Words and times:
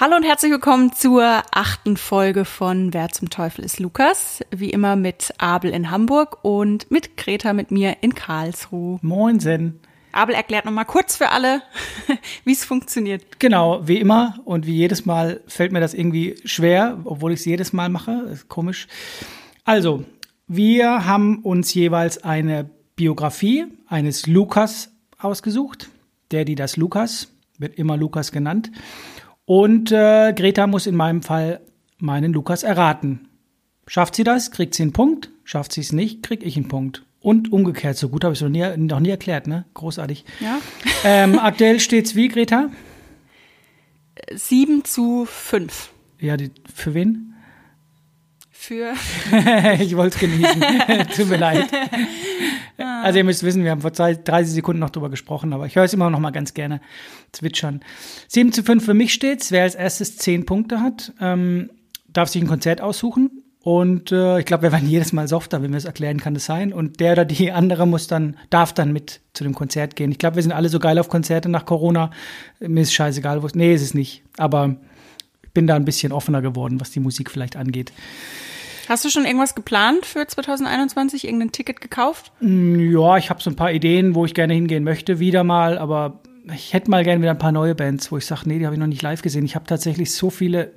Hallo 0.00 0.14
und 0.14 0.22
herzlich 0.22 0.52
willkommen 0.52 0.92
zur 0.92 1.24
achten 1.50 1.96
Folge 1.96 2.44
von 2.44 2.94
Wer 2.94 3.08
zum 3.08 3.30
Teufel 3.30 3.64
ist 3.64 3.80
Lukas? 3.80 4.44
Wie 4.52 4.70
immer 4.70 4.94
mit 4.94 5.34
Abel 5.38 5.72
in 5.72 5.90
Hamburg 5.90 6.38
und 6.44 6.88
mit 6.88 7.16
Greta 7.16 7.52
mit 7.52 7.72
mir 7.72 7.96
in 8.00 8.14
Karlsruhe. 8.14 9.00
Moinsen. 9.02 9.80
Abel 10.12 10.36
erklärt 10.36 10.66
nochmal 10.66 10.84
kurz 10.84 11.16
für 11.16 11.30
alle, 11.30 11.62
wie 12.44 12.52
es 12.52 12.64
funktioniert. 12.64 13.40
Genau, 13.40 13.88
wie 13.88 13.96
immer 13.96 14.38
und 14.44 14.66
wie 14.68 14.76
jedes 14.76 15.04
Mal 15.04 15.40
fällt 15.48 15.72
mir 15.72 15.80
das 15.80 15.94
irgendwie 15.94 16.36
schwer, 16.44 17.00
obwohl 17.02 17.32
ich 17.32 17.40
es 17.40 17.46
jedes 17.46 17.72
Mal 17.72 17.88
mache. 17.88 18.12
Ist 18.32 18.48
komisch. 18.48 18.86
Also, 19.64 20.04
wir 20.46 21.06
haben 21.06 21.40
uns 21.40 21.74
jeweils 21.74 22.22
eine 22.22 22.70
Biografie 22.94 23.66
eines 23.88 24.28
Lukas 24.28 24.92
ausgesucht. 25.18 25.90
Der, 26.30 26.44
die 26.44 26.54
das 26.54 26.76
Lukas, 26.76 27.32
wird 27.58 27.76
immer 27.76 27.96
Lukas 27.96 28.30
genannt. 28.30 28.70
Und 29.48 29.92
äh, 29.92 30.34
Greta 30.34 30.66
muss 30.66 30.86
in 30.86 30.94
meinem 30.94 31.22
Fall 31.22 31.62
meinen 31.96 32.34
Lukas 32.34 32.64
erraten. 32.64 33.30
Schafft 33.86 34.14
sie 34.14 34.22
das, 34.22 34.50
kriegt 34.50 34.74
sie 34.74 34.82
einen 34.82 34.92
Punkt. 34.92 35.30
Schafft 35.42 35.72
sie 35.72 35.80
es 35.80 35.90
nicht, 35.90 36.22
krieg 36.22 36.44
ich 36.44 36.58
einen 36.58 36.68
Punkt. 36.68 37.06
Und 37.20 37.50
umgekehrt, 37.50 37.96
so 37.96 38.10
gut 38.10 38.24
habe 38.24 38.34
ich 38.34 38.40
es 38.40 38.42
noch 38.42 38.50
nie, 38.50 38.76
noch 38.76 39.00
nie 39.00 39.08
erklärt, 39.08 39.46
ne? 39.46 39.64
Großartig. 39.72 40.26
Ja. 40.40 40.58
Ähm, 41.04 41.38
aktuell 41.38 41.80
steht's 41.80 42.14
wie, 42.14 42.28
Greta? 42.28 42.70
7 44.34 44.84
zu 44.84 45.24
5. 45.24 45.92
Ja, 46.18 46.36
die, 46.36 46.50
für 46.74 46.92
wen? 46.92 47.27
Für. 48.60 48.92
ich 49.78 49.96
wollte 49.96 50.16
es 50.16 50.20
genießen. 50.20 50.62
Tut 51.16 51.28
mir 51.28 51.36
leid. 51.36 51.68
Also 52.76 53.18
ihr 53.18 53.24
müsst 53.24 53.44
wissen, 53.44 53.62
wir 53.62 53.70
haben 53.70 53.80
vor 53.80 53.92
30 53.92 54.52
Sekunden 54.52 54.80
noch 54.80 54.90
drüber 54.90 55.08
gesprochen, 55.08 55.52
aber 55.52 55.66
ich 55.66 55.76
höre 55.76 55.84
es 55.84 55.94
immer 55.94 56.10
noch 56.10 56.18
mal 56.18 56.32
ganz 56.32 56.54
gerne 56.54 56.80
zwitschern. 57.30 57.80
7 58.26 58.52
zu 58.52 58.64
5 58.64 58.84
für 58.84 58.94
mich 58.94 59.14
steht's. 59.14 59.52
Wer 59.52 59.62
als 59.62 59.76
erstes 59.76 60.16
10 60.18 60.44
Punkte 60.44 60.80
hat, 60.80 61.12
ähm, 61.20 61.70
darf 62.08 62.30
sich 62.30 62.42
ein 62.42 62.48
Konzert 62.48 62.80
aussuchen. 62.80 63.44
Und 63.62 64.10
äh, 64.10 64.40
ich 64.40 64.44
glaube, 64.44 64.64
wir 64.64 64.72
werden 64.72 64.88
jedes 64.88 65.12
Mal 65.12 65.28
softer, 65.28 65.62
wenn 65.62 65.70
wir 65.70 65.78
es 65.78 65.84
erklären, 65.84 66.18
kann 66.18 66.34
es 66.34 66.44
sein. 66.44 66.72
Und 66.72 66.98
der 66.98 67.12
oder 67.12 67.24
die 67.24 67.52
andere 67.52 67.86
muss 67.86 68.08
dann, 68.08 68.36
darf 68.50 68.72
dann 68.72 68.92
mit 68.92 69.20
zu 69.34 69.44
dem 69.44 69.54
Konzert 69.54 69.94
gehen. 69.94 70.10
Ich 70.10 70.18
glaube, 70.18 70.36
wir 70.36 70.42
sind 70.42 70.52
alle 70.52 70.68
so 70.68 70.80
geil 70.80 70.98
auf 70.98 71.08
Konzerte 71.08 71.48
nach 71.48 71.64
Corona. 71.64 72.10
Mir 72.58 72.82
ist 72.82 72.92
scheißegal, 72.92 73.42
wo 73.42 73.48
Nee, 73.54 73.72
ist 73.72 73.82
es 73.82 73.94
nicht. 73.94 74.24
Aber 74.36 74.76
bin 75.54 75.66
da 75.66 75.76
ein 75.76 75.84
bisschen 75.84 76.12
offener 76.12 76.42
geworden, 76.42 76.80
was 76.80 76.90
die 76.90 77.00
Musik 77.00 77.30
vielleicht 77.30 77.56
angeht. 77.56 77.92
Hast 78.88 79.04
du 79.04 79.10
schon 79.10 79.26
irgendwas 79.26 79.54
geplant 79.54 80.06
für 80.06 80.26
2021? 80.26 81.24
Irgendein 81.24 81.52
Ticket 81.52 81.80
gekauft? 81.80 82.32
Ja, 82.40 83.18
ich 83.18 83.28
habe 83.28 83.42
so 83.42 83.50
ein 83.50 83.56
paar 83.56 83.70
Ideen, 83.70 84.14
wo 84.14 84.24
ich 84.24 84.32
gerne 84.32 84.54
hingehen 84.54 84.82
möchte, 84.82 85.18
wieder 85.18 85.44
mal, 85.44 85.76
aber 85.76 86.20
ich 86.54 86.72
hätte 86.72 86.90
mal 86.90 87.04
gerne 87.04 87.20
wieder 87.20 87.32
ein 87.32 87.38
paar 87.38 87.52
neue 87.52 87.74
Bands, 87.74 88.10
wo 88.10 88.16
ich 88.16 88.24
sage, 88.24 88.42
nee, 88.46 88.58
die 88.58 88.64
habe 88.64 88.74
ich 88.74 88.80
noch 88.80 88.86
nicht 88.86 89.02
live 89.02 89.20
gesehen. 89.20 89.44
Ich 89.44 89.54
habe 89.54 89.66
tatsächlich 89.66 90.14
so 90.14 90.30
viele 90.30 90.72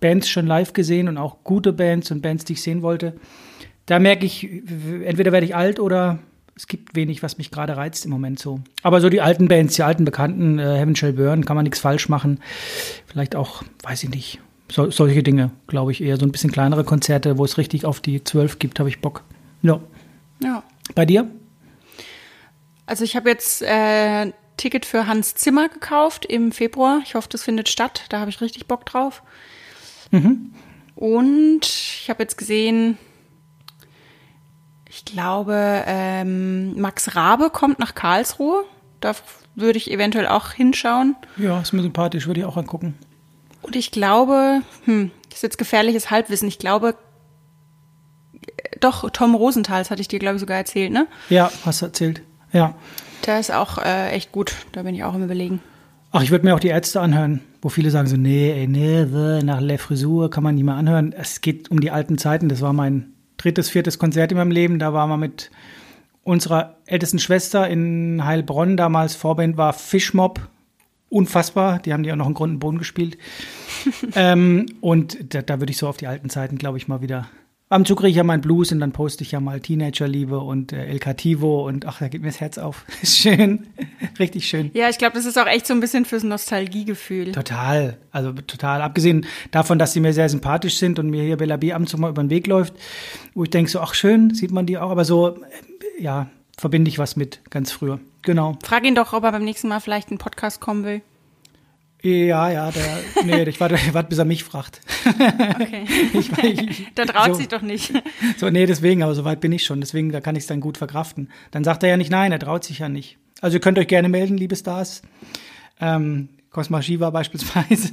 Bands 0.00 0.28
schon 0.28 0.46
live 0.46 0.72
gesehen 0.72 1.08
und 1.08 1.16
auch 1.16 1.44
gute 1.44 1.72
Bands 1.72 2.10
und 2.10 2.22
Bands, 2.22 2.44
die 2.44 2.54
ich 2.54 2.62
sehen 2.62 2.82
wollte. 2.82 3.14
Da 3.86 4.00
merke 4.00 4.26
ich, 4.26 4.44
entweder 5.04 5.30
werde 5.30 5.46
ich 5.46 5.54
alt 5.54 5.78
oder 5.78 6.18
es 6.56 6.66
gibt 6.66 6.94
wenig, 6.94 7.22
was 7.22 7.38
mich 7.38 7.50
gerade 7.50 7.76
reizt 7.76 8.04
im 8.04 8.10
Moment 8.10 8.38
so. 8.38 8.60
Aber 8.82 9.00
so 9.00 9.08
die 9.08 9.20
alten 9.20 9.48
Bands, 9.48 9.74
die 9.74 9.82
alten 9.82 10.04
Bekannten, 10.04 10.58
äh, 10.58 10.76
Heaven 10.78 10.94
Shall 10.94 11.12
Burn, 11.12 11.44
kann 11.44 11.56
man 11.56 11.64
nichts 11.64 11.80
falsch 11.80 12.08
machen. 12.08 12.40
Vielleicht 13.06 13.34
auch, 13.34 13.62
weiß 13.82 14.04
ich 14.04 14.10
nicht, 14.10 14.40
so, 14.70 14.90
solche 14.90 15.22
Dinge, 15.22 15.50
glaube 15.66 15.92
ich, 15.92 16.00
eher 16.00 16.16
so 16.16 16.24
ein 16.24 16.32
bisschen 16.32 16.52
kleinere 16.52 16.84
Konzerte, 16.84 17.38
wo 17.38 17.44
es 17.44 17.58
richtig 17.58 17.84
auf 17.84 18.00
die 18.00 18.22
zwölf 18.22 18.58
gibt, 18.58 18.78
habe 18.78 18.88
ich 18.88 19.00
Bock. 19.00 19.24
Ja. 19.62 19.80
Ja. 20.42 20.62
Bei 20.94 21.04
dir? 21.06 21.28
Also 22.86 23.04
ich 23.04 23.16
habe 23.16 23.30
jetzt 23.30 23.62
äh, 23.62 24.32
Ticket 24.56 24.84
für 24.84 25.06
Hans 25.06 25.34
Zimmer 25.34 25.68
gekauft 25.68 26.26
im 26.26 26.52
Februar. 26.52 27.00
Ich 27.04 27.14
hoffe, 27.14 27.28
das 27.30 27.42
findet 27.42 27.68
statt. 27.68 28.04
Da 28.10 28.20
habe 28.20 28.30
ich 28.30 28.40
richtig 28.40 28.66
Bock 28.66 28.86
drauf. 28.86 29.22
Mhm. 30.10 30.52
Und 30.94 31.64
ich 31.64 32.06
habe 32.08 32.22
jetzt 32.22 32.38
gesehen, 32.38 32.98
ich 34.94 35.04
glaube, 35.04 35.82
ähm, 35.86 36.78
Max 36.80 37.16
Rabe 37.16 37.50
kommt 37.50 37.80
nach 37.80 37.96
Karlsruhe. 37.96 38.64
Da 39.00 39.12
würde 39.56 39.76
ich 39.76 39.90
eventuell 39.90 40.28
auch 40.28 40.52
hinschauen. 40.52 41.16
Ja, 41.36 41.60
ist 41.60 41.72
mir 41.72 41.82
sympathisch, 41.82 42.28
würde 42.28 42.40
ich 42.40 42.46
auch 42.46 42.56
angucken. 42.56 42.94
Und 43.62 43.74
ich 43.74 43.90
glaube, 43.90 44.60
hm, 44.84 45.10
das 45.28 45.38
ist 45.38 45.42
jetzt 45.42 45.58
gefährliches 45.58 46.12
Halbwissen. 46.12 46.46
Ich 46.46 46.60
glaube, 46.60 46.94
doch, 48.78 49.10
Tom 49.10 49.34
Rosenthals 49.34 49.90
hatte 49.90 50.00
ich 50.00 50.06
dir, 50.06 50.20
glaube 50.20 50.36
ich, 50.36 50.40
sogar 50.40 50.58
erzählt, 50.58 50.92
ne? 50.92 51.08
Ja, 51.28 51.50
hast 51.64 51.82
du 51.82 51.86
erzählt. 51.86 52.22
Ja. 52.52 52.76
Der 53.26 53.40
ist 53.40 53.52
auch 53.52 53.78
äh, 53.78 54.10
echt 54.10 54.30
gut. 54.30 54.54
Da 54.72 54.84
bin 54.84 54.94
ich 54.94 55.02
auch 55.02 55.14
im 55.14 55.24
Überlegen. 55.24 55.60
Ach, 56.12 56.22
ich 56.22 56.30
würde 56.30 56.44
mir 56.44 56.54
auch 56.54 56.60
die 56.60 56.68
Ärzte 56.68 57.00
anhören, 57.00 57.40
wo 57.62 57.68
viele 57.68 57.90
sagen 57.90 58.06
so, 58.06 58.16
nee, 58.16 58.52
ey, 58.52 58.68
nee, 58.68 59.04
nach 59.42 59.60
La 59.60 59.76
Frisur 59.76 60.30
kann 60.30 60.44
man 60.44 60.54
nicht 60.54 60.64
mehr 60.64 60.76
anhören. 60.76 61.12
Es 61.12 61.40
geht 61.40 61.72
um 61.72 61.80
die 61.80 61.90
alten 61.90 62.16
Zeiten. 62.16 62.48
Das 62.48 62.60
war 62.60 62.72
mein 62.72 63.13
drittes, 63.36 63.68
viertes 63.68 63.98
Konzert 63.98 64.32
in 64.32 64.38
meinem 64.38 64.50
Leben. 64.50 64.78
Da 64.78 64.92
waren 64.92 65.08
wir 65.08 65.16
mit 65.16 65.50
unserer 66.22 66.76
ältesten 66.86 67.18
Schwester 67.18 67.68
in 67.68 68.24
Heilbronn. 68.24 68.76
Damals 68.76 69.14
Vorband 69.14 69.56
war 69.56 69.72
Fischmob. 69.72 70.40
Unfassbar. 71.10 71.78
Die 71.78 71.92
haben 71.92 72.02
die 72.02 72.12
auch 72.12 72.16
noch 72.16 72.26
einen 72.26 72.34
Grund 72.34 72.54
und 72.54 72.58
Boden 72.58 72.78
gespielt. 72.78 73.18
ähm, 74.14 74.66
und 74.80 75.34
da, 75.34 75.42
da 75.42 75.60
würde 75.60 75.70
ich 75.70 75.78
so 75.78 75.88
auf 75.88 75.96
die 75.96 76.06
alten 76.06 76.30
Zeiten, 76.30 76.58
glaube 76.58 76.78
ich, 76.78 76.88
mal 76.88 77.02
wieder 77.02 77.28
am 77.70 77.84
Zug 77.84 77.98
kriege 77.98 78.10
ich 78.10 78.16
ja 78.16 78.24
mein 78.24 78.40
Blues 78.40 78.72
und 78.72 78.80
dann 78.80 78.92
poste 78.92 79.24
ich 79.24 79.32
ja 79.32 79.40
mal 79.40 79.58
Teenagerliebe 79.58 80.38
und 80.38 80.72
äh, 80.72 80.84
El 80.86 80.98
Cativo 80.98 81.66
und 81.66 81.86
ach, 81.86 81.98
da 81.98 82.08
geht 82.08 82.20
mir 82.20 82.28
das 82.28 82.40
Herz 82.40 82.58
auf. 82.58 82.84
Ist 83.02 83.18
schön. 83.18 83.66
Richtig 84.18 84.46
schön. 84.46 84.70
Ja, 84.74 84.88
ich 84.90 84.98
glaube, 84.98 85.14
das 85.14 85.24
ist 85.24 85.38
auch 85.38 85.46
echt 85.46 85.66
so 85.66 85.74
ein 85.74 85.80
bisschen 85.80 86.04
fürs 86.04 86.22
Nostalgiegefühl. 86.22 87.32
Total. 87.32 87.96
Also 88.12 88.32
total. 88.32 88.82
Abgesehen 88.82 89.26
davon, 89.50 89.78
dass 89.78 89.92
sie 89.92 90.00
mir 90.00 90.12
sehr 90.12 90.28
sympathisch 90.28 90.76
sind 90.76 90.98
und 90.98 91.10
mir 91.10 91.22
hier 91.22 91.36
Bella 91.36 91.56
B 91.56 91.72
ab 91.72 91.80
und 91.80 91.88
zu 91.88 91.98
mal 91.98 92.10
über 92.10 92.22
den 92.22 92.30
Weg 92.30 92.46
läuft, 92.46 92.74
wo 93.34 93.44
ich 93.44 93.50
denke 93.50 93.70
so, 93.70 93.80
ach 93.80 93.94
schön, 93.94 94.34
sieht 94.34 94.52
man 94.52 94.66
die 94.66 94.78
auch, 94.78 94.90
aber 94.90 95.04
so, 95.04 95.36
äh, 95.36 96.02
ja, 96.02 96.28
verbinde 96.58 96.88
ich 96.90 96.98
was 96.98 97.16
mit 97.16 97.40
ganz 97.50 97.72
früher. 97.72 97.98
Genau. 98.22 98.58
Frag 98.62 98.84
ihn 98.84 98.94
doch, 98.94 99.12
ob 99.12 99.24
er 99.24 99.32
beim 99.32 99.44
nächsten 99.44 99.68
Mal 99.68 99.80
vielleicht 99.80 100.10
einen 100.10 100.18
Podcast 100.18 100.60
kommen 100.60 100.84
will. 100.84 101.02
Ja, 102.04 102.50
ja, 102.50 102.70
der, 102.70 103.24
nee, 103.24 103.42
ich 103.44 103.58
warte, 103.58 103.78
warte, 103.92 104.10
bis 104.10 104.18
er 104.18 104.26
mich 104.26 104.44
fragt. 104.44 104.82
Okay. 105.06 105.84
ich, 106.12 106.30
ich, 106.38 106.86
da 106.94 107.06
traut 107.06 107.28
so, 107.28 107.34
sich 107.34 107.48
doch 107.48 107.62
nicht. 107.62 107.94
So, 108.36 108.50
nee, 108.50 108.66
deswegen, 108.66 109.02
aber 109.02 109.14
so 109.14 109.24
weit 109.24 109.40
bin 109.40 109.52
ich 109.52 109.64
schon. 109.64 109.80
Deswegen, 109.80 110.12
da 110.12 110.20
kann 110.20 110.36
ich 110.36 110.42
es 110.42 110.46
dann 110.46 110.60
gut 110.60 110.76
verkraften. 110.76 111.30
Dann 111.50 111.64
sagt 111.64 111.82
er 111.82 111.88
ja 111.88 111.96
nicht 111.96 112.10
nein, 112.10 112.30
er 112.30 112.38
traut 112.38 112.62
sich 112.62 112.80
ja 112.80 112.90
nicht. 112.90 113.16
Also 113.40 113.56
ihr 113.56 113.60
könnt 113.62 113.78
euch 113.78 113.86
gerne 113.86 114.10
melden, 114.10 114.36
liebe 114.36 114.54
Stars. 114.54 115.00
Ähm, 115.80 116.28
Cosma 116.50 116.82
Shiva 116.82 117.08
beispielsweise. 117.08 117.88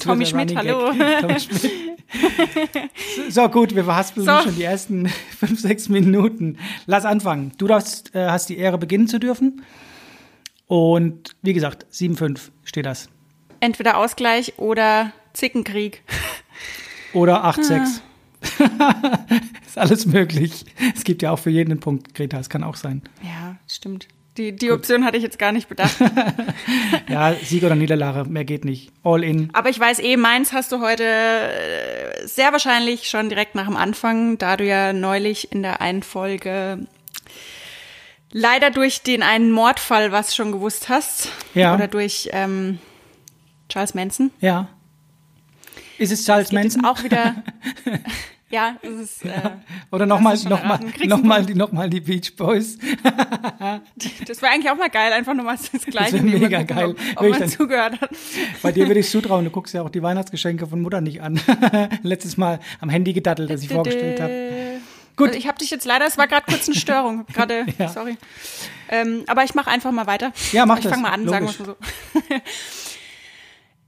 Tommy 0.00 0.26
Schmidt, 0.26 0.56
hallo. 0.56 0.90
Tommy 1.20 1.38
Schmidt. 1.38 1.70
So, 3.30 3.48
gut, 3.48 3.76
wir 3.76 3.84
verhaspeln 3.84 4.26
So. 4.26 4.42
schon 4.42 4.56
die 4.56 4.64
ersten 4.64 5.06
fünf, 5.06 5.60
sechs 5.60 5.88
Minuten. 5.88 6.58
Lass 6.86 7.04
anfangen. 7.04 7.52
Du 7.58 7.68
darfst, 7.68 8.12
äh, 8.14 8.26
hast 8.26 8.48
die 8.48 8.58
Ehre, 8.58 8.76
beginnen 8.76 9.06
zu 9.06 9.20
dürfen. 9.20 9.62
Und 10.66 11.36
wie 11.42 11.52
gesagt, 11.52 11.86
7-5 11.92 12.50
steht 12.64 12.86
das. 12.86 13.08
Entweder 13.60 13.96
Ausgleich 13.98 14.58
oder 14.58 15.12
Zickenkrieg. 15.32 16.02
Oder 17.12 17.44
8-6. 17.44 18.00
ist 19.66 19.78
alles 19.78 20.06
möglich. 20.06 20.64
Es 20.94 21.04
gibt 21.04 21.22
ja 21.22 21.30
auch 21.30 21.38
für 21.38 21.50
jeden 21.50 21.72
einen 21.72 21.80
Punkt, 21.80 22.14
Greta, 22.14 22.38
es 22.38 22.48
kann 22.48 22.64
auch 22.64 22.76
sein. 22.76 23.02
Ja, 23.22 23.56
stimmt. 23.66 24.08
Die, 24.36 24.54
die 24.54 24.70
Option 24.70 25.04
hatte 25.04 25.16
ich 25.16 25.22
jetzt 25.22 25.38
gar 25.38 25.52
nicht 25.52 25.68
bedacht. 25.68 25.96
Ja, 27.08 27.34
Sieg 27.34 27.62
oder 27.62 27.76
Niederlage, 27.76 28.28
mehr 28.28 28.44
geht 28.44 28.64
nicht. 28.64 28.92
All 29.02 29.22
in. 29.22 29.48
Aber 29.52 29.70
ich 29.70 29.78
weiß 29.78 30.00
eh, 30.00 30.16
meins 30.16 30.52
hast 30.52 30.72
du 30.72 30.80
heute 30.80 31.04
äh, 31.04 32.26
sehr 32.26 32.52
wahrscheinlich 32.52 33.08
schon 33.08 33.28
direkt 33.28 33.54
nach 33.54 33.66
dem 33.66 33.76
Anfang, 33.76 34.36
da 34.36 34.56
du 34.56 34.64
ja 34.64 34.92
neulich 34.92 35.52
in 35.52 35.62
der 35.62 35.80
einen 35.80 36.02
Folge 36.02 36.86
leider 38.32 38.70
durch 38.70 39.02
den 39.02 39.22
einen 39.22 39.50
Mordfall 39.50 40.12
was 40.12 40.34
schon 40.34 40.52
gewusst 40.52 40.88
hast. 40.88 41.30
Ja. 41.54 41.74
Oder 41.74 41.88
durch 41.88 42.28
ähm, 42.32 42.78
Charles 43.68 43.94
Manson. 43.94 44.30
Ja. 44.40 44.68
Ist 45.98 46.12
es 46.12 46.24
Charles 46.26 46.52
Manson? 46.52 46.84
auch 46.84 47.02
wieder. 47.02 47.36
ja, 48.50 48.76
es 48.82 48.90
ist. 48.90 49.24
Äh, 49.24 49.30
Oder 49.90 50.04
nochmal 50.04 50.36
noch 50.44 50.62
mal, 50.62 50.78
noch 51.06 51.46
die, 51.46 51.54
noch 51.54 51.72
mal 51.72 51.88
die 51.88 52.00
Beach 52.00 52.36
Boys. 52.36 52.76
das 54.26 54.42
wäre 54.42 54.52
eigentlich 54.52 54.70
auch 54.70 54.76
mal 54.76 54.90
geil, 54.90 55.12
einfach 55.12 55.32
nur 55.32 55.44
mal 55.44 55.56
das 55.56 55.86
Gleiche. 55.86 56.14
wär 56.14 56.22
nehmen 56.22 56.42
mega 56.42 56.58
gucken, 56.58 56.76
geil. 56.76 56.88
Ob, 56.90 56.98
ob 57.16 57.24
ich 57.24 57.30
man 57.30 57.40
dann- 57.40 57.48
zugehört 57.48 58.00
hat. 58.00 58.10
Bei 58.62 58.72
dir 58.72 58.86
würde 58.86 59.00
ich 59.00 59.08
zutrauen, 59.08 59.44
du 59.46 59.50
guckst 59.50 59.72
ja 59.72 59.82
auch 59.82 59.90
die 59.90 60.02
Weihnachtsgeschenke 60.02 60.66
von 60.66 60.82
Mutter 60.82 61.00
nicht 61.00 61.22
an. 61.22 61.40
Letztes 62.02 62.36
Mal 62.36 62.60
am 62.80 62.90
Handy 62.90 63.14
gedattelt, 63.14 63.48
das 63.48 63.62
ich 63.62 63.68
vorgestellt 63.70 64.20
habe. 64.20 64.75
Gut. 65.16 65.28
Also 65.28 65.38
ich 65.38 65.46
habe 65.48 65.58
dich 65.58 65.70
jetzt 65.70 65.84
leider, 65.86 66.06
es 66.06 66.18
war 66.18 66.26
gerade 66.28 66.44
kurz 66.46 66.68
eine 66.68 66.76
Störung. 66.76 67.26
Gerade, 67.32 67.66
Ja. 67.78 67.88
sorry. 67.88 68.16
Ähm, 68.88 69.24
aber 69.26 69.44
ich 69.44 69.54
mache 69.54 69.70
einfach 69.70 69.90
mal 69.92 70.06
weiter. 70.06 70.32
Ja, 70.52 70.66
mach 70.66 70.76
ich 70.78 70.84
das. 70.84 70.90
fange 70.92 71.02
mal 71.04 71.12
an, 71.12 71.28
sagen 71.28 71.46
wir 71.46 71.52
Logisch. 71.52 71.66
mal 71.66 71.76
so. 72.30 72.34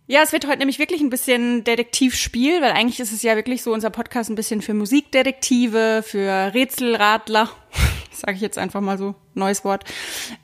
ja, 0.07 0.23
es 0.23 0.33
wird 0.33 0.47
heute 0.47 0.59
nämlich 0.59 0.79
wirklich 0.79 1.01
ein 1.03 1.11
bisschen 1.11 1.65
Detektivspiel, 1.65 2.63
weil 2.63 2.73
eigentlich 2.73 2.99
ist 2.99 3.13
es 3.13 3.23
ja 3.23 3.37
wirklich 3.37 3.63
so 3.63 3.73
unser 3.73 3.91
Podcast 3.91 4.31
ein 4.31 4.35
bisschen 4.37 4.63
für 4.63 4.75
Musikdetektive, 4.75 6.03
für 6.05 6.53
Rätselradler. 6.55 7.51
Sage 8.13 8.33
ich 8.35 8.41
jetzt 8.41 8.59
einfach 8.59 8.81
mal 8.81 8.99
so, 8.99 9.15
neues 9.35 9.65
Wort. 9.65 9.85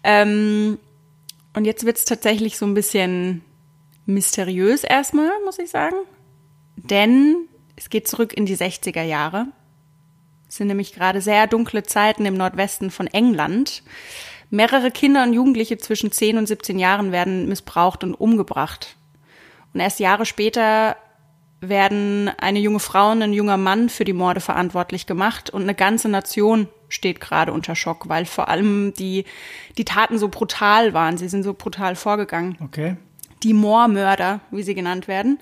Ähm, 0.04 0.78
und 1.54 1.64
jetzt 1.64 1.84
wird's 1.86 2.04
tatsächlich 2.04 2.58
so 2.58 2.66
ein 2.66 2.74
bisschen 2.74 3.42
mysteriös 4.06 4.84
erstmal, 4.84 5.30
muss 5.44 5.58
ich 5.58 5.70
sagen. 5.70 5.96
Denn 6.76 7.48
es 7.76 7.88
geht 7.90 8.06
zurück 8.06 8.34
in 8.34 8.44
die 8.46 8.56
60er 8.56 9.02
Jahre. 9.02 9.46
Es 10.54 10.58
sind 10.58 10.68
nämlich 10.68 10.92
gerade 10.92 11.20
sehr 11.20 11.48
dunkle 11.48 11.82
Zeiten 11.82 12.24
im 12.26 12.36
Nordwesten 12.36 12.92
von 12.92 13.08
England. 13.08 13.82
Mehrere 14.50 14.92
Kinder 14.92 15.24
und 15.24 15.32
Jugendliche 15.32 15.78
zwischen 15.78 16.12
10 16.12 16.38
und 16.38 16.46
17 16.46 16.78
Jahren 16.78 17.10
werden 17.10 17.48
missbraucht 17.48 18.04
und 18.04 18.14
umgebracht. 18.14 18.94
Und 19.72 19.80
erst 19.80 19.98
Jahre 19.98 20.24
später 20.24 20.94
werden 21.60 22.30
eine 22.38 22.60
junge 22.60 22.78
Frau 22.78 23.10
und 23.10 23.22
ein 23.22 23.32
junger 23.32 23.56
Mann 23.56 23.88
für 23.88 24.04
die 24.04 24.12
Morde 24.12 24.38
verantwortlich 24.38 25.06
gemacht 25.06 25.50
und 25.50 25.62
eine 25.62 25.74
ganze 25.74 26.08
Nation 26.08 26.68
steht 26.88 27.20
gerade 27.20 27.52
unter 27.52 27.74
Schock, 27.74 28.08
weil 28.08 28.24
vor 28.24 28.48
allem 28.48 28.94
die, 28.94 29.24
die 29.76 29.84
Taten 29.84 30.18
so 30.18 30.28
brutal 30.28 30.94
waren. 30.94 31.18
Sie 31.18 31.26
sind 31.26 31.42
so 31.42 31.54
brutal 31.54 31.96
vorgegangen. 31.96 32.58
Okay. 32.62 32.96
Die 33.42 33.54
Moormörder, 33.54 34.38
wie 34.52 34.62
sie 34.62 34.76
genannt 34.76 35.08
werden, 35.08 35.40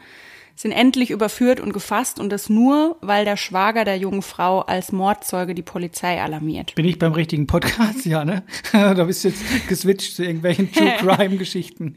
sind 0.54 0.72
endlich 0.72 1.10
überführt 1.10 1.60
und 1.60 1.72
gefasst 1.72 2.20
und 2.20 2.30
das 2.30 2.48
nur, 2.48 2.96
weil 3.00 3.24
der 3.24 3.36
Schwager 3.36 3.84
der 3.84 3.96
jungen 3.96 4.22
Frau 4.22 4.60
als 4.60 4.92
Mordzeuge 4.92 5.54
die 5.54 5.62
Polizei 5.62 6.20
alarmiert. 6.20 6.74
Bin 6.74 6.84
ich 6.84 6.98
beim 6.98 7.12
richtigen 7.12 7.46
Podcast? 7.46 8.04
Ja, 8.12 8.24
ne? 8.24 8.42
da 8.72 9.04
bist 9.04 9.24
du 9.24 9.28
jetzt 9.28 9.42
geswitcht 9.68 10.16
zu 10.16 10.24
irgendwelchen 10.24 10.72
True 10.72 10.92
Crime 10.98 11.36
Geschichten. 11.36 11.96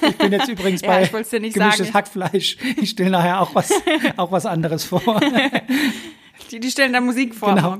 Ich 0.00 0.16
bin 0.16 0.32
jetzt 0.32 0.48
übrigens 0.48 0.80
Ja, 0.80 0.88
bei 0.88 1.02
ich 1.02 1.12
wollt's 1.12 1.30
dir 1.30 1.40
nicht 1.40 1.54
gemischtes 1.54 1.88
sagen. 1.88 1.94
Hackfleisch. 1.94 2.56
Ich 2.80 2.90
stelle 2.90 3.10
nachher 3.10 3.40
auch 3.40 3.54
was, 3.54 3.70
auch 4.16 4.32
was 4.32 4.46
anderes 4.46 4.84
vor. 4.84 5.02
Die, 6.50 6.60
die 6.60 6.70
stellen 6.70 6.92
da 6.92 7.00
Musik 7.00 7.34
vor. 7.34 7.54
genau. 7.54 7.78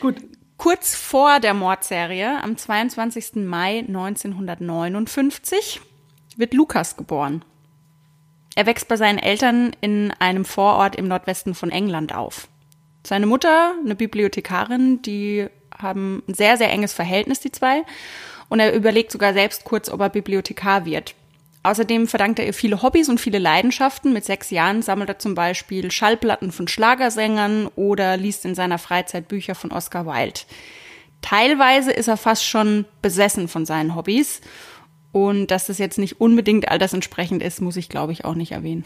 Gut. 0.00 0.16
Kurz 0.56 0.94
vor 0.94 1.40
der 1.40 1.54
Mordserie, 1.54 2.40
am 2.42 2.56
22. 2.56 3.36
Mai 3.36 3.80
1959, 3.80 5.80
wird 6.36 6.54
Lukas 6.54 6.96
geboren. 6.96 7.44
Er 8.54 8.66
wächst 8.66 8.88
bei 8.88 8.96
seinen 8.96 9.18
Eltern 9.18 9.74
in 9.80 10.12
einem 10.18 10.44
Vorort 10.44 10.96
im 10.96 11.08
Nordwesten 11.08 11.54
von 11.54 11.70
England 11.70 12.14
auf. 12.14 12.48
Seine 13.06 13.26
Mutter, 13.26 13.74
eine 13.84 13.94
Bibliothekarin, 13.94 15.02
die 15.02 15.48
haben 15.76 16.22
ein 16.28 16.34
sehr, 16.34 16.56
sehr 16.56 16.70
enges 16.70 16.92
Verhältnis, 16.92 17.40
die 17.40 17.52
zwei. 17.52 17.82
Und 18.48 18.60
er 18.60 18.74
überlegt 18.74 19.10
sogar 19.10 19.32
selbst 19.32 19.64
kurz, 19.64 19.88
ob 19.90 20.00
er 20.00 20.08
Bibliothekar 20.08 20.84
wird. 20.84 21.14
Außerdem 21.64 22.06
verdankt 22.08 22.38
er 22.38 22.46
ihr 22.46 22.54
viele 22.54 22.82
Hobbys 22.82 23.08
und 23.08 23.20
viele 23.20 23.38
Leidenschaften. 23.38 24.12
Mit 24.12 24.24
sechs 24.24 24.50
Jahren 24.50 24.82
sammelt 24.82 25.08
er 25.08 25.18
zum 25.18 25.34
Beispiel 25.34 25.90
Schallplatten 25.90 26.52
von 26.52 26.68
Schlagersängern 26.68 27.68
oder 27.74 28.18
liest 28.18 28.44
in 28.44 28.54
seiner 28.54 28.78
Freizeit 28.78 29.28
Bücher 29.28 29.54
von 29.54 29.72
Oscar 29.72 30.06
Wilde. 30.06 30.40
Teilweise 31.22 31.90
ist 31.90 32.08
er 32.08 32.18
fast 32.18 32.44
schon 32.46 32.84
besessen 33.00 33.48
von 33.48 33.64
seinen 33.64 33.94
Hobbys. 33.94 34.42
Und 35.14 35.52
dass 35.52 35.68
das 35.68 35.78
jetzt 35.78 35.96
nicht 35.96 36.20
unbedingt 36.20 36.68
altersentsprechend 36.68 37.40
ist, 37.40 37.62
muss 37.62 37.76
ich, 37.76 37.88
glaube 37.88 38.10
ich, 38.10 38.24
auch 38.24 38.34
nicht 38.34 38.50
erwähnen. 38.50 38.82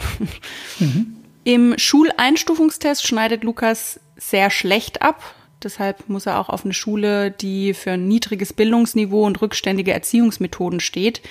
Im 1.45 1.73
Schuleinstufungstest 1.79 3.07
schneidet 3.07 3.45
Lukas 3.45 3.99
sehr 4.19 4.51
schlecht 4.51 5.01
ab. 5.01 5.35
Deshalb 5.63 6.07
muss 6.11 6.27
er 6.27 6.39
auch 6.39 6.51
auf 6.51 6.67
eine 6.67 6.75
Schule, 6.75 7.31
die 7.31 7.73
für 7.73 7.93
ein 7.93 8.09
niedriges 8.09 8.53
Bildungsniveau 8.53 9.25
und 9.25 9.41
rückständige 9.41 9.95
Erziehungsmethoden 9.95 10.81
steht. 10.81 11.23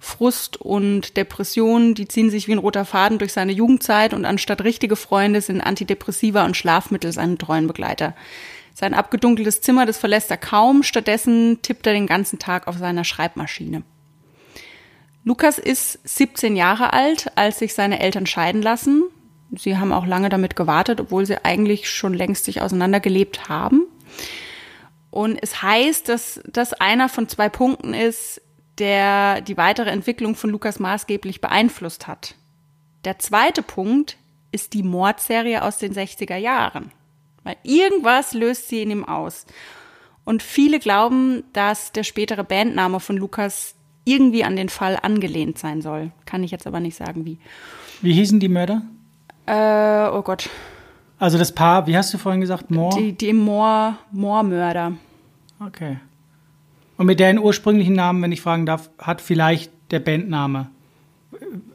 Frust 0.00 0.60
und 0.60 1.16
Depressionen, 1.16 1.94
die 1.94 2.08
ziehen 2.08 2.28
sich 2.28 2.48
wie 2.48 2.52
ein 2.52 2.58
roter 2.58 2.84
Faden 2.84 3.18
durch 3.18 3.32
seine 3.32 3.52
Jugendzeit 3.52 4.12
und 4.12 4.24
anstatt 4.24 4.64
richtige 4.64 4.96
Freunde 4.96 5.40
sind 5.40 5.60
Antidepressiva 5.60 6.44
und 6.44 6.56
Schlafmittel 6.56 7.12
seine 7.12 7.38
treuen 7.38 7.68
Begleiter. 7.68 8.16
Sein 8.74 8.92
abgedunkeltes 8.92 9.60
Zimmer, 9.60 9.86
das 9.86 9.98
verlässt 9.98 10.32
er 10.32 10.38
kaum, 10.38 10.82
stattdessen 10.82 11.62
tippt 11.62 11.86
er 11.86 11.92
den 11.92 12.08
ganzen 12.08 12.40
Tag 12.40 12.66
auf 12.66 12.78
seiner 12.78 13.04
Schreibmaschine. 13.04 13.84
Lukas 15.24 15.58
ist 15.58 16.00
17 16.04 16.56
Jahre 16.56 16.92
alt, 16.92 17.30
als 17.36 17.58
sich 17.60 17.74
seine 17.74 18.00
Eltern 18.00 18.26
scheiden 18.26 18.62
lassen. 18.62 19.04
Sie 19.56 19.76
haben 19.76 19.92
auch 19.92 20.06
lange 20.06 20.28
damit 20.28 20.56
gewartet, 20.56 21.00
obwohl 21.00 21.26
sie 21.26 21.44
eigentlich 21.44 21.90
schon 21.90 22.14
längst 22.14 22.44
sich 22.44 22.60
auseinandergelebt 22.60 23.48
haben. 23.48 23.86
Und 25.10 25.38
es 25.40 25.62
heißt, 25.62 26.08
dass 26.08 26.40
das 26.46 26.72
einer 26.72 27.08
von 27.08 27.28
zwei 27.28 27.48
Punkten 27.48 27.94
ist, 27.94 28.40
der 28.78 29.42
die 29.42 29.58
weitere 29.58 29.90
Entwicklung 29.90 30.34
von 30.34 30.50
Lukas 30.50 30.80
maßgeblich 30.80 31.40
beeinflusst 31.40 32.06
hat. 32.06 32.34
Der 33.04 33.18
zweite 33.18 33.62
Punkt 33.62 34.16
ist 34.52 34.72
die 34.72 34.82
Mordserie 34.82 35.62
aus 35.62 35.78
den 35.78 35.92
60er 35.92 36.36
Jahren. 36.36 36.92
Weil 37.44 37.56
irgendwas 37.62 38.32
löst 38.32 38.68
sie 38.68 38.82
in 38.82 38.90
ihm 38.90 39.04
aus. 39.04 39.46
Und 40.24 40.42
viele 40.42 40.78
glauben, 40.78 41.44
dass 41.52 41.92
der 41.92 42.04
spätere 42.04 42.44
Bandname 42.44 43.00
von 43.00 43.16
Lukas 43.16 43.74
irgendwie 44.04 44.44
an 44.44 44.56
den 44.56 44.68
Fall 44.68 44.98
angelehnt 45.00 45.58
sein 45.58 45.82
soll. 45.82 46.12
Kann 46.24 46.42
ich 46.42 46.50
jetzt 46.50 46.66
aber 46.66 46.80
nicht 46.80 46.96
sagen, 46.96 47.24
wie. 47.24 47.38
Wie 48.00 48.12
hießen 48.12 48.40
die 48.40 48.48
Mörder? 48.48 48.82
Äh, 49.46 50.08
oh 50.16 50.22
Gott. 50.22 50.48
Also 51.18 51.38
das 51.38 51.52
Paar, 51.52 51.86
wie 51.86 51.96
hast 51.96 52.12
du 52.12 52.18
vorhin 52.18 52.40
gesagt? 52.40 52.70
Moore? 52.70 52.98
Die, 52.98 53.12
die 53.12 53.32
Moor, 53.32 53.96
Moormörder. 54.10 54.92
Okay. 55.64 55.98
Und 56.96 57.06
mit 57.06 57.20
deren 57.20 57.38
ursprünglichen 57.38 57.94
Namen, 57.94 58.22
wenn 58.22 58.32
ich 58.32 58.40
fragen 58.40 58.66
darf, 58.66 58.90
hat 58.98 59.20
vielleicht 59.20 59.70
der 59.90 60.00
Bandname 60.00 60.68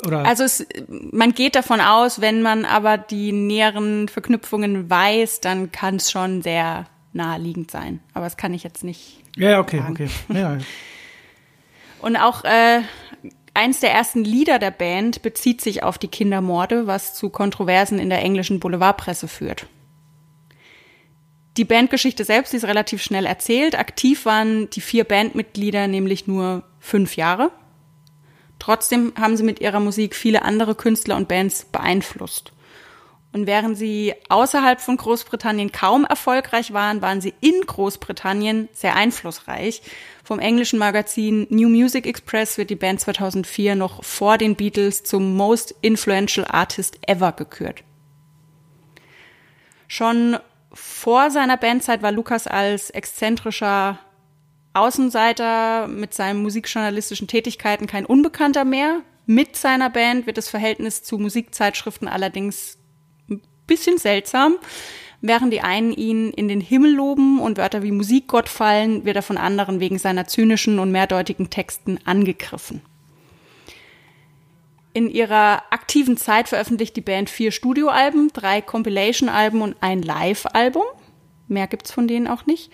oder 0.05 0.25
Also 0.25 0.43
es, 0.43 0.65
man 1.11 1.33
geht 1.33 1.55
davon 1.55 1.81
aus, 1.81 2.21
wenn 2.21 2.41
man 2.41 2.65
aber 2.65 2.97
die 2.97 3.31
näheren 3.31 4.07
Verknüpfungen 4.07 4.89
weiß, 4.89 5.41
dann 5.41 5.71
kann 5.71 5.95
es 5.95 6.11
schon 6.11 6.41
sehr 6.41 6.85
naheliegend 7.13 7.71
sein. 7.71 7.99
Aber 8.13 8.25
das 8.25 8.37
kann 8.37 8.53
ich 8.53 8.63
jetzt 8.63 8.83
nicht. 8.83 9.21
ja, 9.35 9.51
ja, 9.51 9.59
okay, 9.59 9.79
sagen. 9.79 9.93
okay. 9.93 10.09
Ja, 10.33 10.57
Und 11.99 12.15
auch 12.15 12.43
äh, 12.43 12.81
eins 13.53 13.79
der 13.79 13.91
ersten 13.91 14.23
Lieder 14.23 14.59
der 14.59 14.71
Band 14.71 15.21
bezieht 15.21 15.61
sich 15.61 15.83
auf 15.83 15.97
die 15.97 16.07
Kindermorde, 16.07 16.87
was 16.87 17.15
zu 17.15 17.29
Kontroversen 17.29 17.99
in 17.99 18.09
der 18.09 18.21
englischen 18.21 18.59
Boulevardpresse 18.59 19.27
führt. 19.27 19.65
Die 21.57 21.65
Bandgeschichte 21.65 22.23
selbst 22.23 22.53
ist 22.53 22.65
relativ 22.65 23.01
schnell 23.01 23.25
erzählt. 23.25 23.77
Aktiv 23.77 24.25
waren 24.25 24.69
die 24.69 24.81
vier 24.81 25.05
Bandmitglieder 25.05 25.87
nämlich 25.87 26.27
nur 26.27 26.63
fünf 26.79 27.15
Jahre. 27.15 27.51
Trotzdem 28.59 29.13
haben 29.19 29.37
sie 29.37 29.43
mit 29.43 29.59
ihrer 29.59 29.79
Musik 29.79 30.15
viele 30.15 30.43
andere 30.43 30.75
Künstler 30.75 31.15
und 31.15 31.27
Bands 31.27 31.65
beeinflusst. 31.65 32.53
Und 33.33 33.45
während 33.47 33.77
sie 33.77 34.13
außerhalb 34.29 34.79
von 34.79 34.97
Großbritannien 34.97 35.71
kaum 35.71 36.05
erfolgreich 36.05 36.73
waren, 36.73 37.01
waren 37.01 37.21
sie 37.21 37.33
in 37.41 37.61
Großbritannien 37.65 38.69
sehr 38.73 38.95
einflussreich. 38.95 39.81
Vom 40.27 40.39
englischen 40.39 40.77
Magazin 40.77 41.47
New 41.49 41.69
Music 41.69 42.05
Express 42.05 42.57
wird 42.57 42.69
die 42.69 42.75
Band 42.75 42.99
2004 42.99 43.75
noch 43.75 44.03
vor 44.03 44.37
den 44.37 44.57
Beatles 44.57 45.03
zum 45.03 45.37
Most 45.37 45.73
Influential 45.79 46.45
Artist 46.45 46.99
Ever 47.07 47.31
gekürt. 47.31 47.85
Schon 49.87 50.37
vor 50.73 51.31
seiner 51.31 51.55
Bandzeit 51.55 52.01
war 52.01 52.11
Lukas 52.11 52.45
als 52.45 52.89
exzentrischer 52.89 53.99
Außenseiter 54.73 55.87
mit 55.87 56.13
seinen 56.13 56.41
musikjournalistischen 56.41 57.29
Tätigkeiten 57.29 57.87
kein 57.87 58.05
Unbekannter 58.05 58.65
mehr. 58.65 59.03
Mit 59.27 59.55
seiner 59.55 59.89
Band 59.89 60.27
wird 60.27 60.37
das 60.37 60.49
Verhältnis 60.49 61.03
zu 61.03 61.19
Musikzeitschriften 61.19 62.09
allerdings 62.09 62.77
ein 63.29 63.41
bisschen 63.65 63.97
seltsam. 63.97 64.57
Während 65.21 65.51
die 65.51 65.61
einen 65.61 65.93
ihn 65.93 66.31
in 66.31 66.47
den 66.47 66.61
Himmel 66.61 66.93
loben 66.93 67.39
und 67.39 67.57
Wörter 67.57 67.81
wie 67.81 67.91
Musikgott 67.91 68.49
fallen, 68.49 69.03
wird 69.03 69.15
er 69.15 69.23
von 69.23 69.37
anderen 69.37 69.79
wegen 69.79 69.97
seiner 69.97 70.27
zynischen 70.27 70.79
und 70.79 70.91
mehrdeutigen 70.91 71.49
Texten 71.49 71.99
angegriffen. 72.05 72.81
In 74.93 75.09
ihrer 75.09 75.63
aktiven 75.71 76.17
Zeit 76.17 76.49
veröffentlicht 76.49 76.95
die 76.95 77.01
Band 77.01 77.29
vier 77.29 77.51
Studioalben, 77.51 78.31
drei 78.33 78.61
Compilation-Alben 78.61 79.61
und 79.61 79.75
ein 79.81 80.01
Live-Album. 80.01 80.85
Mehr 81.47 81.67
gibt's 81.67 81.91
von 81.91 82.07
denen 82.07 82.27
auch 82.27 82.45
nicht. 82.45 82.71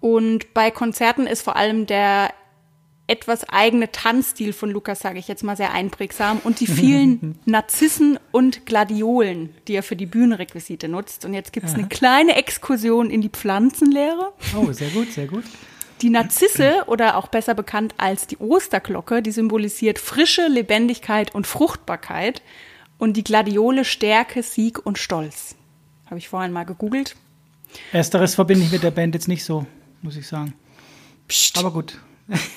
Und 0.00 0.54
bei 0.54 0.70
Konzerten 0.70 1.26
ist 1.26 1.42
vor 1.42 1.56
allem 1.56 1.86
der 1.86 2.30
etwas 3.10 3.48
eigene 3.48 3.90
Tanzstil 3.90 4.52
von 4.52 4.70
Lukas, 4.70 5.00
sage 5.00 5.18
ich 5.18 5.26
jetzt 5.26 5.42
mal, 5.42 5.56
sehr 5.56 5.72
einprägsam 5.72 6.40
und 6.44 6.60
die 6.60 6.68
vielen 6.68 7.38
Narzissen 7.44 8.20
und 8.30 8.66
Gladiolen, 8.66 9.52
die 9.66 9.74
er 9.74 9.82
für 9.82 9.96
die 9.96 10.06
Bühnenrequisite 10.06 10.88
nutzt. 10.88 11.24
Und 11.24 11.34
jetzt 11.34 11.52
gibt's 11.52 11.74
eine 11.74 11.88
kleine 11.88 12.36
Exkursion 12.36 13.10
in 13.10 13.20
die 13.20 13.28
Pflanzenlehre. 13.28 14.32
Oh, 14.56 14.70
sehr 14.70 14.90
gut, 14.90 15.12
sehr 15.12 15.26
gut. 15.26 15.42
Die 16.02 16.10
Narzisse 16.10 16.84
oder 16.86 17.16
auch 17.16 17.26
besser 17.26 17.54
bekannt 17.54 17.94
als 17.98 18.28
die 18.28 18.38
Osterglocke, 18.38 19.22
die 19.22 19.32
symbolisiert 19.32 19.98
Frische, 19.98 20.46
Lebendigkeit 20.46 21.34
und 21.34 21.48
Fruchtbarkeit 21.48 22.42
und 22.96 23.16
die 23.16 23.24
Gladiole 23.24 23.84
Stärke, 23.84 24.44
Sieg 24.44 24.86
und 24.86 24.98
Stolz. 24.98 25.56
Habe 26.06 26.18
ich 26.18 26.28
vorhin 26.28 26.52
mal 26.52 26.64
gegoogelt. 26.64 27.16
Ersteres 27.92 28.36
verbinde 28.36 28.64
ich 28.64 28.72
mit 28.72 28.84
der 28.84 28.92
Band 28.92 29.14
jetzt 29.14 29.28
nicht 29.28 29.44
so, 29.44 29.66
muss 30.00 30.16
ich 30.16 30.28
sagen. 30.28 30.54
Psst. 31.26 31.58
Aber 31.58 31.72
gut. 31.72 31.98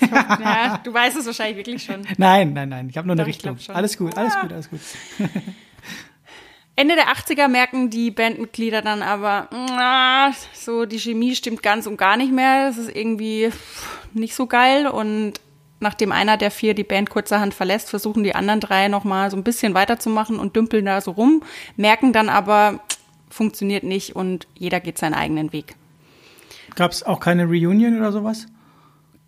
Ja, 0.02 0.80
du 0.84 0.94
weißt 0.94 1.18
es 1.18 1.26
wahrscheinlich 1.26 1.58
wirklich 1.58 1.84
schon. 1.84 2.02
Nein, 2.18 2.54
nein, 2.54 2.70
nein. 2.70 2.90
Ich 2.90 2.98
habe 2.98 3.08
nur 3.08 3.14
eine 3.14 3.24
Doch, 3.24 3.30
ich 3.30 3.38
Richtung. 3.38 3.58
Alles 3.76 3.98
gut, 3.98 4.18
alles 4.18 4.40
gut, 4.40 4.54
alles 4.54 4.70
gut. 4.70 4.80
Ende 6.76 6.96
der 6.96 7.06
80er 7.06 7.48
merken 7.48 7.90
die 7.92 8.10
Bandmitglieder 8.10 8.82
dann 8.82 9.04
aber, 9.04 9.48
na, 9.52 10.32
so 10.54 10.86
die 10.86 11.00
Chemie 11.00 11.36
stimmt 11.36 11.62
ganz 11.62 11.86
und 11.86 11.98
gar 11.98 12.18
nicht 12.18 12.32
mehr. 12.32 12.68
Das 12.68 12.78
ist 12.78 12.96
irgendwie 12.96 13.52
nicht 14.14 14.34
so 14.34 14.48
geil 14.48 14.88
und 14.88 15.40
nachdem 15.80 16.12
einer 16.12 16.38
der 16.38 16.50
vier 16.50 16.74
die 16.74 16.84
Band 16.84 17.12
kurzerhand 17.12 17.54
verlässt, 17.54 17.92
versuchen 17.92 18.24
die 18.24 18.34
anderen 18.34 18.60
drei 18.60 18.88
nochmal 18.88 19.30
so 19.30 19.38
ein 19.38 19.44
bisschen 19.44 19.76
weiterzumachen 19.76 20.40
und 20.40 20.56
dümpeln 20.56 20.86
da 20.86 21.00
so 21.02 21.12
rum, 21.12 21.44
merken 21.76 22.14
dann 22.14 22.30
aber, 22.30 22.80
funktioniert 23.30 23.84
nicht 23.84 24.16
und 24.16 24.48
jeder 24.56 24.80
geht 24.80 24.98
seinen 24.98 25.14
eigenen 25.14 25.54
Weg. 25.54 25.76
Gab 26.76 26.92
es 26.92 27.04
auch 27.04 27.20
keine 27.20 27.46
Reunion 27.46 27.98
oder 28.00 28.12
sowas? 28.12 28.48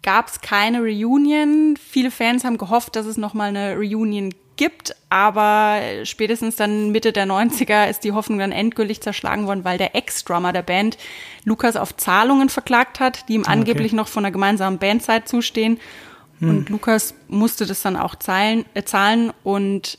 Gab 0.06 0.28
es 0.28 0.40
keine 0.40 0.82
Reunion. 0.82 1.78
Viele 1.78 2.12
Fans 2.12 2.44
haben 2.44 2.60
gehofft, 2.60 2.96
dass 2.96 3.08
es 3.08 3.18
nochmal 3.18 3.50
eine 3.50 3.76
Reunion 3.76 4.36
gibt, 4.56 4.96
aber 5.10 5.80
spätestens 6.04 6.56
dann 6.58 6.92
Mitte 6.92 7.12
der 7.12 7.26
90er 7.26 7.90
ist 7.90 8.04
die 8.04 8.12
Hoffnung 8.12 8.38
dann 8.38 8.52
endgültig 8.52 9.02
zerschlagen 9.02 9.48
worden, 9.48 9.64
weil 9.64 9.80
der 9.80 9.96
Ex-Drummer 9.96 10.54
der 10.54 10.62
Band 10.62 11.00
Lukas 11.44 11.76
auf 11.76 11.98
Zahlungen 11.98 12.50
verklagt 12.50 13.00
hat, 13.00 13.28
die 13.28 13.34
ihm 13.34 13.46
ah, 13.46 13.50
okay. 13.50 13.58
angeblich 13.58 13.94
noch 13.94 14.08
von 14.08 14.24
einer 14.24 14.32
gemeinsamen 14.32 14.78
Bandzeit 14.78 15.28
zustehen. 15.28 15.80
Hm. 16.38 16.50
Und 16.50 16.70
Lukas 16.70 17.16
musste 17.28 17.66
das 17.66 17.82
dann 17.82 17.98
auch 17.98 18.14
zahlen, 18.14 18.64
äh, 18.76 18.84
zahlen 18.84 19.34
und 19.44 19.98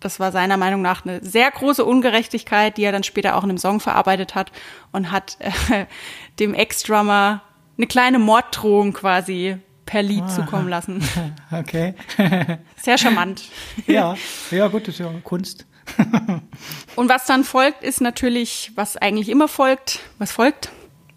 das 0.00 0.20
war 0.20 0.32
seiner 0.32 0.56
Meinung 0.56 0.80
nach 0.80 1.04
eine 1.04 1.22
sehr 1.22 1.50
große 1.50 1.84
Ungerechtigkeit, 1.84 2.78
die 2.78 2.84
er 2.84 2.92
dann 2.92 3.02
später 3.02 3.36
auch 3.36 3.44
in 3.44 3.50
einem 3.50 3.58
Song 3.58 3.78
verarbeitet 3.78 4.34
hat 4.34 4.52
und 4.90 5.10
hat 5.12 5.36
äh, 5.70 5.84
dem 6.38 6.54
Ex-Drummer 6.54 7.42
eine 7.78 7.86
kleine 7.86 8.18
Morddrohung 8.18 8.92
quasi 8.92 9.56
per 9.86 10.02
Lied 10.02 10.24
ah, 10.24 10.28
zukommen 10.28 10.68
lassen. 10.68 11.02
Okay. 11.50 11.94
Sehr 12.76 12.98
charmant. 12.98 13.42
Ja, 13.86 14.16
ja 14.50 14.68
gut, 14.68 14.82
das 14.82 14.94
ist 14.94 15.00
ja 15.00 15.10
Kunst. 15.24 15.64
Und 16.96 17.08
was 17.08 17.24
dann 17.24 17.44
folgt, 17.44 17.82
ist 17.82 18.02
natürlich, 18.02 18.72
was 18.74 18.98
eigentlich 18.98 19.30
immer 19.30 19.48
folgt. 19.48 20.00
Was 20.18 20.32
folgt? 20.32 20.70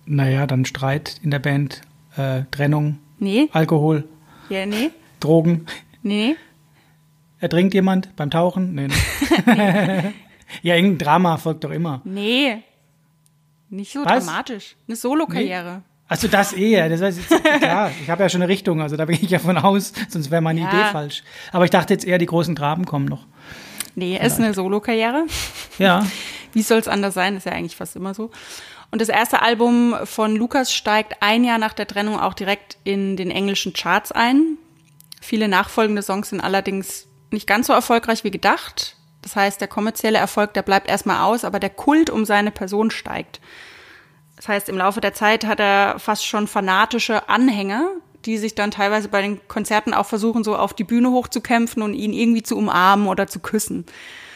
Naja, 0.06 0.48
dann 0.48 0.64
Streit 0.64 1.20
in 1.22 1.32
der 1.32 1.40
Band, 1.40 1.82
äh, 2.16 2.44
Trennung, 2.52 3.00
nee. 3.20 3.50
Alkohol, 3.52 4.08
ja, 4.50 4.66
nee. 4.66 4.92
Drogen. 5.20 5.66
Nee. 6.02 6.38
Ertrinkt 7.40 7.74
jemand 7.74 8.16
beim 8.16 8.30
Tauchen? 8.30 8.74
Nee. 8.74 8.88
nee. 9.46 10.14
ja, 10.62 10.76
irgendein 10.76 10.98
Drama 10.98 11.38
folgt 11.38 11.64
doch 11.64 11.72
immer. 11.72 12.02
Nee. 12.06 12.64
Nicht 13.70 13.92
so 13.92 14.06
Was? 14.06 14.26
dramatisch. 14.26 14.76
Eine 14.88 14.96
Solokarriere. 14.96 15.84
Also 16.12 16.28
das 16.28 16.52
eher, 16.52 16.90
das 16.90 17.02
heißt, 17.02 17.20
klar, 17.62 17.90
ich 18.02 18.10
habe 18.10 18.24
ja 18.24 18.28
schon 18.28 18.42
eine 18.42 18.52
Richtung, 18.52 18.82
also 18.82 18.98
da 18.98 19.06
bin 19.06 19.18
ich 19.22 19.30
ja 19.30 19.40
von 19.40 19.58
aus, 19.58 19.94
sonst 20.10 20.30
wäre 20.30 20.42
meine 20.42 20.60
ja. 20.60 20.68
Idee 20.68 20.92
falsch. 20.92 21.24
Aber 21.54 21.64
ich 21.64 21.72
dachte 21.72 21.94
jetzt 21.94 22.04
eher, 22.04 22.18
die 22.18 22.26
großen 22.26 22.54
Draben 22.54 22.84
kommen 22.84 23.06
noch. 23.06 23.26
Nee, 23.96 24.20
es 24.22 24.34
ist 24.34 24.40
eine 24.40 24.54
Solokarriere. 24.54 25.26
Ja. 25.80 26.06
Wie 26.52 26.64
soll 26.64 26.80
es 26.80 26.90
anders 26.90 27.14
sein? 27.14 27.38
Ist 27.38 27.46
ja 27.46 27.54
eigentlich 27.54 27.78
fast 27.78 27.96
immer 27.96 28.14
so. 28.14 28.30
Und 28.92 29.00
das 29.00 29.08
erste 29.08 29.42
Album 29.42 29.96
von 30.04 30.36
Lukas 30.36 30.74
steigt 30.74 31.16
ein 31.22 31.46
Jahr 31.46 31.58
nach 31.58 31.72
der 31.72 31.88
Trennung 31.88 32.20
auch 32.20 32.34
direkt 32.34 32.78
in 32.84 33.16
den 33.16 33.32
englischen 33.32 33.72
Charts 33.72 34.12
ein. 34.12 34.58
Viele 35.22 35.48
nachfolgende 35.48 36.02
Songs 36.02 36.32
sind 36.32 36.42
allerdings 36.42 37.08
nicht 37.30 37.48
ganz 37.48 37.68
so 37.68 37.74
erfolgreich 37.74 38.26
wie 38.26 38.32
gedacht. 38.32 38.98
Das 39.22 39.38
heißt, 39.38 39.62
der 39.62 39.70
kommerzielle 39.70 40.18
Erfolg, 40.18 40.56
der 40.56 40.64
bleibt 40.64 40.90
erstmal 40.90 41.22
aus, 41.22 41.46
aber 41.46 41.62
der 41.62 41.70
Kult 41.70 42.10
um 42.10 42.26
seine 42.26 42.52
Person 42.52 42.92
steigt. 42.92 43.40
Das 44.42 44.48
heißt, 44.48 44.70
im 44.70 44.78
Laufe 44.78 45.02
der 45.02 45.14
Zeit 45.14 45.46
hat 45.46 45.60
er 45.60 46.00
fast 46.00 46.26
schon 46.26 46.48
fanatische 46.48 47.30
Anhänger, 47.30 47.92
die 48.26 48.40
sich 48.40 48.56
dann 48.56 48.72
teilweise 48.72 49.08
bei 49.08 49.22
den 49.22 49.40
Konzerten 49.48 49.94
auch 49.94 50.08
versuchen, 50.08 50.44
so 50.44 50.56
auf 50.56 50.74
die 50.74 50.84
Bühne 50.84 51.12
hochzukämpfen 51.12 51.84
und 51.84 51.94
ihn 51.94 52.12
irgendwie 52.12 52.42
zu 52.42 52.58
umarmen 52.58 53.08
oder 53.08 53.28
zu 53.28 53.40
küssen. 53.40 53.86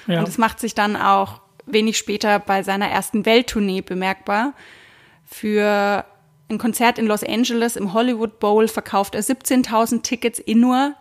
Ja. 0.06 0.20
Und 0.20 0.28
das 0.28 0.38
macht 0.38 0.60
sich 0.60 0.76
dann 0.76 0.96
auch 0.96 1.42
wenig 1.66 1.98
später 1.98 2.38
bei 2.38 2.62
seiner 2.62 2.88
ersten 2.88 3.26
Welttournee 3.26 3.82
bemerkbar. 3.82 4.54
Für 5.26 6.06
ein 6.52 6.60
Konzert 6.60 7.00
in 7.00 7.08
Los 7.08 7.24
Angeles 7.24 7.76
im 7.76 7.94
Hollywood 7.94 8.40
Bowl 8.40 8.68
verkauft 8.68 9.16
er 9.16 9.24
17.000 9.24 10.04
Tickets 10.04 10.38
in 10.38 10.60
nur 10.60 10.94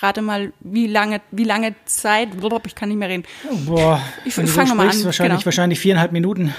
Rate 0.00 0.22
mal, 0.22 0.52
wie 0.60 0.86
lange, 0.86 1.20
wie 1.32 1.44
lange 1.44 1.74
Zeit? 1.86 2.28
Ich 2.66 2.74
kann 2.76 2.88
nicht 2.88 2.98
mehr 2.98 3.08
reden. 3.08 3.24
Boah, 3.66 4.00
ich 4.24 4.34
fange 4.34 4.74
mal 4.74 4.88
an. 4.88 5.04
Wahrscheinlich, 5.04 5.16
genau. 5.16 5.44
wahrscheinlich 5.44 5.80
viereinhalb 5.80 6.12
Minuten. 6.12 6.54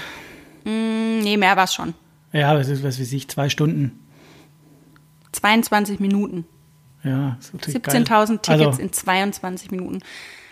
Mm, 0.66 1.20
nee, 1.22 1.36
mehr 1.36 1.56
war 1.56 1.64
es 1.64 1.74
schon. 1.74 1.94
Ja, 2.32 2.54
das 2.54 2.68
ist, 2.68 2.82
was 2.82 3.00
weiß 3.00 3.12
ich, 3.12 3.28
zwei 3.28 3.48
Stunden. 3.48 4.00
22 5.32 6.00
Minuten. 6.00 6.44
Ja, 7.04 7.38
17.000 7.40 8.42
Tickets 8.42 8.48
also, 8.48 8.82
in 8.82 8.92
22 8.92 9.70
Minuten. 9.70 10.00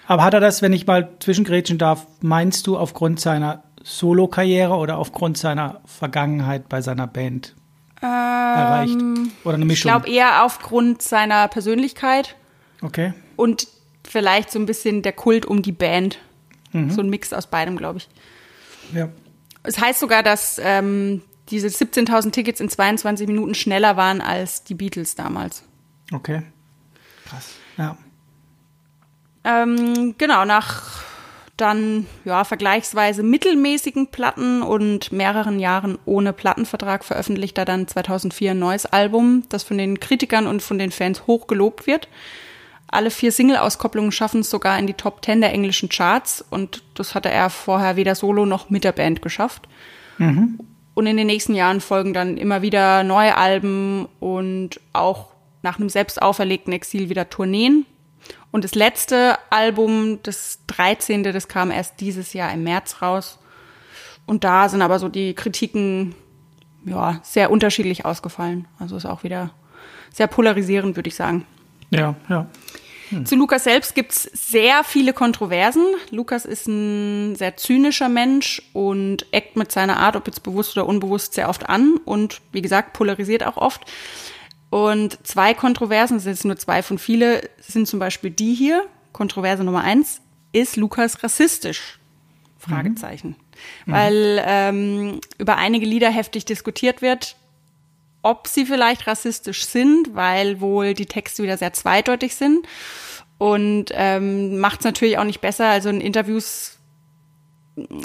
Aber 0.06 0.22
hat 0.22 0.34
er 0.34 0.40
das, 0.40 0.62
wenn 0.62 0.72
ich 0.72 0.86
mal 0.86 1.08
zwischengrätschen 1.18 1.78
darf, 1.78 2.06
meinst 2.20 2.66
du 2.66 2.76
aufgrund 2.76 3.18
seiner 3.18 3.64
Solo-Karriere 3.82 4.74
oder 4.74 4.98
aufgrund 4.98 5.36
seiner 5.36 5.80
Vergangenheit 5.84 6.68
bei 6.68 6.80
seiner 6.80 7.08
Band 7.08 7.56
ähm, 8.02 8.08
erreicht? 8.08 8.98
Oder 9.42 9.54
eine 9.54 9.64
Mischung? 9.64 9.90
Ich 9.90 9.94
glaube 9.94 10.08
eher 10.08 10.44
aufgrund 10.44 11.02
seiner 11.02 11.48
Persönlichkeit. 11.48 12.36
Okay. 12.82 13.14
Und 13.34 13.66
vielleicht 14.04 14.52
so 14.52 14.60
ein 14.60 14.66
bisschen 14.66 15.02
der 15.02 15.12
Kult 15.12 15.44
um 15.44 15.62
die 15.62 15.72
Band. 15.72 16.18
Mhm. 16.72 16.90
So 16.90 17.00
ein 17.00 17.10
Mix 17.10 17.32
aus 17.32 17.48
beidem, 17.48 17.76
glaube 17.76 17.98
ich. 17.98 18.08
Ja. 18.94 19.08
Es 19.64 19.80
heißt 19.80 19.98
sogar, 19.98 20.22
dass 20.22 20.60
ähm, 20.62 21.22
diese 21.48 21.68
17.000 21.68 22.30
Tickets 22.30 22.60
in 22.60 22.68
22 22.68 23.26
Minuten 23.26 23.54
schneller 23.54 23.96
waren 23.96 24.20
als 24.20 24.64
die 24.64 24.74
Beatles 24.74 25.14
damals. 25.14 25.64
Okay. 26.12 26.42
Krass. 27.26 27.50
Ja. 27.76 27.96
Ähm, 29.44 30.14
genau, 30.16 30.44
nach 30.44 31.02
dann 31.56 32.06
ja 32.24 32.44
vergleichsweise 32.44 33.22
mittelmäßigen 33.22 34.08
Platten 34.08 34.62
und 34.62 35.12
mehreren 35.12 35.60
Jahren 35.60 35.98
ohne 36.04 36.32
Plattenvertrag 36.32 37.04
veröffentlicht 37.04 37.56
er 37.58 37.64
dann 37.64 37.86
2004 37.86 38.52
ein 38.52 38.58
neues 38.58 38.86
Album, 38.86 39.44
das 39.50 39.62
von 39.62 39.78
den 39.78 40.00
Kritikern 40.00 40.46
und 40.46 40.62
von 40.62 40.78
den 40.78 40.90
Fans 40.90 41.26
hoch 41.26 41.46
gelobt 41.46 41.86
wird. 41.86 42.08
Alle 42.94 43.10
vier 43.10 43.32
Single-Auskopplungen 43.32 44.12
schaffen 44.12 44.42
es 44.42 44.50
sogar 44.50 44.78
in 44.78 44.86
die 44.86 44.94
Top 44.94 45.20
Ten 45.20 45.40
der 45.40 45.52
englischen 45.52 45.88
Charts 45.88 46.44
und 46.48 46.84
das 46.94 47.16
hatte 47.16 47.28
er 47.28 47.50
vorher 47.50 47.96
weder 47.96 48.14
solo 48.14 48.46
noch 48.46 48.70
mit 48.70 48.84
der 48.84 48.92
Band 48.92 49.20
geschafft. 49.20 49.68
Mhm. 50.18 50.60
Und 50.94 51.06
in 51.06 51.16
den 51.16 51.26
nächsten 51.26 51.56
Jahren 51.56 51.80
folgen 51.80 52.12
dann 52.12 52.36
immer 52.36 52.62
wieder 52.62 53.02
neue 53.02 53.36
Alben 53.36 54.06
und 54.20 54.80
auch 54.92 55.32
nach 55.62 55.80
einem 55.80 55.88
selbst 55.88 56.22
auferlegten 56.22 56.72
Exil 56.72 57.08
wieder 57.08 57.28
Tourneen. 57.28 57.84
Und 58.52 58.62
das 58.62 58.76
letzte 58.76 59.38
Album, 59.50 60.20
das 60.22 60.60
13., 60.68 61.24
das 61.24 61.48
kam 61.48 61.72
erst 61.72 62.00
dieses 62.00 62.32
Jahr 62.32 62.52
im 62.52 62.62
März 62.62 63.02
raus. 63.02 63.40
Und 64.24 64.44
da 64.44 64.68
sind 64.68 64.82
aber 64.82 65.00
so 65.00 65.08
die 65.08 65.34
Kritiken 65.34 66.14
ja, 66.84 67.18
sehr 67.24 67.50
unterschiedlich 67.50 68.04
ausgefallen. 68.04 68.68
Also 68.78 68.96
ist 68.96 69.06
auch 69.06 69.24
wieder 69.24 69.50
sehr 70.12 70.28
polarisierend, 70.28 70.94
würde 70.94 71.08
ich 71.08 71.16
sagen. 71.16 71.44
Ja, 71.90 72.14
ja. 72.28 72.46
Hm. 73.10 73.26
Zu 73.26 73.36
Lukas 73.36 73.64
selbst 73.64 73.94
gibt's 73.94 74.22
sehr 74.32 74.84
viele 74.84 75.12
Kontroversen. 75.12 75.84
Lukas 76.10 76.44
ist 76.44 76.66
ein 76.66 77.36
sehr 77.36 77.56
zynischer 77.56 78.08
Mensch 78.08 78.62
und 78.72 79.26
eckt 79.32 79.56
mit 79.56 79.72
seiner 79.72 79.98
Art, 79.98 80.16
ob 80.16 80.26
jetzt 80.26 80.42
bewusst 80.42 80.76
oder 80.76 80.86
unbewusst, 80.86 81.34
sehr 81.34 81.48
oft 81.48 81.68
an 81.68 81.98
und 82.04 82.40
wie 82.52 82.62
gesagt, 82.62 82.92
polarisiert 82.92 83.44
auch 83.44 83.56
oft. 83.56 83.82
Und 84.70 85.24
zwei 85.26 85.54
Kontroversen, 85.54 86.16
das 86.16 86.24
sind 86.24 86.32
jetzt 86.32 86.44
nur 86.44 86.56
zwei 86.56 86.82
von 86.82 86.98
viele, 86.98 87.48
sind 87.60 87.86
zum 87.86 87.98
Beispiel 87.98 88.30
die 88.30 88.54
hier. 88.54 88.84
Kontroverse 89.12 89.62
Nummer 89.62 89.82
eins, 89.82 90.20
ist 90.52 90.76
Lukas 90.76 91.22
rassistisch? 91.22 92.00
Fragezeichen. 92.58 93.36
Mhm. 93.86 93.92
Weil 93.92 94.42
ähm, 94.44 95.20
über 95.38 95.56
einige 95.56 95.86
Lieder 95.86 96.10
heftig 96.10 96.44
diskutiert 96.44 97.02
wird, 97.02 97.36
ob 98.24 98.48
sie 98.48 98.64
vielleicht 98.64 99.06
rassistisch 99.06 99.66
sind, 99.66 100.14
weil 100.14 100.60
wohl 100.60 100.94
die 100.94 101.06
Texte 101.06 101.42
wieder 101.42 101.58
sehr 101.58 101.72
zweideutig 101.72 102.34
sind. 102.34 102.66
Und 103.38 103.86
ähm, 103.92 104.58
macht 104.58 104.80
es 104.80 104.84
natürlich 104.84 105.18
auch 105.18 105.24
nicht 105.24 105.40
besser. 105.40 105.68
Also 105.68 105.90
in 105.90 106.00
Interviews 106.00 106.78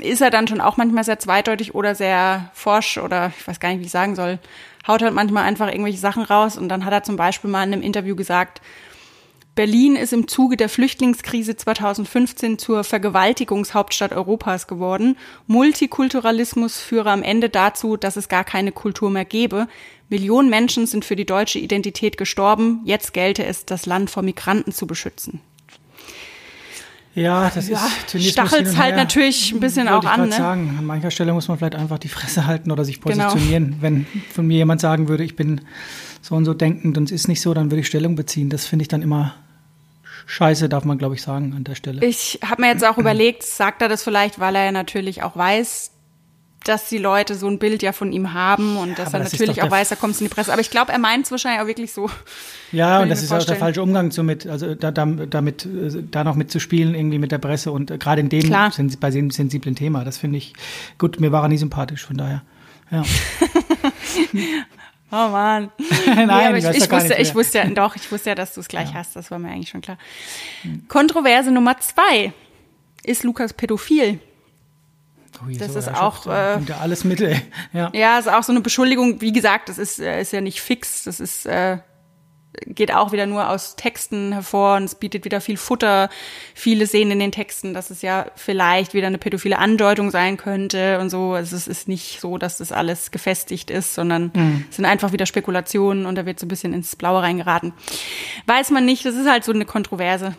ist 0.01 0.21
er 0.21 0.29
dann 0.29 0.47
schon 0.47 0.61
auch 0.61 0.77
manchmal 0.77 1.03
sehr 1.03 1.19
zweideutig 1.19 1.75
oder 1.75 1.95
sehr 1.95 2.49
forsch 2.53 2.97
oder 2.97 3.31
ich 3.39 3.47
weiß 3.47 3.59
gar 3.59 3.69
nicht, 3.69 3.79
wie 3.79 3.85
ich 3.85 3.91
sagen 3.91 4.15
soll. 4.15 4.39
Haut 4.87 5.01
halt 5.01 5.13
manchmal 5.13 5.43
einfach 5.43 5.67
irgendwelche 5.67 5.99
Sachen 5.99 6.23
raus. 6.23 6.57
Und 6.57 6.69
dann 6.69 6.83
hat 6.83 6.93
er 6.93 7.03
zum 7.03 7.15
Beispiel 7.15 7.49
mal 7.49 7.63
in 7.63 7.73
einem 7.73 7.81
Interview 7.81 8.15
gesagt, 8.15 8.61
Berlin 9.55 9.95
ist 9.95 10.13
im 10.13 10.27
Zuge 10.27 10.55
der 10.55 10.69
Flüchtlingskrise 10.69 11.55
2015 11.55 12.57
zur 12.57 12.83
Vergewaltigungshauptstadt 12.83 14.13
Europas 14.13 14.67
geworden. 14.67 15.17
Multikulturalismus 15.47 16.79
führe 16.79 17.11
am 17.11 17.23
Ende 17.23 17.49
dazu, 17.49 17.97
dass 17.97 18.15
es 18.15 18.29
gar 18.29 18.43
keine 18.43 18.71
Kultur 18.71 19.09
mehr 19.09 19.25
gäbe. 19.25 19.67
Millionen 20.07 20.49
Menschen 20.49 20.87
sind 20.87 21.03
für 21.03 21.15
die 21.15 21.25
deutsche 21.25 21.59
Identität 21.59 22.17
gestorben. 22.17 22.81
Jetzt 22.85 23.13
gelte 23.13 23.45
es, 23.45 23.65
das 23.65 23.85
Land 23.85 24.09
vor 24.09 24.23
Migranten 24.23 24.71
zu 24.71 24.87
beschützen. 24.87 25.41
Ja, 27.15 27.51
das 27.53 27.67
ja, 27.67 27.85
ist 28.13 28.29
Stachelt 28.31 28.77
halt 28.77 28.95
natürlich 28.95 29.51
ein 29.51 29.59
bisschen 29.59 29.87
auch 29.87 30.05
an. 30.05 30.29
Ne? 30.29 30.35
sagen, 30.35 30.75
an 30.77 30.85
mancher 30.85 31.11
Stelle 31.11 31.33
muss 31.33 31.47
man 31.47 31.57
vielleicht 31.57 31.75
einfach 31.75 31.97
die 31.97 32.07
Fresse 32.07 32.45
halten 32.45 32.71
oder 32.71 32.85
sich 32.85 33.01
genau. 33.01 33.25
positionieren. 33.25 33.65
Genau. 33.71 33.81
Wenn 33.81 34.05
von 34.33 34.47
mir 34.47 34.57
jemand 34.57 34.79
sagen 34.79 35.09
würde, 35.09 35.23
ich 35.23 35.35
bin 35.35 35.61
so 36.29 36.35
und 36.35 36.45
so 36.45 36.53
denkend 36.53 36.95
und 36.95 37.05
es 37.05 37.11
ist 37.11 37.27
nicht 37.27 37.41
so, 37.41 37.55
dann 37.55 37.71
würde 37.71 37.81
ich 37.81 37.87
Stellung 37.87 38.15
beziehen. 38.15 38.51
Das 38.51 38.67
finde 38.67 38.83
ich 38.83 38.87
dann 38.87 39.01
immer 39.01 39.33
scheiße, 40.27 40.69
darf 40.69 40.85
man, 40.85 40.99
glaube 40.99 41.15
ich, 41.15 41.23
sagen 41.23 41.53
an 41.55 41.63
der 41.63 41.73
Stelle. 41.73 42.05
Ich 42.05 42.39
habe 42.47 42.61
mir 42.61 42.67
jetzt 42.67 42.85
auch 42.85 42.97
überlegt, 42.99 43.41
sagt 43.41 43.81
er 43.81 43.89
das 43.89 44.03
vielleicht, 44.03 44.39
weil 44.39 44.55
er 44.55 44.71
natürlich 44.71 45.23
auch 45.23 45.35
weiß, 45.35 45.89
dass 46.65 46.87
die 46.87 46.99
Leute 46.99 47.33
so 47.33 47.47
ein 47.47 47.57
Bild 47.57 47.81
ja 47.81 47.93
von 47.93 48.11
ihm 48.11 48.33
haben 48.33 48.77
und 48.77 48.99
dass 48.99 49.07
aber 49.07 49.19
er 49.19 49.23
das 49.23 49.33
natürlich 49.33 49.63
auch 49.63 49.71
weiß, 49.71 49.89
da 49.89 49.95
kommt 49.95 50.13
es 50.13 50.21
in 50.21 50.27
die 50.27 50.33
Presse. 50.33 50.53
Aber 50.53 50.61
ich 50.61 50.69
glaube, 50.69 50.91
er 50.91 50.99
meint 50.99 51.25
es 51.25 51.31
wahrscheinlich 51.31 51.63
auch 51.63 51.67
wirklich 51.67 51.93
so. 51.93 52.11
Ja, 52.71 53.01
und 53.01 53.09
das 53.09 53.23
ist 53.23 53.31
auch 53.31 53.43
der 53.43 53.55
falsche 53.55 53.81
Umgang 53.81 54.11
somit, 54.11 54.45
also 54.45 54.75
da, 54.75 54.91
da, 54.91 55.05
damit, 55.05 55.67
da 56.11 56.23
noch 56.23 56.35
mitzuspielen, 56.35 56.93
irgendwie 56.93 57.17
mit 57.17 57.31
der 57.31 57.39
Presse 57.39 57.71
und 57.71 57.99
gerade 57.99 58.21
in 58.21 58.29
dem, 58.29 58.43
Klar. 58.43 58.71
bei 58.99 59.09
dem 59.09 59.31
sensiblen 59.31 59.73
Thema, 59.73 60.03
das 60.03 60.19
finde 60.19 60.37
ich, 60.37 60.53
gut, 60.99 61.19
mir 61.19 61.31
war 61.31 61.41
er 61.41 61.47
nie 61.47 61.57
sympathisch, 61.57 62.05
von 62.05 62.17
daher, 62.17 62.43
ja. 62.91 63.03
Oh 65.11 65.29
Mann. 65.29 65.71
Nein, 66.05 66.53
nee, 66.53 66.59
ich, 66.59 66.83
ich, 66.83 66.91
wusste, 66.91 67.15
ich 67.15 67.33
wusste 67.33 67.57
ja, 67.59 67.65
doch, 67.65 67.95
ich 67.95 68.11
wusste 68.11 68.29
ja, 68.29 68.35
dass 68.35 68.53
du 68.53 68.61
es 68.61 68.67
gleich 68.67 68.93
hast. 68.93 69.15
Das 69.15 69.31
war 69.31 69.39
mir 69.39 69.49
eigentlich 69.49 69.69
schon 69.69 69.81
klar. 69.81 69.97
Kontroverse 70.87 71.51
Nummer 71.51 71.79
zwei. 71.79 72.31
Ist 73.03 73.23
Lukas 73.23 73.53
pädophil? 73.53 74.19
Ui, 75.45 75.57
Das 75.57 75.73
so, 75.73 75.79
ist 75.79 75.87
ja, 75.87 76.01
auch, 76.01 76.27
äh, 76.27 76.59
alles 76.79 77.03
mit, 77.05 77.21
ey. 77.21 77.41
ja. 77.73 77.89
Ja, 77.93 78.19
ist 78.19 78.27
auch 78.27 78.43
so 78.43 78.51
eine 78.51 78.61
Beschuldigung. 78.61 79.21
Wie 79.21 79.31
gesagt, 79.31 79.69
das 79.69 79.77
ist, 79.77 79.99
äh, 79.99 80.21
ist 80.21 80.33
ja 80.33 80.41
nicht 80.41 80.61
fix. 80.61 81.03
Das 81.03 81.19
ist, 81.19 81.45
äh, 81.45 81.77
geht 82.65 82.93
auch 82.93 83.11
wieder 83.11 83.25
nur 83.25 83.49
aus 83.49 83.75
Texten 83.75 84.31
hervor 84.31 84.77
und 84.77 84.85
es 84.85 84.95
bietet 84.95 85.23
wieder 85.25 85.39
viel 85.39 85.57
Futter. 85.57 86.09
Viele 86.55 86.87
sehen 86.87 87.11
in 87.11 87.19
den 87.19 87.31
Texten, 87.31 87.73
dass 87.73 87.89
es 87.89 88.01
ja 88.01 88.25
vielleicht 88.35 88.93
wieder 88.93 89.07
eine 89.07 89.17
pädophile 89.17 89.59
Andeutung 89.59 90.09
sein 90.11 90.37
könnte 90.37 90.99
und 90.99 91.09
so. 91.09 91.33
Also 91.33 91.55
es 91.55 91.67
ist 91.67 91.87
nicht 91.87 92.19
so, 92.19 92.37
dass 92.37 92.57
das 92.57 92.71
alles 92.71 93.11
gefestigt 93.11 93.69
ist, 93.69 93.93
sondern 93.93 94.31
es 94.69 94.77
sind 94.77 94.85
einfach 94.85 95.11
wieder 95.11 95.25
Spekulationen 95.25 96.05
und 96.05 96.15
da 96.15 96.25
wird 96.25 96.39
so 96.39 96.45
ein 96.45 96.49
bisschen 96.49 96.73
ins 96.73 96.95
Blaue 96.95 97.21
reingeraten. 97.21 97.73
Weiß 98.47 98.71
man 98.71 98.85
nicht, 98.85 99.05
das 99.05 99.15
ist 99.15 99.29
halt 99.29 99.43
so 99.43 99.51
eine 99.51 99.65
Kontroverse. 99.65 100.33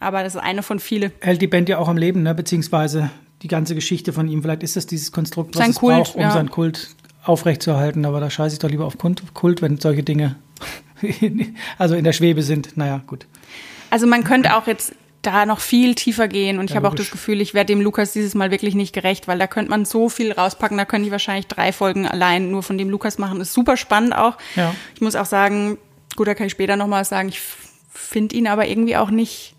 Aber 0.00 0.24
das 0.24 0.34
ist 0.34 0.40
eine 0.40 0.64
von 0.64 0.80
viele. 0.80 1.12
hält 1.20 1.40
die 1.40 1.46
Band 1.46 1.68
ja 1.68 1.78
auch 1.78 1.88
am 1.88 1.96
Leben, 1.96 2.24
ne? 2.24 2.34
beziehungsweise 2.34 3.10
die 3.42 3.48
ganze 3.48 3.76
Geschichte 3.76 4.12
von 4.12 4.26
ihm. 4.26 4.42
Vielleicht 4.42 4.64
ist 4.64 4.74
das 4.74 4.86
dieses 4.86 5.12
Konstrukt, 5.12 5.54
was 5.54 5.60
Sein 5.60 5.70
es 5.70 5.76
Kult, 5.76 5.96
braucht, 5.96 6.14
um 6.16 6.22
ja. 6.22 6.32
seinen 6.32 6.50
Kult 6.50 6.96
aufrechtzuerhalten. 7.22 8.04
Aber 8.04 8.18
da 8.18 8.28
scheiße 8.28 8.54
ich 8.54 8.58
doch 8.58 8.68
lieber 8.68 8.84
auf 8.84 8.96
Kult, 8.98 9.62
wenn 9.62 9.78
solche 9.78 10.02
Dinge 10.02 10.36
also 11.78 11.94
in 11.94 12.04
der 12.04 12.12
Schwebe 12.12 12.42
sind. 12.42 12.76
Naja, 12.76 13.02
gut. 13.06 13.26
Also 13.90 14.06
man 14.06 14.24
könnte 14.24 14.56
auch 14.56 14.66
jetzt 14.66 14.94
da 15.22 15.46
noch 15.46 15.60
viel 15.60 15.94
tiefer 15.94 16.26
gehen 16.26 16.58
und 16.58 16.64
ich 16.64 16.70
Ja, 16.70 16.76
habe 16.76 16.88
auch 16.88 16.94
das 16.94 17.10
Gefühl, 17.10 17.40
ich 17.40 17.54
werde 17.54 17.72
dem 17.72 17.80
Lukas 17.80 18.12
dieses 18.12 18.34
Mal 18.34 18.50
wirklich 18.50 18.74
nicht 18.74 18.92
gerecht, 18.92 19.28
weil 19.28 19.38
da 19.38 19.46
könnte 19.46 19.70
man 19.70 19.84
so 19.84 20.08
viel 20.08 20.32
rauspacken, 20.32 20.76
da 20.76 20.84
können 20.84 21.04
die 21.04 21.12
wahrscheinlich 21.12 21.46
drei 21.46 21.72
Folgen 21.72 22.08
allein 22.08 22.50
nur 22.50 22.62
von 22.62 22.76
dem 22.76 22.90
Lukas 22.90 23.18
machen. 23.18 23.40
Ist 23.40 23.52
super 23.52 23.76
spannend 23.76 24.16
auch. 24.16 24.36
Ja. 24.56 24.74
Ich 24.94 25.00
muss 25.00 25.14
auch 25.14 25.26
sagen, 25.26 25.78
gut, 26.16 26.26
da 26.26 26.34
kann 26.34 26.46
ich 26.46 26.52
später 26.52 26.76
noch 26.76 26.88
mal 26.88 27.02
was 27.02 27.08
sagen, 27.08 27.28
ich 27.28 27.40
finde 27.92 28.34
ihn 28.34 28.48
aber 28.48 28.66
irgendwie 28.66 28.96
auch 28.96 29.10
nicht 29.10 29.54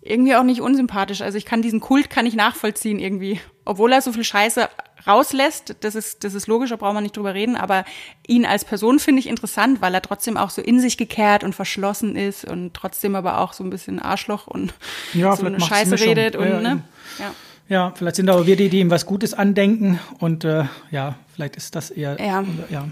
irgendwie 0.00 0.34
auch 0.34 0.42
nicht 0.42 0.60
unsympathisch. 0.60 1.20
Also 1.20 1.38
ich 1.38 1.44
kann 1.44 1.62
diesen 1.62 1.80
Kult 1.80 2.08
kann 2.10 2.26
ich 2.26 2.34
nachvollziehen 2.34 2.98
irgendwie, 2.98 3.40
obwohl 3.64 3.92
er 3.92 4.00
so 4.00 4.12
viel 4.12 4.24
Scheiße 4.24 4.68
rauslässt. 5.06 5.76
Das 5.80 5.94
ist 5.94 6.24
das 6.24 6.34
ist 6.34 6.46
logisch, 6.46 6.70
da 6.70 6.76
brauchen 6.76 6.94
wir 6.96 7.00
nicht 7.00 7.16
drüber 7.16 7.34
reden. 7.34 7.56
Aber 7.56 7.84
ihn 8.26 8.44
als 8.44 8.64
Person 8.64 8.98
finde 8.98 9.20
ich 9.20 9.28
interessant, 9.28 9.80
weil 9.80 9.94
er 9.94 10.02
trotzdem 10.02 10.36
auch 10.36 10.50
so 10.50 10.62
in 10.62 10.80
sich 10.80 10.96
gekehrt 10.96 11.44
und 11.44 11.54
verschlossen 11.54 12.16
ist 12.16 12.44
und 12.44 12.74
trotzdem 12.74 13.14
aber 13.14 13.38
auch 13.38 13.52
so 13.52 13.64
ein 13.64 13.70
bisschen 13.70 14.00
Arschloch 14.00 14.46
und 14.46 14.74
Ja, 15.14 15.34
so 15.36 15.46
eine 15.46 15.60
Scheiße 15.60 15.90
Mischung. 15.90 16.08
redet 16.08 16.36
und 16.36 16.48
Ja, 16.48 16.60
ne. 16.60 16.82
Ja. 17.18 17.34
Ja, 17.70 17.92
vielleicht 17.94 18.16
sind 18.16 18.30
aber 18.30 18.46
wir 18.46 18.56
die, 18.56 18.70
die 18.70 18.80
ihm 18.80 18.90
was 18.90 19.04
Gutes 19.04 19.34
andenken. 19.34 20.00
Und 20.20 20.42
äh, 20.44 20.64
ja, 20.90 21.16
vielleicht 21.34 21.56
ist 21.56 21.74
das 21.76 21.90
eher. 21.90 22.18
Ja. 22.18 22.42
ja. 22.70 22.86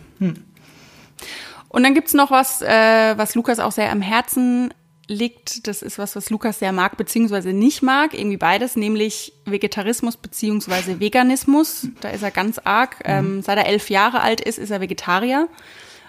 Und 1.68 1.82
dann 1.82 1.94
gibt's 1.94 2.12
noch 2.14 2.30
was, 2.30 2.60
äh, 2.60 3.16
was 3.16 3.34
Lukas 3.34 3.58
auch 3.58 3.72
sehr 3.72 3.90
am 3.90 4.02
Herzen 4.02 4.72
liegt. 5.08 5.66
Das 5.66 5.82
ist 5.82 5.98
was, 5.98 6.16
was 6.16 6.30
Lukas 6.30 6.58
sehr 6.58 6.72
mag, 6.72 6.96
beziehungsweise 6.96 7.52
nicht 7.52 7.82
mag. 7.82 8.14
Irgendwie 8.14 8.36
beides, 8.36 8.76
nämlich 8.76 9.32
Vegetarismus 9.44 10.16
beziehungsweise 10.16 11.00
Veganismus. 11.00 11.88
Da 12.00 12.10
ist 12.10 12.22
er 12.22 12.30
ganz 12.30 12.58
arg. 12.58 12.96
Ähm, 13.04 13.42
seit 13.42 13.58
er 13.58 13.66
elf 13.66 13.90
Jahre 13.90 14.20
alt 14.20 14.40
ist, 14.40 14.58
ist 14.58 14.70
er 14.70 14.80
Vegetarier 14.80 15.48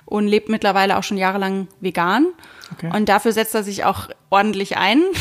und 0.06 0.28
lebt 0.28 0.50
mittlerweile 0.50 0.98
auch 0.98 1.04
schon 1.04 1.18
jahrelang 1.18 1.68
vegan. 1.82 2.28
Okay. 2.74 2.90
Und 2.96 3.10
dafür 3.10 3.34
setzt 3.34 3.54
er 3.56 3.64
sich 3.64 3.84
auch 3.84 4.10
ordentlich 4.30 4.78
ein. 4.78 5.02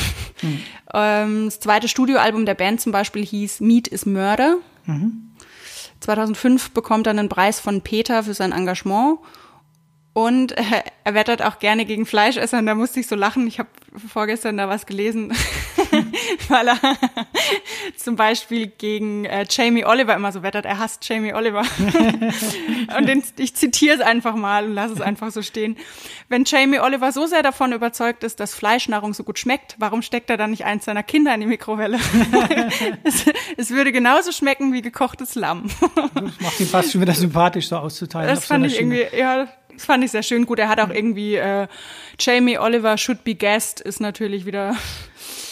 Ähm, 0.94 1.46
das 1.46 1.60
zweite 1.60 1.88
Studioalbum 1.88 2.44
der 2.44 2.54
Band 2.54 2.80
zum 2.80 2.92
Beispiel 2.92 3.24
hieß 3.24 3.60
Meat 3.60 3.88
is 3.88 4.04
Murder. 4.04 4.58
2005 6.00 6.72
bekommt 6.72 7.06
er 7.06 7.10
einen 7.10 7.28
Preis 7.28 7.58
von 7.58 7.80
Peter 7.80 8.22
für 8.22 8.34
sein 8.34 8.52
Engagement. 8.52 9.18
Und 10.16 10.52
äh, 10.52 10.62
er 11.04 11.12
wettert 11.12 11.42
auch 11.42 11.58
gerne 11.58 11.84
gegen 11.84 12.06
Fleischesser. 12.06 12.58
Und 12.58 12.64
da 12.64 12.74
musste 12.74 12.98
ich 13.00 13.06
so 13.06 13.14
lachen. 13.14 13.46
Ich 13.46 13.58
habe 13.58 13.68
vorgestern 14.08 14.56
da 14.56 14.66
was 14.66 14.86
gelesen, 14.86 15.30
weil 16.48 16.68
er 16.68 16.78
zum 17.98 18.16
Beispiel 18.16 18.66
gegen 18.66 19.26
äh, 19.26 19.44
Jamie 19.46 19.84
Oliver 19.84 20.14
immer 20.14 20.32
so 20.32 20.42
wettert. 20.42 20.64
Er 20.64 20.78
hasst 20.78 21.06
Jamie 21.06 21.34
Oliver. 21.34 21.60
und 22.98 23.06
den, 23.06 23.22
ich 23.36 23.54
zitiere 23.56 23.96
es 23.96 24.00
einfach 24.00 24.34
mal 24.36 24.64
und 24.64 24.72
lasse 24.72 24.94
es 24.94 25.02
einfach 25.02 25.30
so 25.30 25.42
stehen. 25.42 25.76
Wenn 26.30 26.44
Jamie 26.46 26.80
Oliver 26.80 27.12
so 27.12 27.26
sehr 27.26 27.42
davon 27.42 27.74
überzeugt 27.74 28.24
ist, 28.24 28.40
dass 28.40 28.54
Fleischnahrung 28.54 29.12
so 29.12 29.22
gut 29.22 29.38
schmeckt, 29.38 29.76
warum 29.80 30.00
steckt 30.00 30.30
er 30.30 30.38
dann 30.38 30.48
nicht 30.48 30.64
eins 30.64 30.86
seiner 30.86 31.02
Kinder 31.02 31.34
in 31.34 31.42
die 31.42 31.46
Mikrowelle? 31.46 31.98
es, 33.04 33.26
es 33.58 33.70
würde 33.70 33.92
genauso 33.92 34.32
schmecken 34.32 34.72
wie 34.72 34.80
gekochtes 34.80 35.34
Lamm. 35.34 35.68
Das 36.14 36.40
macht 36.40 36.60
ihn 36.60 36.66
fast 36.68 36.92
schon 36.92 37.02
wieder 37.02 37.12
sympathisch, 37.12 37.68
so 37.68 37.76
auszuteilen. 37.76 38.34
Das 38.34 38.46
fand 38.46 38.64
ich 38.64 38.76
Schiene. 38.76 38.96
irgendwie, 38.96 39.18
ja, 39.18 39.46
das 39.76 39.84
fand 39.84 40.02
ich 40.04 40.10
sehr 40.10 40.22
schön. 40.22 40.44
Gut, 40.46 40.58
er 40.58 40.68
hat 40.68 40.80
auch 40.80 40.90
irgendwie 40.90 41.36
äh, 41.36 41.68
Jamie 42.18 42.58
Oliver 42.58 42.98
should 42.98 43.22
be 43.24 43.34
guest 43.34 43.80
ist 43.80 44.00
natürlich 44.00 44.44
wieder 44.46 44.74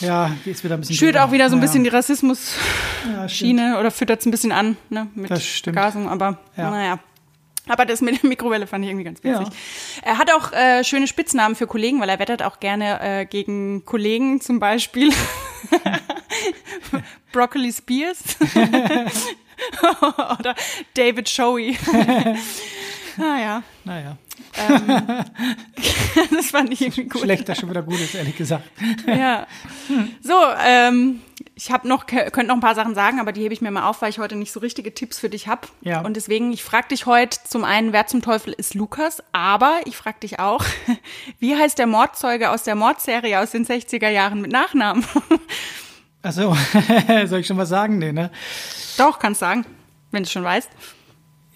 Ja, 0.01 0.31
die 0.45 0.51
ist 0.51 0.65
wieder 0.65 0.75
ein 0.75 0.81
bisschen. 0.81 0.97
schürt 0.97 1.17
auch 1.17 1.31
wieder 1.33 1.49
so 1.51 1.57
ein 1.57 1.61
Ja, 1.61 1.67
bisschen 1.67 1.85
die 1.85 1.91
Ja, 1.91 1.97
Rassismus-Schiene 1.97 3.79
oder 3.79 3.91
füttert 3.91 4.21
es 4.21 4.27
ein 4.27 4.31
bisschen 4.31 4.53
an, 4.53 4.77
ne, 4.91 5.07
mit 5.15 5.31
Das 5.31 5.45
stimmt. 5.45 5.77
Gasung, 5.77 6.09
aber 6.09 6.39
Ja. 6.57 6.71
naja. 6.71 6.99
Aber 7.67 7.87
das 7.87 8.03
mit 8.03 8.23
der 8.23 8.29
Mikrowelle 8.29 8.67
fand 8.67 8.85
ich 8.85 8.91
irgendwie 8.91 9.05
ganz 9.07 9.25
witzig. 9.25 9.47
Ja. 9.49 9.53
Er 10.03 10.19
hat 10.19 10.31
auch 10.35 10.53
äh, 10.53 10.85
schöne 10.85 11.07
Spitznamen 11.07 11.57
für 11.57 11.67
Kollegen, 11.67 11.99
weil 11.99 12.11
er 12.11 12.19
wettert 12.19 12.43
auch 12.43 12.61
gerne 12.61 13.01
äh, 13.01 13.25
gegen 13.25 13.87
Kollegen, 13.87 14.43
zum 14.43 14.61
Beispiel 14.61 15.11
Broccoli 17.33 17.73
Spears 17.73 18.19
oder 20.39 20.55
David 20.95 21.27
Showy. 21.29 21.79
ah 23.19 23.39
ja, 23.41 23.63
Naja, 23.85 24.17
das 26.31 26.47
fand 26.47 26.73
ich 26.73 26.81
irgendwie 26.81 27.05
gut. 27.05 27.23
schlechter 27.23 27.55
schon 27.55 27.71
wieder 27.71 27.83
gut 27.83 28.01
ist, 28.01 28.15
ehrlich 28.15 28.37
gesagt. 28.37 28.65
Ja. 29.07 29.47
So, 30.23 30.35
ähm, 30.65 31.21
ich 31.55 31.71
habe 31.71 31.87
noch 31.89 32.07
könnte 32.07 32.45
noch 32.45 32.55
ein 32.55 32.61
paar 32.61 32.75
Sachen 32.75 32.95
sagen, 32.95 33.21
aber 33.21 33.33
die 33.33 33.43
hebe 33.43 33.55
ich 33.55 33.61
mir 33.61 33.71
mal 33.71 33.89
auf, 33.89 34.03
weil 34.03 34.11
ich 34.11 34.19
heute 34.19 34.37
nicht 34.37 34.53
so 34.53 34.61
richtige 34.61 34.93
Tipps 34.95 35.19
für 35.19 35.29
dich 35.29 35.47
habe. 35.49 35.69
Ja. 35.83 36.01
Und 36.01 36.17
deswegen, 36.17 36.53
ich 36.53 36.65
frage 36.65 36.89
dich 36.89 37.07
heute 37.07 37.39
zum 37.49 37.65
einen, 37.65 37.93
wer 37.93 38.07
zum 38.07 38.23
Teufel 38.23 38.53
ist 38.53 38.75
Lukas, 38.75 39.23
aber 39.33 39.81
ich 39.85 39.97
frage 39.97 40.21
dich 40.21 40.41
auch, 40.41 40.65
wie 41.39 41.57
heißt 41.57 41.79
der 41.79 41.87
Mordzeuge 41.87 42.51
aus 42.51 42.65
der 42.65 42.75
Mordserie 42.75 43.41
aus 43.41 43.51
den 43.53 43.65
60er 43.67 44.09
Jahren 44.09 44.41
mit 44.41 44.51
Nachnamen? 44.51 45.05
Achso, 46.23 46.57
soll 47.27 47.41
ich 47.41 47.47
schon 47.47 47.59
was 47.59 47.69
sagen? 47.69 47.99
Nee, 47.99 48.13
ne? 48.13 48.31
Doch, 48.97 49.19
kannst 49.19 49.41
sagen, 49.41 49.67
wenn 50.11 50.23
du 50.23 50.29
schon 50.29 50.45
weißt. 50.45 50.71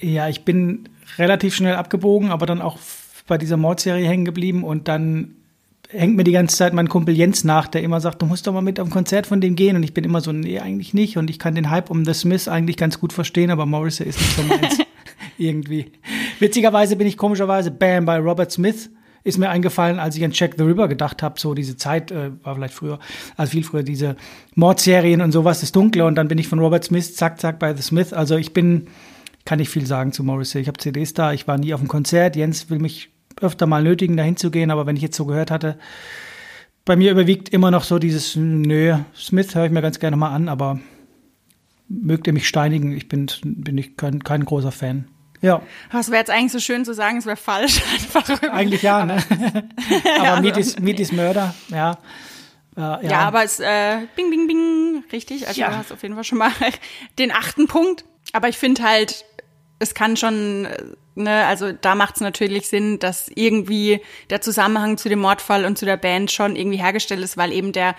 Ja, 0.01 0.29
ich 0.29 0.44
bin 0.44 0.88
relativ 1.16 1.55
schnell 1.55 1.77
abgebogen, 1.77 2.31
aber 2.31 2.47
dann 2.47 2.61
auch 2.61 2.79
bei 3.27 3.38
dieser 3.38 3.57
Mordserie 3.57 4.07
hängen 4.07 4.25
geblieben 4.25 4.64
und 4.64 4.88
dann 4.88 5.37
hängt 5.90 6.16
mir 6.16 6.25
die 6.25 6.33
ganze 6.33 6.57
Zeit 6.57 6.75
mein 6.75 6.88
Kumpel 6.88 7.16
Jens 7.16 7.44
nach, 7.44 7.66
der 7.66 7.83
immer 7.83 8.01
sagt, 8.01 8.21
du 8.21 8.27
musst 8.27 8.47
doch 8.47 8.53
mal 8.53 8.61
mit 8.61 8.79
auf 8.79 8.88
ein 8.88 8.90
Konzert 8.90 9.27
von 9.27 9.40
dem 9.40 9.57
gehen 9.57 9.77
und 9.77 9.83
ich 9.83 9.94
bin 9.94 10.05
immer 10.05 10.21
so, 10.21 10.33
nee, 10.33 10.59
eigentlich 10.59 10.92
nicht 10.92 11.16
und 11.16 11.31
ich 11.31 11.38
kann 11.38 11.55
den 11.55 11.71
Hype 11.71 11.90
um 11.90 12.05
The 12.05 12.14
Smiths 12.14 12.49
eigentlich 12.49 12.77
ganz 12.77 13.01
gut 13.01 13.12
verstehen, 13.12 13.51
aber 13.51 13.64
Morrissey 13.64 14.07
ist 14.07 14.18
nicht 14.18 14.37
so 14.37 14.42
meins. 14.42 14.79
Irgendwie. 15.38 15.92
Witzigerweise 16.40 16.97
bin 16.97 17.07
ich 17.07 17.16
komischerweise, 17.16 17.71
bam, 17.71 18.05
bei 18.05 18.18
Robert 18.18 18.51
Smith 18.51 18.90
ist 19.25 19.38
mir 19.38 19.51
eingefallen, 19.51 19.99
als 19.99 20.16
ich 20.16 20.25
an 20.25 20.33
Check 20.33 20.55
the 20.57 20.64
River 20.64 20.88
gedacht 20.88 21.23
habe, 21.23 21.38
so 21.38 21.55
diese 21.55 21.77
Zeit 21.77 22.11
äh, 22.11 22.31
war 22.42 22.55
vielleicht 22.55 22.75
früher, 22.75 22.99
also 23.37 23.51
viel 23.51 23.64
früher, 23.64 23.83
diese 23.83 24.16
Mordserien 24.55 25.21
und 25.21 25.33
sowas, 25.33 25.61
das 25.61 25.73
Dunkle 25.73 26.05
und 26.05 26.14
dann 26.16 26.29
bin 26.29 26.38
ich 26.38 26.49
von 26.49 26.59
Robert 26.59 26.85
Smith, 26.85 27.14
zack, 27.14 27.40
zack, 27.40 27.59
bei 27.59 27.75
The 27.75 27.83
Smith. 27.83 28.12
Also 28.12 28.37
ich 28.37 28.53
bin, 28.53 28.88
kann 29.49 29.61
nicht 29.61 29.71
viel 29.71 29.87
sagen 29.87 30.13
zu 30.13 30.23
Morrissey. 30.23 30.61
Ich 30.61 30.69
habe 30.69 30.77
CDs 30.79 31.15
da, 31.15 31.33
ich 31.33 31.49
war 31.49 31.57
nie 31.57 31.73
auf 31.73 31.81
dem 31.81 31.89
Konzert. 31.89 32.37
Jens 32.37 32.69
will 32.69 32.81
mich 32.81 33.09
öfter 33.41 33.65
mal 33.67 33.83
nötigen, 33.83 34.15
dahin 34.15 34.37
zu 34.37 34.51
gehen, 34.51 34.71
aber 34.71 34.85
wenn 34.85 34.95
ich 34.95 35.01
jetzt 35.01 35.17
so 35.17 35.25
gehört 35.25 35.51
hatte, 35.51 35.79
bei 36.85 36.97
mir 36.97 37.11
überwiegt 37.11 37.49
immer 37.49 37.71
noch 37.71 37.85
so 37.85 37.99
dieses, 37.99 38.37
nö, 38.37 38.99
Smith 39.17 39.55
höre 39.55 39.65
ich 39.65 39.71
mir 39.73 39.81
ganz 39.81 40.01
gerne 40.01 40.19
mal 40.19 40.35
an, 40.35 40.51
aber 40.51 40.81
mögt 41.89 42.27
ihr 42.27 42.35
mich 42.35 42.47
steinigen, 42.47 42.95
ich 42.95 43.09
bin, 43.09 43.31
bin 43.43 43.79
ich 43.79 43.97
kein, 43.97 44.23
kein 44.23 44.45
großer 44.45 44.71
Fan. 44.71 45.09
Ja, 45.41 45.63
Das 45.93 46.11
wäre 46.11 46.19
jetzt 46.19 46.31
eigentlich 46.31 46.53
so 46.53 46.59
schön 46.61 46.85
zu 46.85 46.93
sagen, 46.93 47.17
es 47.17 47.25
wäre 47.25 47.37
falsch. 47.37 47.81
Einfach 47.95 48.43
eigentlich 48.53 48.83
ja, 48.83 49.07
ne? 49.07 49.17
aber 50.21 50.41
Meat 50.43 50.59
is, 50.59 50.79
Meat 50.79 51.01
is 51.01 51.11
Murder, 51.11 51.55
ja. 51.71 51.93
Äh, 52.77 52.81
ja. 52.81 53.03
Ja, 53.03 53.19
aber 53.21 53.45
es, 53.45 53.61
äh, 53.61 54.01
bing, 54.15 54.29
bing, 54.29 54.47
bing, 54.47 55.05
richtig. 55.11 55.49
Also 55.49 55.59
Ja. 55.59 55.71
du 55.71 55.77
hast 55.79 55.91
auf 55.91 56.03
jeden 56.03 56.17
Fall 56.17 56.25
schon 56.25 56.37
mal 56.37 56.51
den 57.19 57.33
achten 57.33 57.67
Punkt. 57.67 58.05
Aber 58.35 58.51
ich 58.51 58.59
finde 58.59 58.83
halt, 58.83 59.25
es 59.79 59.95
kann 59.95 60.17
schon, 60.17 60.64
äh, 60.64 60.83
ne, 61.14 61.47
also 61.47 61.73
da 61.73 61.95
macht 61.95 62.17
es 62.17 62.21
natürlich 62.21 62.69
Sinn, 62.69 62.99
dass 62.99 63.29
irgendwie 63.35 64.01
der 64.31 64.41
Zusammenhang 64.41 64.97
zu 64.97 65.09
dem 65.09 65.21
Mordfall 65.21 65.64
und 65.64 65.79
zu 65.79 65.85
der 65.85 65.97
Band 65.97 66.31
schon 66.31 66.57
irgendwie 66.57 66.79
hergestellt 66.79 67.23
ist, 67.23 67.37
weil 67.37 67.53
eben 67.53 67.73
der, 67.73 67.95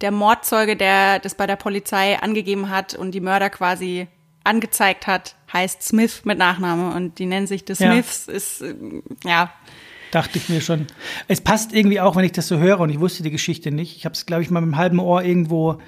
der 0.00 0.10
Mordzeuge, 0.10 0.76
der 0.76 1.18
das 1.18 1.34
bei 1.34 1.46
der 1.46 1.56
Polizei 1.56 2.18
angegeben 2.20 2.70
hat 2.70 2.94
und 2.94 3.12
die 3.12 3.20
Mörder 3.20 3.50
quasi 3.50 4.08
angezeigt 4.44 5.06
hat, 5.06 5.34
heißt 5.52 5.82
Smith 5.82 6.22
mit 6.24 6.38
Nachname 6.38 6.94
und 6.94 7.18
die 7.18 7.26
nennen 7.26 7.46
sich 7.46 7.64
The 7.66 7.74
Smiths, 7.74 8.26
ja. 8.26 8.32
ist, 8.32 8.62
äh, 8.62 8.74
ja. 9.24 9.52
Dachte 10.12 10.38
ich 10.38 10.48
mir 10.48 10.60
schon. 10.60 10.86
Es 11.26 11.40
passt 11.40 11.74
irgendwie 11.74 12.00
auch, 12.00 12.14
wenn 12.14 12.24
ich 12.24 12.32
das 12.32 12.46
so 12.46 12.58
höre 12.58 12.78
und 12.78 12.90
ich 12.90 13.00
wusste 13.00 13.24
die 13.24 13.32
Geschichte 13.32 13.72
nicht. 13.72 13.96
Ich 13.96 14.04
habe 14.04 14.12
es, 14.12 14.24
glaube 14.24 14.42
ich, 14.42 14.50
mal 14.50 14.60
mit 14.60 14.68
einem 14.68 14.76
halben 14.76 15.00
Ohr 15.00 15.22
irgendwo 15.24 15.80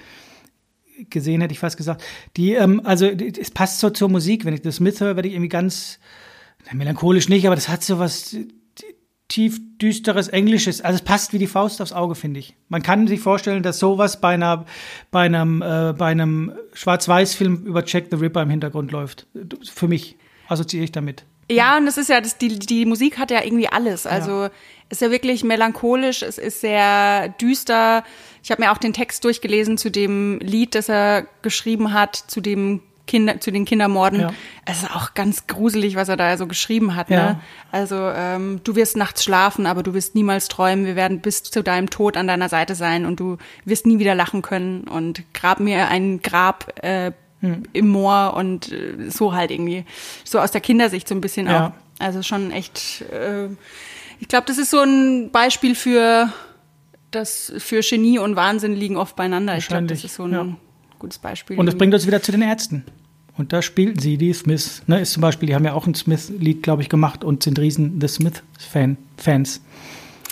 gesehen, 1.11 1.41
hätte 1.41 1.53
ich 1.53 1.59
fast 1.59 1.77
gesagt. 1.77 2.03
Die, 2.37 2.55
ähm, 2.55 2.81
also 2.85 3.07
es 3.07 3.51
passt 3.51 3.81
so 3.81 3.91
zur 3.91 4.09
Musik. 4.09 4.45
Wenn 4.45 4.55
ich 4.55 4.63
das 4.63 4.77
Smith 4.77 5.01
höre, 5.01 5.17
werde 5.17 5.29
ich 5.29 5.35
irgendwie 5.35 5.49
ganz 5.49 5.99
melancholisch 6.73 7.29
nicht, 7.29 7.47
aber 7.47 7.55
das 7.55 7.69
hat 7.69 7.83
so 7.83 7.99
was 7.99 8.37
tief 9.29 9.61
düsteres 9.79 10.29
Englisches. 10.29 10.81
Also 10.81 10.97
es 10.97 11.03
passt 11.03 11.33
wie 11.33 11.39
die 11.39 11.47
Faust 11.47 11.81
aufs 11.81 11.93
Auge, 11.93 12.15
finde 12.15 12.41
ich. 12.41 12.57
Man 12.69 12.83
kann 12.83 13.07
sich 13.07 13.21
vorstellen, 13.21 13.63
dass 13.63 13.79
sowas 13.79 14.21
bei 14.21 14.35
einer 14.35 14.65
bei 15.11 15.23
einem 15.23 15.63
äh, 15.63 15.93
bei 15.97 16.07
einem 16.07 16.53
Schwarz-Weiß-Film 16.73 17.67
über 17.67 17.85
Jack 17.87 18.07
the 18.11 18.17
Ripper 18.17 18.43
im 18.43 18.51
Hintergrund 18.51 18.91
läuft. 18.91 19.27
Für 19.71 19.87
mich 19.87 20.17
assoziiere 20.49 20.85
ich 20.85 20.93
damit. 20.93 21.25
Ja, 21.51 21.77
und 21.77 21.87
das 21.87 21.97
ist 21.97 22.09
ja, 22.09 22.21
das, 22.21 22.39
die, 22.39 22.59
die 22.59 22.85
Musik 22.85 23.19
hat 23.19 23.31
ja 23.31 23.43
irgendwie 23.43 23.69
alles. 23.69 24.07
Also 24.07 24.45
ja. 24.45 24.51
ist 24.91 25.01
ja 25.01 25.11
wirklich 25.11 25.45
melancholisch, 25.45 26.23
es 26.23 26.39
ist 26.39 26.61
sehr 26.61 27.29
düster. 27.41 28.05
Ich 28.43 28.51
habe 28.51 28.63
mir 28.63 28.73
auch 28.73 28.79
den 28.79 28.93
Text 28.93 29.25
durchgelesen 29.25 29.79
zu 29.79 29.91
dem 29.91 30.39
Lied, 30.41 30.75
das 30.75 30.89
er 30.89 31.27
geschrieben 31.43 31.93
hat, 31.93 32.17
zu 32.17 32.41
dem 32.41 32.83
Kinder, 33.09 33.41
zu 33.41 33.51
den 33.51 33.65
Kindermorden. 33.65 34.21
Ja. 34.21 34.33
Es 34.65 34.83
ist 34.83 34.95
auch 34.95 35.15
ganz 35.15 35.49
gruselig, 35.49 35.97
was 35.97 36.09
er 36.09 36.17
da 36.17 36.37
so 36.37 36.47
geschrieben 36.47 36.95
hat. 36.95 37.11
Ne? 37.11 37.17
Ja. 37.17 37.33
Ne? 37.33 37.41
Also 37.73 37.97
ähm, 37.97 38.61
du 38.63 38.77
wirst 38.77 38.97
nachts 38.97 39.25
schlafen, 39.25 39.67
aber 39.67 39.83
du 39.83 39.95
wirst 39.95 40.15
niemals 40.15 40.47
träumen. 40.47 40.87
Wir 40.87 40.95
werden 40.95 41.21
bis 41.21 41.43
zu 41.43 41.63
deinem 41.65 41.91
Tod 41.91 42.17
an 42.17 42.29
deiner 42.29 42.49
Seite 42.49 42.77
sein 42.77 43.07
und 43.07 43.19
du 43.19 43.39
wirst 43.65 43.87
nie 43.87 43.99
wieder 43.99 44.15
lachen 44.15 44.43
können. 44.43 44.83
Und 44.85 45.23
grab 45.35 45.59
mir 45.59 45.89
ein 45.89 46.21
Grab 46.23 46.85
äh, 46.85 47.13
hm. 47.41 47.63
im 47.73 47.89
Moor 47.89 48.35
und 48.37 48.73
äh, 48.73 49.11
so 49.11 49.33
halt 49.33 49.51
irgendwie. 49.51 49.85
So 50.25 50.41
aus 50.41 50.51
der 50.51 50.61
Kindersicht 50.61 51.09
so 51.09 51.15
ein 51.15 51.21
bisschen 51.21 51.47
ja. 51.47 51.69
auch. 51.69 51.73
Also 51.99 52.23
schon 52.23 52.51
echt. 52.51 53.03
Äh, 53.13 53.49
ich 54.21 54.29
glaube, 54.29 54.47
das 54.47 54.59
ist 54.59 54.71
so 54.71 54.81
ein 54.81 55.31
Beispiel 55.31 55.75
für 55.75 56.33
das 57.11 57.53
für 57.59 57.81
Genie 57.81 58.19
und 58.19 58.37
Wahnsinn 58.37 58.75
liegen 58.75 58.97
oft 58.97 59.17
beieinander. 59.17 59.57
Ich 59.57 59.69
glaube, 59.69 59.87
das 59.87 60.05
ist 60.05 60.15
so 60.15 60.25
ein 60.25 60.57
gutes 60.99 61.19
Beispiel. 61.19 61.59
Und 61.59 61.67
das 61.67 61.77
bringt 61.77 61.95
uns 61.95 62.07
wieder 62.07 62.23
zu 62.23 62.33
den 62.33 62.43
Ärzten. 62.43 62.85
Und 63.37 63.53
da 63.53 63.63
spielten 63.63 64.01
sie 64.01 64.19
die 64.19 64.33
Smiths. 64.33 64.83
Ne, 64.89 65.01
ist 65.01 65.13
zum 65.13 65.21
Beispiel, 65.21 65.47
die 65.47 65.55
haben 65.55 65.65
ja 65.65 65.73
auch 65.73 65.87
ein 65.87 65.95
Smith-Lied, 65.95 66.63
glaube 66.63 66.83
ich, 66.83 66.89
gemacht 66.89 67.23
und 67.23 67.45
sind 67.45 67.59
riesen 67.59 68.01
The 68.01 68.09
Smith-Fans. 68.09 69.61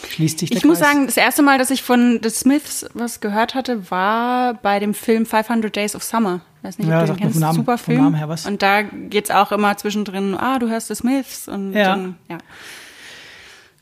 Schließt 0.09 0.40
sich 0.40 0.51
der 0.51 0.57
Ich 0.57 0.62
Kreis. 0.62 0.69
muss 0.69 0.79
sagen, 0.81 1.07
das 1.07 1.16
erste 1.16 1.42
Mal, 1.42 1.59
dass 1.59 1.71
ich 1.71 1.83
von 1.83 2.21
The 2.23 2.31
Smiths 2.31 2.85
was 2.95 3.21
gehört 3.21 3.55
hatte, 3.55 3.90
war 3.90 4.55
bei 4.55 4.81
dem 4.81 4.92
Film 4.92 5.25
500 5.25 5.75
Days 5.75 5.95
of 5.95 6.03
Summer. 6.03 6.40
Weiß 6.66 6.79
nicht, 6.79 6.88
ob 6.88 6.92
ja, 6.92 7.00
du 7.00 7.12
den 7.12 7.16
kennst. 7.16 7.38
Namen, 7.38 7.55
Super 7.55 7.79
Film. 7.79 8.02
Namen 8.02 8.16
her 8.16 8.29
was. 8.29 8.44
Und 8.44 8.61
da 8.61 8.83
geht 8.83 9.26
es 9.26 9.31
auch 9.31 9.52
immer 9.52 9.76
zwischendrin, 9.76 10.35
ah, 10.35 10.59
du 10.59 10.68
hörst 10.68 10.88
The 10.88 10.96
Smiths. 10.96 11.46
Und 11.46 11.72
ja. 11.72 11.94
Dann, 11.94 12.16
ja. 12.29 12.38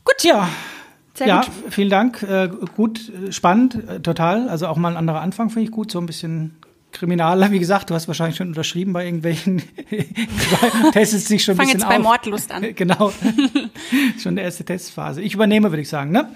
Gut. 0.03 0.23
Ja, 0.23 0.47
sehr 1.15 1.27
ja, 1.27 1.41
gut. 1.41 1.51
vielen 1.71 1.89
Dank. 1.89 2.21
Äh, 2.21 2.49
gut, 2.75 3.11
spannend, 3.31 3.75
äh, 3.87 3.99
total. 4.01 4.49
Also 4.49 4.67
auch 4.67 4.77
mal 4.77 4.89
ein 4.89 4.97
anderer 4.97 5.21
Anfang 5.21 5.49
finde 5.49 5.65
ich 5.65 5.71
gut. 5.71 5.91
So 5.91 5.99
ein 5.99 6.05
bisschen 6.05 6.57
Kriminaler, 6.91 7.51
wie 7.51 7.59
gesagt, 7.59 7.89
du 7.89 7.95
hast 7.95 8.07
wahrscheinlich 8.07 8.37
schon 8.37 8.49
unterschrieben 8.49 8.93
bei 8.93 9.05
irgendwelchen, 9.05 9.63
testest 10.93 11.29
dich 11.29 11.43
schon 11.43 11.53
ein 11.53 11.57
Fang 11.57 11.65
bisschen 11.65 11.79
jetzt 11.79 11.89
bei 11.89 11.99
Mordlust 11.99 12.51
an. 12.51 12.63
genau, 12.75 13.11
schon 14.21 14.35
die 14.35 14.41
erste 14.43 14.63
Testphase. 14.63 15.21
Ich 15.21 15.33
übernehme, 15.33 15.71
würde 15.71 15.81
ich 15.81 15.89
sagen, 15.89 16.11
ne? 16.11 16.29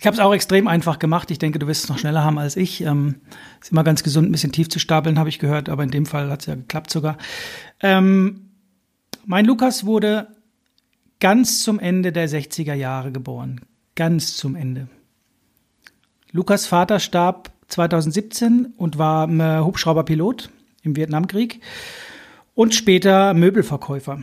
Ich 0.00 0.06
habe 0.06 0.14
es 0.14 0.20
auch 0.20 0.32
extrem 0.32 0.68
einfach 0.68 0.98
gemacht. 0.98 1.30
Ich 1.30 1.38
denke, 1.38 1.58
du 1.58 1.66
wirst 1.66 1.84
es 1.84 1.90
noch 1.90 1.98
schneller 1.98 2.24
haben 2.24 2.38
als 2.38 2.56
ich. 2.56 2.82
Ähm, 2.82 3.16
ist 3.60 3.72
immer 3.72 3.84
ganz 3.84 4.02
gesund, 4.02 4.28
ein 4.28 4.32
bisschen 4.32 4.52
tief 4.52 4.68
zu 4.68 4.78
stapeln, 4.78 5.18
habe 5.18 5.28
ich 5.28 5.38
gehört, 5.38 5.68
aber 5.68 5.82
in 5.82 5.90
dem 5.90 6.06
Fall 6.06 6.30
hat 6.30 6.40
es 6.40 6.46
ja 6.46 6.54
geklappt 6.54 6.90
sogar. 6.90 7.18
Ähm, 7.80 8.50
mein 9.26 9.44
Lukas 9.44 9.84
wurde 9.84 10.28
ganz 11.20 11.62
zum 11.62 11.78
Ende 11.80 12.12
der 12.12 12.28
60er 12.28 12.74
Jahre 12.74 13.12
geboren. 13.12 13.60
Ganz 13.94 14.36
zum 14.36 14.54
Ende. 14.54 14.88
Lukas 16.30 16.66
Vater 16.66 17.00
starb 17.00 17.50
2017 17.68 18.74
und 18.76 18.98
war 18.98 19.28
äh, 19.28 19.64
Hubschrauberpilot 19.64 20.50
im 20.82 20.96
Vietnamkrieg 20.96 21.60
und 22.54 22.74
später 22.74 23.34
Möbelverkäufer. 23.34 24.22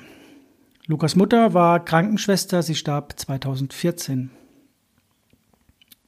Lukas 0.88 1.16
Mutter 1.16 1.54
war 1.54 1.84
Krankenschwester, 1.84 2.62
sie 2.62 2.76
starb 2.76 3.20
2014. 3.20 4.30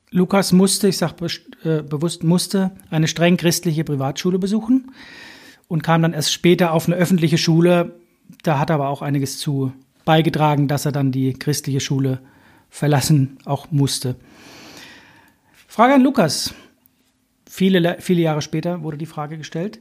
Lukas 0.09 0.53
musste, 0.53 0.87
ich 0.87 0.97
sage 0.97 1.15
be 1.15 1.27
äh, 1.69 1.83
bewusst 1.83 2.23
musste, 2.23 2.71
eine 2.89 3.07
streng 3.07 3.37
christliche 3.37 3.83
Privatschule 3.83 4.39
besuchen 4.39 4.91
und 5.67 5.83
kam 5.83 6.01
dann 6.01 6.13
erst 6.13 6.31
später 6.31 6.71
auf 6.71 6.87
eine 6.87 6.95
öffentliche 6.95 7.37
Schule. 7.37 7.99
Da 8.43 8.59
hat 8.59 8.69
er 8.69 8.75
aber 8.75 8.89
auch 8.89 9.01
einiges 9.01 9.37
zu 9.37 9.73
beigetragen, 10.05 10.67
dass 10.67 10.85
er 10.85 10.91
dann 10.93 11.11
die 11.11 11.33
christliche 11.33 11.81
Schule 11.81 12.19
verlassen 12.69 13.37
auch 13.45 13.71
musste. 13.71 14.15
Frage 15.67 15.95
an 15.95 16.01
Lukas. 16.01 16.53
Viele, 17.49 17.97
viele 17.99 18.21
Jahre 18.21 18.41
später 18.41 18.83
wurde 18.83 18.97
die 18.97 19.05
Frage 19.05 19.37
gestellt. 19.37 19.79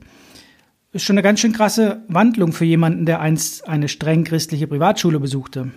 Ist 0.93 1.05
schon 1.05 1.15
eine 1.15 1.23
ganz 1.23 1.41
schön 1.41 1.53
krasse 1.53 2.03
Wandlung 2.09 2.53
für 2.53 2.65
jemanden, 2.65 3.07
der 3.07 3.21
einst 3.21 3.69
eine 3.69 3.89
streng 3.89 4.25
christliche 4.25 4.67
Privatschule 4.67 5.21
besuchte. 5.21 5.73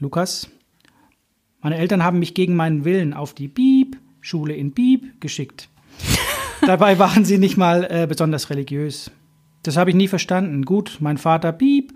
Lukas, 0.00 0.48
meine 1.64 1.78
Eltern 1.78 2.04
haben 2.04 2.18
mich 2.18 2.34
gegen 2.34 2.56
meinen 2.56 2.84
Willen 2.84 3.14
auf 3.14 3.32
die 3.32 3.48
Bieb-Schule 3.48 4.54
in 4.54 4.72
Bieb 4.72 5.18
geschickt. 5.22 5.70
Dabei 6.60 6.98
waren 6.98 7.24
sie 7.24 7.38
nicht 7.38 7.56
mal 7.56 7.84
äh, 7.90 8.06
besonders 8.06 8.50
religiös. 8.50 9.10
Das 9.62 9.78
habe 9.78 9.88
ich 9.88 9.96
nie 9.96 10.06
verstanden. 10.06 10.66
Gut, 10.66 10.98
mein 11.00 11.16
Vater 11.16 11.52
Bieb 11.52 11.94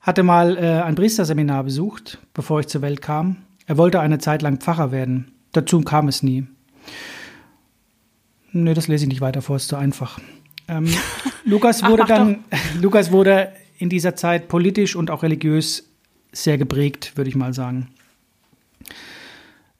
hatte 0.00 0.22
mal 0.22 0.56
äh, 0.56 0.82
ein 0.82 0.94
Priesterseminar 0.94 1.64
besucht, 1.64 2.18
bevor 2.34 2.60
ich 2.60 2.68
zur 2.68 2.82
Welt 2.82 3.02
kam. 3.02 3.38
Er 3.66 3.78
wollte 3.78 3.98
eine 3.98 4.18
Zeit 4.18 4.42
lang 4.42 4.58
Pfarrer 4.58 4.92
werden. 4.92 5.32
Dazu 5.50 5.80
kam 5.80 6.06
es 6.06 6.22
nie. 6.22 6.46
Nee, 8.52 8.74
das 8.74 8.86
lese 8.86 9.06
ich 9.06 9.08
nicht 9.08 9.20
weiter 9.20 9.42
vor, 9.42 9.56
ist 9.56 9.66
zu 9.66 9.74
einfach. 9.74 10.20
Ähm, 10.68 10.86
Lukas 11.44 11.84
wurde 11.84 12.04
Ach, 12.04 12.08
dann, 12.08 12.44
Lukas 12.80 13.10
wurde 13.10 13.52
in 13.76 13.88
dieser 13.88 14.14
Zeit 14.14 14.46
politisch 14.46 14.94
und 14.94 15.10
auch 15.10 15.24
religiös 15.24 15.90
sehr 16.30 16.58
geprägt, 16.58 17.16
würde 17.16 17.28
ich 17.28 17.34
mal 17.34 17.52
sagen. 17.52 17.88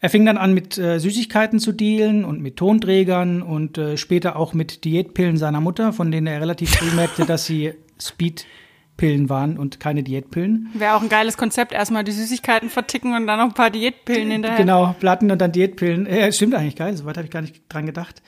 Er 0.04 0.10
fing 0.10 0.26
dann 0.26 0.36
an, 0.36 0.52
mit 0.52 0.76
äh, 0.76 0.98
Süßigkeiten 0.98 1.60
zu 1.60 1.72
dealen 1.72 2.26
und 2.26 2.42
mit 2.42 2.58
Tonträgern 2.58 3.40
und 3.40 3.78
äh, 3.78 3.96
später 3.96 4.36
auch 4.36 4.52
mit 4.52 4.84
Diätpillen 4.84 5.38
seiner 5.38 5.62
Mutter, 5.62 5.94
von 5.94 6.10
denen 6.10 6.26
er 6.26 6.42
relativ 6.42 6.74
früh 6.74 6.94
merkte, 6.94 7.24
dass 7.24 7.46
sie 7.46 7.72
Speedpillen 7.98 9.30
waren 9.30 9.56
und 9.56 9.80
keine 9.80 10.02
Diätpillen. 10.02 10.68
Wäre 10.74 10.96
auch 10.96 11.00
ein 11.00 11.08
geiles 11.08 11.38
Konzept, 11.38 11.72
erstmal 11.72 12.04
die 12.04 12.12
Süßigkeiten 12.12 12.68
verticken 12.68 13.14
und 13.14 13.26
dann 13.26 13.38
noch 13.38 13.46
ein 13.46 13.54
paar 13.54 13.70
Diätpillen 13.70 14.30
hinterher. 14.30 14.58
Genau, 14.58 14.94
Platten 15.00 15.30
und 15.30 15.40
dann 15.40 15.52
Diätpillen. 15.52 16.06
Ja, 16.06 16.30
stimmt 16.30 16.54
eigentlich 16.54 16.76
geil, 16.76 16.94
soweit 16.94 17.16
habe 17.16 17.24
ich 17.24 17.32
gar 17.32 17.40
nicht 17.40 17.62
dran 17.70 17.86
gedacht 17.86 18.20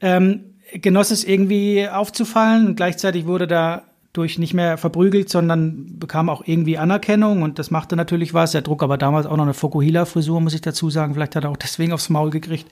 ähm, 0.00 0.54
genoss 0.72 1.10
es 1.10 1.24
irgendwie 1.24 1.88
aufzufallen 1.88 2.68
und 2.68 2.76
gleichzeitig 2.76 3.26
wurde 3.26 3.46
da 3.46 3.89
durch 4.12 4.38
nicht 4.38 4.54
mehr 4.54 4.76
verprügelt, 4.76 5.28
sondern 5.28 5.98
bekam 5.98 6.28
auch 6.28 6.42
irgendwie 6.44 6.78
Anerkennung 6.78 7.42
und 7.42 7.58
das 7.58 7.70
machte 7.70 7.94
natürlich 7.94 8.34
was. 8.34 8.54
Er 8.54 8.64
trug 8.64 8.82
aber 8.82 8.98
damals 8.98 9.26
auch 9.26 9.36
noch 9.36 9.44
eine 9.44 9.54
Fokuhila-Frisur, 9.54 10.40
muss 10.40 10.54
ich 10.54 10.60
dazu 10.60 10.90
sagen. 10.90 11.14
Vielleicht 11.14 11.36
hat 11.36 11.44
er 11.44 11.50
auch 11.50 11.56
deswegen 11.56 11.92
aufs 11.92 12.08
Maul 12.08 12.30
gekriegt. 12.30 12.66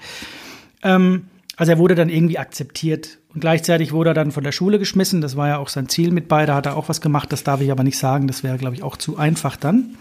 Ähm, 0.83 1.27
also 1.57 1.73
er 1.73 1.79
wurde 1.79 1.95
dann 1.95 2.09
irgendwie 2.09 2.39
akzeptiert 2.39 3.19
und 3.35 3.41
gleichzeitig 3.41 3.93
wurde 3.93 4.11
er 4.11 4.15
dann 4.15 4.33
von 4.33 4.45
der 4.45 4.53
Schule 4.53 4.79
geschmissen. 4.79 5.21
Das 5.21 5.37
war 5.37 5.49
ja 5.49 5.59
auch 5.59 5.69
sein 5.69 5.89
Ziel 5.89 6.11
mit 6.11 6.29
bei. 6.29 6.47
Da 6.47 6.55
hat 6.55 6.67
er 6.67 6.77
auch 6.77 6.89
was 6.89 7.01
gemacht. 7.01 7.33
Das 7.33 7.45
darf 7.45 7.61
ich 7.61 7.71
aber 7.71 7.85
nicht 7.85 7.99
sagen. 7.99 8.27
Das 8.27 8.43
wäre, 8.43 8.59
glaube 8.59 8.75
ich, 8.75 8.83
auch 8.83 8.97
zu 8.97 9.17
einfach 9.17 9.57
dann. 9.57 9.97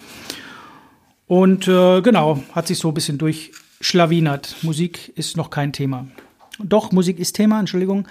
Und 1.27 1.67
äh, 1.67 2.01
genau, 2.01 2.41
hat 2.53 2.67
sich 2.67 2.79
so 2.79 2.87
ein 2.89 2.93
bisschen 2.93 3.17
durchschlawinert. 3.17 4.55
Musik 4.61 5.11
ist 5.15 5.35
noch 5.35 5.49
kein 5.49 5.73
Thema. 5.73 6.07
Doch, 6.59 6.91
Musik 6.91 7.19
ist 7.19 7.33
Thema, 7.35 7.59
Entschuldigung. 7.59 8.07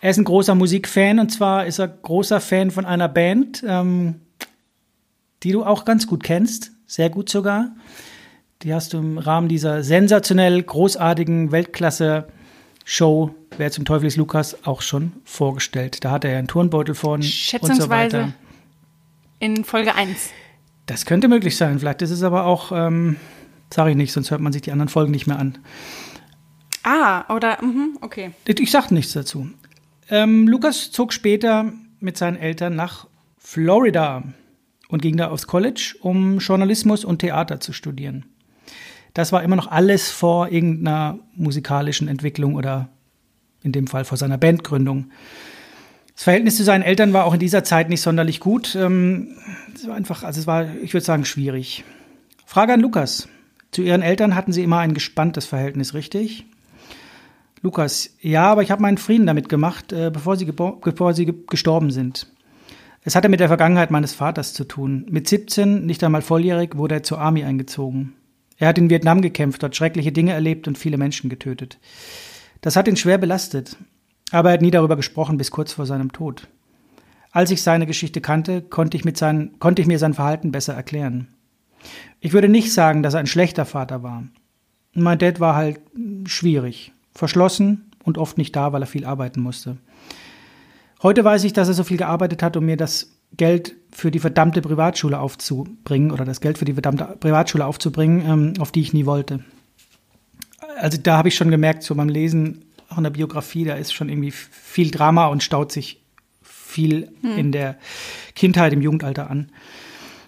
Er 0.00 0.10
ist 0.10 0.18
ein 0.18 0.24
großer 0.24 0.54
Musikfan 0.54 1.18
und 1.18 1.30
zwar 1.30 1.66
ist 1.66 1.78
er 1.78 1.88
großer 1.88 2.40
Fan 2.40 2.70
von 2.70 2.86
einer 2.86 3.08
Band, 3.08 3.64
ähm, 3.66 4.20
die 5.42 5.52
du 5.52 5.64
auch 5.64 5.84
ganz 5.84 6.06
gut 6.06 6.22
kennst, 6.22 6.72
sehr 6.86 7.10
gut 7.10 7.28
sogar. 7.28 7.72
Die 8.62 8.74
hast 8.74 8.92
du 8.92 8.98
im 8.98 9.18
Rahmen 9.18 9.48
dieser 9.48 9.82
sensationell 9.82 10.62
großartigen 10.62 11.52
Weltklasse-Show, 11.52 13.34
Wer 13.56 13.72
zum 13.72 13.84
Teufel 13.84 14.06
ist 14.06 14.16
Lukas, 14.16 14.66
auch 14.66 14.82
schon 14.82 15.12
vorgestellt. 15.24 16.04
Da 16.04 16.12
hat 16.12 16.24
er 16.24 16.38
einen 16.38 16.46
Turnbeutel 16.46 16.94
von 16.94 17.22
Schätzungsweise 17.22 18.22
und 18.22 18.28
so 18.28 18.32
in 19.40 19.64
Folge 19.64 19.94
1. 19.94 20.30
Das 20.86 21.06
könnte 21.06 21.28
möglich 21.28 21.56
sein. 21.56 21.78
Vielleicht 21.78 22.02
ist 22.02 22.10
es 22.10 22.22
aber 22.22 22.46
auch, 22.46 22.70
ähm, 22.72 23.16
sage 23.72 23.90
ich 23.90 23.96
nicht, 23.96 24.12
sonst 24.12 24.30
hört 24.30 24.40
man 24.40 24.52
sich 24.52 24.62
die 24.62 24.72
anderen 24.72 24.88
Folgen 24.88 25.10
nicht 25.10 25.26
mehr 25.26 25.38
an. 25.38 25.58
Ah, 26.84 27.34
oder, 27.34 27.58
mh, 27.62 27.98
okay. 28.00 28.30
Ich 28.46 28.70
sag 28.70 28.90
nichts 28.90 29.12
dazu. 29.12 29.48
Ähm, 30.10 30.48
Lukas 30.48 30.90
zog 30.90 31.12
später 31.12 31.72
mit 32.00 32.16
seinen 32.16 32.36
Eltern 32.36 32.76
nach 32.76 33.06
Florida 33.36 34.24
und 34.88 35.02
ging 35.02 35.16
da 35.16 35.28
aufs 35.28 35.46
College, 35.46 35.96
um 36.00 36.38
Journalismus 36.38 37.04
und 37.04 37.18
Theater 37.18 37.60
zu 37.60 37.72
studieren. 37.72 38.24
Das 39.14 39.32
war 39.32 39.42
immer 39.42 39.56
noch 39.56 39.66
alles 39.66 40.10
vor 40.10 40.48
irgendeiner 40.50 41.18
musikalischen 41.34 42.08
Entwicklung 42.08 42.54
oder 42.54 42.88
in 43.62 43.72
dem 43.72 43.86
Fall 43.86 44.04
vor 44.04 44.16
seiner 44.16 44.38
Bandgründung. 44.38 45.10
Das 46.14 46.24
Verhältnis 46.24 46.56
zu 46.56 46.64
seinen 46.64 46.82
Eltern 46.82 47.12
war 47.12 47.24
auch 47.24 47.34
in 47.34 47.40
dieser 47.40 47.64
Zeit 47.64 47.88
nicht 47.88 48.00
sonderlich 48.00 48.40
gut. 48.40 48.74
Ähm, 48.74 49.36
es 49.74 49.86
war 49.86 49.94
einfach, 49.94 50.24
also 50.24 50.40
es 50.40 50.46
war, 50.46 50.66
ich 50.82 50.94
würde 50.94 51.04
sagen, 51.04 51.24
schwierig. 51.24 51.84
Frage 52.46 52.72
an 52.72 52.80
Lukas. 52.80 53.28
Zu 53.70 53.82
Ihren 53.82 54.02
Eltern 54.02 54.34
hatten 54.34 54.52
Sie 54.52 54.62
immer 54.62 54.78
ein 54.78 54.94
gespanntes 54.94 55.46
Verhältnis, 55.46 55.94
richtig? 55.94 56.46
Lukas, 57.62 58.16
ja, 58.20 58.50
aber 58.50 58.62
ich 58.62 58.70
habe 58.70 58.82
meinen 58.82 58.98
Frieden 58.98 59.26
damit 59.26 59.48
gemacht, 59.48 59.92
äh, 59.92 60.10
bevor 60.12 60.36
Sie, 60.36 60.44
bevor 60.46 61.14
Sie 61.14 61.34
gestorben 61.48 61.90
sind. 61.90 62.32
Es 63.02 63.14
hatte 63.14 63.28
mit 63.28 63.40
der 63.40 63.48
Vergangenheit 63.48 63.90
meines 63.90 64.12
Vaters 64.12 64.52
zu 64.52 64.64
tun. 64.64 65.06
Mit 65.08 65.28
17, 65.28 65.86
nicht 65.86 66.04
einmal 66.04 66.22
volljährig, 66.22 66.76
wurde 66.76 66.96
er 66.96 67.02
zur 67.02 67.20
Army 67.20 67.44
eingezogen. 67.44 68.14
Er 68.58 68.68
hat 68.68 68.78
in 68.78 68.90
Vietnam 68.90 69.22
gekämpft, 69.22 69.62
dort 69.62 69.76
schreckliche 69.76 70.12
Dinge 70.12 70.32
erlebt 70.32 70.68
und 70.68 70.76
viele 70.76 70.98
Menschen 70.98 71.30
getötet. 71.30 71.78
Das 72.60 72.76
hat 72.76 72.88
ihn 72.88 72.96
schwer 72.96 73.18
belastet, 73.18 73.76
aber 74.32 74.50
er 74.50 74.54
hat 74.54 74.62
nie 74.62 74.72
darüber 74.72 74.96
gesprochen 74.96 75.38
bis 75.38 75.50
kurz 75.50 75.72
vor 75.72 75.86
seinem 75.86 76.12
Tod. 76.12 76.48
Als 77.30 77.50
ich 77.50 77.62
seine 77.62 77.86
Geschichte 77.86 78.20
kannte, 78.20 78.62
konnte 78.62 78.96
ich, 78.96 79.04
mit 79.04 79.16
sein, 79.16 79.52
konnte 79.60 79.80
ich 79.80 79.88
mir 79.88 79.98
sein 79.98 80.14
Verhalten 80.14 80.50
besser 80.50 80.74
erklären. 80.74 81.28
Ich 82.20 82.32
würde 82.32 82.48
nicht 82.48 82.72
sagen, 82.72 83.02
dass 83.02 83.14
er 83.14 83.20
ein 83.20 83.26
schlechter 83.26 83.64
Vater 83.64 84.02
war. 84.02 84.24
Mein 84.92 85.18
Dad 85.18 85.38
war 85.38 85.54
halt 85.54 85.80
schwierig, 86.26 86.92
verschlossen 87.18 87.90
und 88.04 88.16
oft 88.16 88.38
nicht 88.38 88.54
da, 88.54 88.72
weil 88.72 88.82
er 88.82 88.86
viel 88.86 89.04
arbeiten 89.04 89.40
musste. 89.40 89.76
Heute 91.02 91.24
weiß 91.24 91.44
ich, 91.44 91.52
dass 91.52 91.68
er 91.68 91.74
so 91.74 91.84
viel 91.84 91.96
gearbeitet 91.96 92.42
hat, 92.42 92.56
um 92.56 92.64
mir 92.64 92.76
das 92.76 93.12
Geld 93.36 93.74
für 93.92 94.10
die 94.10 94.20
verdammte 94.20 94.62
Privatschule 94.62 95.18
aufzubringen 95.18 96.12
oder 96.12 96.24
das 96.24 96.40
Geld 96.40 96.58
für 96.58 96.64
die 96.64 96.72
verdammte 96.72 97.16
Privatschule 97.20 97.66
aufzubringen, 97.66 98.22
ähm, 98.26 98.52
auf 98.60 98.72
die 98.72 98.80
ich 98.80 98.92
nie 98.92 99.04
wollte. 99.04 99.44
Also 100.80 100.98
da 101.02 101.18
habe 101.18 101.28
ich 101.28 101.34
schon 101.34 101.50
gemerkt, 101.50 101.82
so 101.82 101.94
beim 101.94 102.08
Lesen 102.08 102.64
auch 102.88 102.98
in 102.98 103.04
der 103.04 103.10
Biografie, 103.10 103.64
da 103.64 103.74
ist 103.74 103.92
schon 103.92 104.08
irgendwie 104.08 104.30
viel 104.30 104.90
Drama 104.90 105.26
und 105.26 105.42
staut 105.42 105.72
sich 105.72 106.00
viel 106.42 107.10
hm. 107.20 107.36
in 107.36 107.52
der 107.52 107.76
Kindheit, 108.34 108.72
im 108.72 108.80
Jugendalter 108.80 109.28
an. 109.28 109.50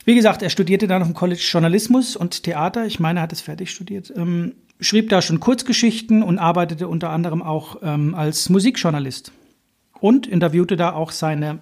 Wie 0.05 0.15
gesagt, 0.17 0.43
er 0.43 0.51
studierte 0.51 0.89
dann 0.89 1.03
auf 1.03 1.09
dem 1.09 1.15
College 1.15 1.41
Journalismus 1.41 2.17
und 2.17 2.43
Theater. 2.43 2.85
Ich 2.85 2.99
meine, 2.99 3.21
er 3.21 3.23
hat 3.23 3.33
es 3.33 3.41
fertig 3.41 3.71
studiert. 3.71 4.13
Ähm, 4.17 4.55
schrieb 4.81 5.09
da 5.09 5.23
schon 5.23 5.41
Kurzgeschichten 5.41 6.23
und 6.23 6.39
arbeitete 6.39 6.89
unter 6.89 7.11
anderem 7.11 7.43
auch 7.43 7.77
ähm, 7.83 8.15
als 8.15 8.49
Musikjournalist. 8.49 9.33
Und 10.01 10.27
interviewte 10.27 10.77
da 10.77 10.93
auch 10.93 11.13
seine 11.13 11.59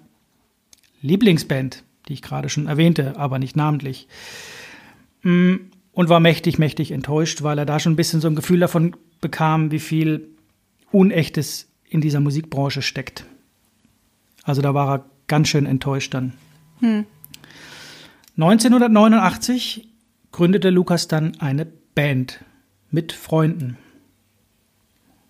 Lieblingsband, 1.03 1.83
die 2.09 2.13
ich 2.13 2.23
gerade 2.23 2.49
schon 2.49 2.67
erwähnte, 2.67 3.17
aber 3.17 3.39
nicht 3.39 3.57
namentlich. 3.57 4.07
Mm, 5.23 5.57
und 5.93 6.09
war 6.09 6.21
mächtig, 6.21 6.59
mächtig 6.59 6.93
enttäuscht, 6.93 7.43
weil 7.43 7.59
er 7.59 7.67
da 7.67 7.81
schon 7.81 7.95
ein 7.95 7.97
bisschen 7.97 8.21
so 8.21 8.29
ein 8.29 8.37
Gefühl 8.37 8.61
davon 8.61 8.95
bekam, 9.21 9.73
wie 9.73 9.81
viel 9.81 10.29
Unechtes 10.93 11.69
in 11.89 12.01
dieser 12.01 12.21
Musikbranche 12.21 12.83
steckt. 12.83 13.25
Also 14.45 14.63
da 14.63 14.75
war 14.75 14.99
er 14.99 15.05
ganz 15.27 15.49
schön 15.49 15.67
enttäuscht 15.67 16.15
dann. 16.15 16.35
Hm. 16.81 17.05
1989 18.37 19.89
gründete 20.31 20.71
Lukas 20.71 21.09
dann 21.09 21.41
eine 21.41 21.67
Band 21.67 22.45
mit 22.91 23.13
Freunden. 23.13 23.77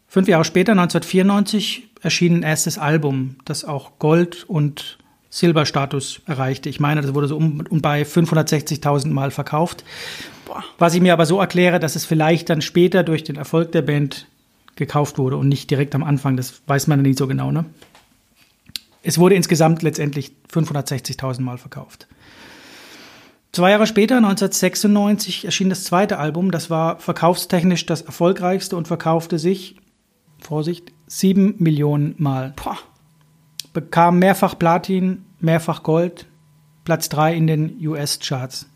Fünf 0.06 0.28
Jahre 0.28 0.44
später, 0.44 0.72
1994, 0.72 1.88
erschien 2.02 2.36
ein 2.36 2.42
erstes 2.42 2.78
Album, 2.78 3.36
das 3.44 3.64
auch 3.64 3.98
Gold- 3.98 4.44
und 4.44 4.98
Silberstatus 5.30 6.22
erreichte. 6.26 6.68
Ich 6.68 6.80
meine, 6.80 7.02
das 7.02 7.14
wurde 7.14 7.28
so 7.28 7.36
um, 7.36 7.62
um 7.68 7.82
bei 7.82 8.02
560.000 8.02 9.08
Mal 9.08 9.30
verkauft. 9.30 9.84
Was 10.78 10.94
ich 10.94 11.02
mir 11.02 11.12
aber 11.12 11.26
so 11.26 11.38
erkläre, 11.38 11.78
dass 11.78 11.96
es 11.96 12.06
vielleicht 12.06 12.48
dann 12.48 12.62
später 12.62 13.02
durch 13.02 13.24
den 13.24 13.36
Erfolg 13.36 13.72
der 13.72 13.82
Band 13.82 14.26
gekauft 14.76 15.18
wurde 15.18 15.36
und 15.36 15.48
nicht 15.48 15.70
direkt 15.70 15.94
am 15.94 16.02
Anfang. 16.02 16.36
Das 16.36 16.62
weiß 16.66 16.86
man 16.86 17.02
nicht 17.02 17.18
so 17.18 17.26
genau. 17.26 17.50
Ne? 17.50 17.66
Es 19.02 19.18
wurde 19.18 19.34
insgesamt 19.34 19.82
letztendlich 19.82 20.32
560.000 20.50 21.42
Mal 21.42 21.58
verkauft. 21.58 22.08
Zwei 23.52 23.70
Jahre 23.70 23.86
später, 23.86 24.16
1996, 24.16 25.44
erschien 25.44 25.70
das 25.70 25.84
zweite 25.84 26.18
Album. 26.18 26.50
Das 26.50 26.70
war 26.70 26.98
verkaufstechnisch 26.98 27.86
das 27.86 28.02
erfolgreichste 28.02 28.76
und 28.76 28.88
verkaufte 28.88 29.38
sich, 29.38 29.76
Vorsicht, 30.40 30.92
sieben 31.06 31.54
Millionen 31.58 32.14
Mal. 32.18 32.52
Boah. 32.62 32.78
Bekam 33.72 34.18
mehrfach 34.18 34.58
Platin, 34.58 35.24
mehrfach 35.40 35.82
Gold, 35.82 36.26
Platz 36.84 37.08
drei 37.08 37.34
in 37.34 37.46
den 37.46 37.76
US-Charts. 37.86 38.68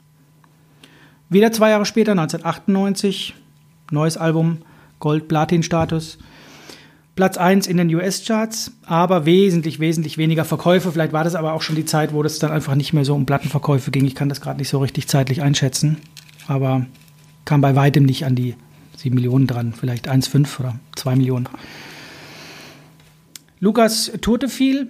Wieder 1.28 1.52
zwei 1.52 1.70
Jahre 1.70 1.86
später, 1.86 2.12
1998, 2.12 3.34
neues 3.90 4.16
Album, 4.16 4.58
Gold-Platin-Status. 4.98 6.18
Platz 7.14 7.36
1 7.36 7.66
in 7.66 7.76
den 7.76 7.94
US-Charts, 7.94 8.72
aber 8.86 9.26
wesentlich, 9.26 9.80
wesentlich 9.80 10.16
weniger 10.16 10.46
Verkäufe. 10.46 10.90
Vielleicht 10.92 11.12
war 11.12 11.24
das 11.24 11.34
aber 11.34 11.52
auch 11.52 11.60
schon 11.60 11.76
die 11.76 11.84
Zeit, 11.84 12.14
wo 12.14 12.22
das 12.22 12.38
dann 12.38 12.50
einfach 12.50 12.74
nicht 12.74 12.94
mehr 12.94 13.04
so 13.04 13.14
um 13.14 13.26
Plattenverkäufe 13.26 13.90
ging. 13.90 14.06
Ich 14.06 14.14
kann 14.14 14.30
das 14.30 14.40
gerade 14.40 14.58
nicht 14.58 14.70
so 14.70 14.78
richtig 14.78 15.08
zeitlich 15.08 15.42
einschätzen, 15.42 15.98
aber 16.46 16.86
kam 17.44 17.60
bei 17.60 17.76
weitem 17.76 18.04
nicht 18.04 18.24
an 18.24 18.34
die 18.34 18.54
7 18.96 19.14
Millionen 19.14 19.46
dran, 19.46 19.74
vielleicht 19.74 20.08
1,5 20.08 20.60
oder 20.60 20.78
2 20.96 21.16
Millionen. 21.16 21.48
Lukas 23.60 24.10
tourte 24.22 24.48
viel, 24.48 24.88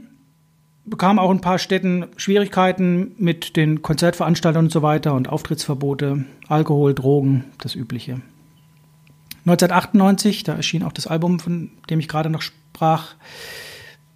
bekam 0.85 1.19
auch 1.19 1.31
in 1.31 1.39
ein 1.39 1.43
paar 1.43 1.59
Städten 1.59 2.07
Schwierigkeiten 2.17 3.17
mit 3.19 3.57
den 3.57 3.83
Konzertveranstaltungen 3.83 4.67
und 4.67 4.73
so 4.73 4.83
weiter 4.83 5.15
und 5.15 5.29
Auftrittsverbote, 5.29 6.25
Alkohol, 6.47 6.95
Drogen, 6.95 7.45
das 7.59 7.75
Übliche. 7.75 8.21
1998, 9.45 10.45
da 10.45 10.55
erschien 10.55 10.85
auch 10.85 10.93
das 10.93 11.07
Album, 11.07 11.41
von 11.41 11.71
dem 11.91 11.99
ich 11.99 12.09
gerade 12.09 12.31
noch 12.31 12.43
sprach, 12.43 13.15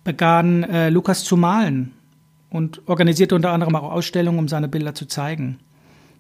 begann 0.05 0.62
äh, 0.62 0.89
Lukas 0.89 1.25
zu 1.25 1.37
malen 1.37 1.93
und 2.51 2.81
organisierte 2.89 3.35
unter 3.35 3.51
anderem 3.51 3.75
auch 3.75 3.91
Ausstellungen, 3.91 4.39
um 4.39 4.49
seine 4.49 4.69
Bilder 4.69 4.95
zu 4.95 5.07
zeigen. 5.07 5.59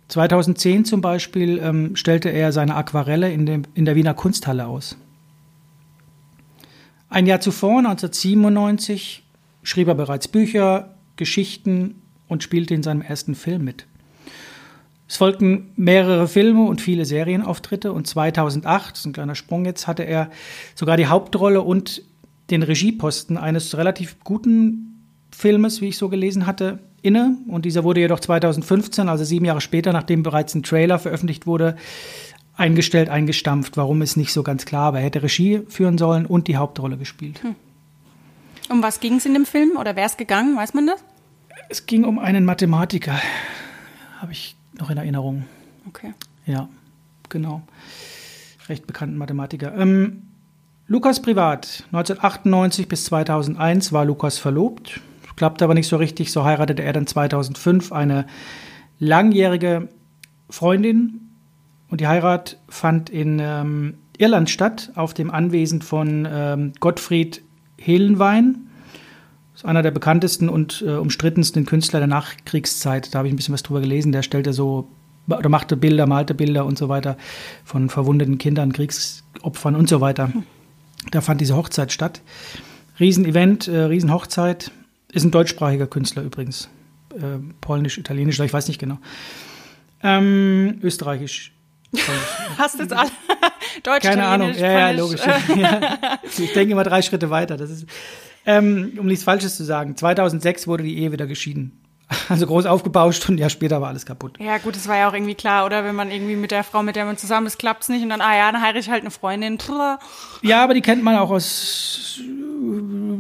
2010 0.08 0.84
zum 0.84 1.00
Beispiel 1.00 1.58
ähm, 1.58 1.96
stellte 1.96 2.28
er 2.28 2.52
seine 2.52 2.74
Aquarelle 2.74 3.32
in, 3.32 3.46
dem, 3.46 3.62
in 3.74 3.84
der 3.84 3.96
Wiener 3.96 4.14
Kunsthalle 4.14 4.66
aus. 4.66 4.96
Ein 7.08 7.26
Jahr 7.26 7.40
zuvor, 7.40 7.78
1997, 7.78 9.24
schrieb 9.62 9.88
er 9.88 9.94
bereits 9.94 10.28
Bücher, 10.28 10.94
Geschichten 11.16 12.02
und 12.28 12.42
spielte 12.42 12.74
in 12.74 12.82
seinem 12.82 13.02
ersten 13.02 13.34
Film 13.34 13.64
mit. 13.64 13.86
Es 15.08 15.16
folgten 15.16 15.70
mehrere 15.76 16.26
Filme 16.26 16.64
und 16.64 16.80
viele 16.80 17.04
Serienauftritte 17.04 17.92
und 17.92 18.06
2008, 18.06 18.92
das 18.92 19.00
ist 19.00 19.06
ein 19.06 19.12
kleiner 19.12 19.36
Sprung 19.36 19.64
jetzt, 19.64 19.86
hatte 19.86 20.02
er 20.02 20.30
sogar 20.74 20.96
die 20.96 21.06
Hauptrolle 21.06 21.62
und 21.62 22.02
den 22.50 22.62
Regieposten 22.62 23.36
eines 23.36 23.76
relativ 23.76 24.16
guten 24.24 25.04
Filmes, 25.30 25.80
wie 25.80 25.88
ich 25.88 25.98
so 25.98 26.08
gelesen 26.08 26.46
hatte, 26.46 26.80
inne. 27.02 27.36
Und 27.48 27.64
dieser 27.64 27.84
wurde 27.84 28.00
jedoch 28.00 28.20
2015, 28.20 29.08
also 29.08 29.24
sieben 29.24 29.44
Jahre 29.44 29.60
später, 29.60 29.92
nachdem 29.92 30.22
bereits 30.22 30.54
ein 30.54 30.62
Trailer 30.62 30.98
veröffentlicht 30.98 31.46
wurde, 31.46 31.76
eingestellt, 32.56 33.08
eingestampft. 33.08 33.76
Warum 33.76 34.02
ist 34.02 34.16
nicht 34.16 34.32
so 34.32 34.42
ganz 34.42 34.64
klar, 34.64 34.86
aber 34.86 34.98
er 34.98 35.04
hätte 35.04 35.22
Regie 35.22 35.62
führen 35.68 35.98
sollen 35.98 36.26
und 36.26 36.48
die 36.48 36.56
Hauptrolle 36.56 36.96
gespielt. 36.96 37.42
Hm. 37.42 37.54
Um 38.68 38.82
was 38.82 38.98
ging 38.98 39.16
es 39.16 39.26
in 39.26 39.34
dem 39.34 39.46
Film 39.46 39.76
oder 39.78 39.94
wer 39.94 40.06
ist 40.06 40.18
gegangen, 40.18 40.56
weiß 40.56 40.74
man 40.74 40.86
das? 40.86 41.04
Es 41.68 41.86
ging 41.86 42.04
um 42.04 42.18
einen 42.18 42.44
Mathematiker. 42.44 43.20
Habe 44.20 44.32
ich 44.32 44.56
noch 44.78 44.90
in 44.90 44.96
Erinnerung. 44.96 45.44
Okay. 45.88 46.14
Ja, 46.46 46.68
genau. 47.28 47.62
Recht 48.68 48.86
bekannten 48.86 49.16
Mathematiker. 49.16 49.74
Ähm, 49.76 50.22
Lukas 50.88 51.20
privat. 51.20 51.84
1998 51.92 52.88
bis 52.88 53.04
2001 53.06 53.92
war 53.92 54.04
Lukas 54.04 54.38
verlobt. 54.38 55.00
Klappt 55.36 55.62
aber 55.62 55.74
nicht 55.74 55.88
so 55.88 55.96
richtig. 55.96 56.32
So 56.32 56.44
heiratete 56.44 56.82
er 56.82 56.92
dann 56.92 57.06
2005 57.06 57.92
eine 57.92 58.26
langjährige 58.98 59.88
Freundin. 60.48 61.20
Und 61.88 62.00
die 62.00 62.08
Heirat 62.08 62.58
fand 62.68 63.10
in 63.10 63.38
ähm, 63.40 63.94
Irland 64.18 64.50
statt, 64.50 64.92
auf 64.94 65.14
dem 65.14 65.30
Anwesen 65.30 65.82
von 65.82 66.26
ähm, 66.30 66.72
Gottfried 66.80 67.42
Helenwein. 67.78 68.65
Ist 69.56 69.64
einer 69.64 69.82
der 69.82 69.90
bekanntesten 69.90 70.50
und 70.50 70.84
äh, 70.86 70.90
umstrittensten 70.90 71.64
Künstler 71.64 71.98
der 71.98 72.08
Nachkriegszeit. 72.08 73.14
Da 73.14 73.18
habe 73.18 73.28
ich 73.28 73.32
ein 73.32 73.36
bisschen 73.36 73.54
was 73.54 73.62
drüber 73.62 73.80
gelesen. 73.80 74.12
Der 74.12 74.22
stellte 74.22 74.52
so 74.52 74.88
oder 75.28 75.48
machte 75.48 75.78
Bilder, 75.78 76.06
malte 76.06 76.34
Bilder 76.34 76.66
und 76.66 76.76
so 76.76 76.90
weiter 76.90 77.16
von 77.64 77.88
verwundeten 77.88 78.36
Kindern, 78.36 78.72
Kriegsopfern 78.72 79.74
und 79.74 79.88
so 79.88 80.02
weiter. 80.02 80.30
Da 81.10 81.22
fand 81.22 81.40
diese 81.40 81.56
Hochzeit 81.56 81.90
statt. 81.90 82.20
Riesenevent, 83.00 83.66
äh, 83.66 83.84
Riesenhochzeit. 83.84 84.70
Ist 85.10 85.24
ein 85.24 85.30
deutschsprachiger 85.30 85.86
Künstler 85.86 86.22
übrigens. 86.22 86.68
Äh, 87.14 87.38
Polnisch, 87.62 87.96
Italienisch, 87.96 88.38
ich 88.38 88.52
weiß 88.52 88.68
nicht 88.68 88.78
genau. 88.78 88.98
Ähm, 90.02 90.80
Österreichisch. 90.82 91.52
Hast 92.58 92.78
du 92.78 92.82
jetzt 92.82 92.92
alle? 92.92 93.10
Deutsch, 93.82 94.02
Keine 94.02 94.26
Ahnung, 94.26 94.52
ja, 94.54 94.70
ja, 94.70 94.90
logisch. 94.90 95.20
ja. 95.56 95.98
Ich 96.24 96.52
denke 96.52 96.72
immer 96.72 96.84
drei 96.84 97.00
Schritte 97.00 97.30
weiter. 97.30 97.56
Das 97.56 97.70
ist, 97.70 97.86
ähm, 98.46 98.92
um 98.98 99.06
nichts 99.06 99.24
Falsches 99.24 99.56
zu 99.56 99.64
sagen, 99.64 99.96
2006 99.96 100.66
wurde 100.66 100.84
die 100.84 100.98
Ehe 100.98 101.12
wieder 101.12 101.26
geschieden. 101.26 101.82
Also 102.28 102.46
groß 102.46 102.66
aufgebauscht 102.66 103.28
und 103.28 103.34
ein 103.34 103.38
Jahr 103.38 103.50
später 103.50 103.80
war 103.80 103.88
alles 103.88 104.06
kaputt. 104.06 104.38
Ja, 104.38 104.58
gut, 104.58 104.76
das 104.76 104.86
war 104.86 104.96
ja 104.96 105.08
auch 105.08 105.12
irgendwie 105.12 105.34
klar, 105.34 105.66
oder? 105.66 105.84
Wenn 105.84 105.96
man 105.96 106.10
irgendwie 106.10 106.36
mit 106.36 106.52
der 106.52 106.62
Frau, 106.62 106.82
mit 106.82 106.94
der 106.94 107.04
man 107.04 107.16
zusammen 107.16 107.46
ist, 107.46 107.58
klappt 107.58 107.82
es 107.82 107.88
nicht 107.88 108.02
und 108.02 108.10
dann, 108.10 108.20
ah 108.20 108.36
ja, 108.36 108.50
dann 108.52 108.62
heirate 108.62 108.78
ich 108.78 108.90
halt 108.90 109.02
eine 109.02 109.10
Freundin. 109.10 109.58
Ja, 110.42 110.62
aber 110.62 110.74
die 110.74 110.82
kennt 110.82 111.02
man 111.02 111.16
auch 111.16 111.30
aus 111.30 112.20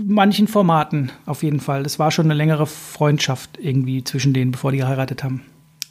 manchen 0.06 0.48
Formaten 0.48 1.10
auf 1.24 1.42
jeden 1.42 1.60
Fall. 1.60 1.82
Das 1.82 1.98
war 1.98 2.10
schon 2.10 2.26
eine 2.26 2.34
längere 2.34 2.66
Freundschaft 2.66 3.58
irgendwie 3.60 4.04
zwischen 4.04 4.32
denen, 4.32 4.52
bevor 4.52 4.72
die 4.72 4.78
geheiratet 4.78 5.24
haben. 5.24 5.42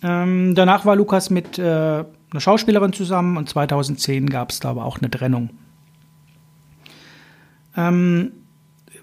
Ähm, 0.02 0.56
danach 0.56 0.86
war 0.86 0.96
Lukas 0.96 1.30
mit 1.30 1.58
äh, 1.58 1.64
einer 1.64 2.06
Schauspielerin 2.40 2.94
zusammen 2.94 3.38
und 3.38 3.50
2010 3.50 4.30
gab 4.30 4.52
es 4.52 4.60
da 4.60 4.70
aber 4.70 4.86
auch 4.86 5.00
eine 5.00 5.10
Trennung. 5.10 5.50
Ähm, 7.78 8.32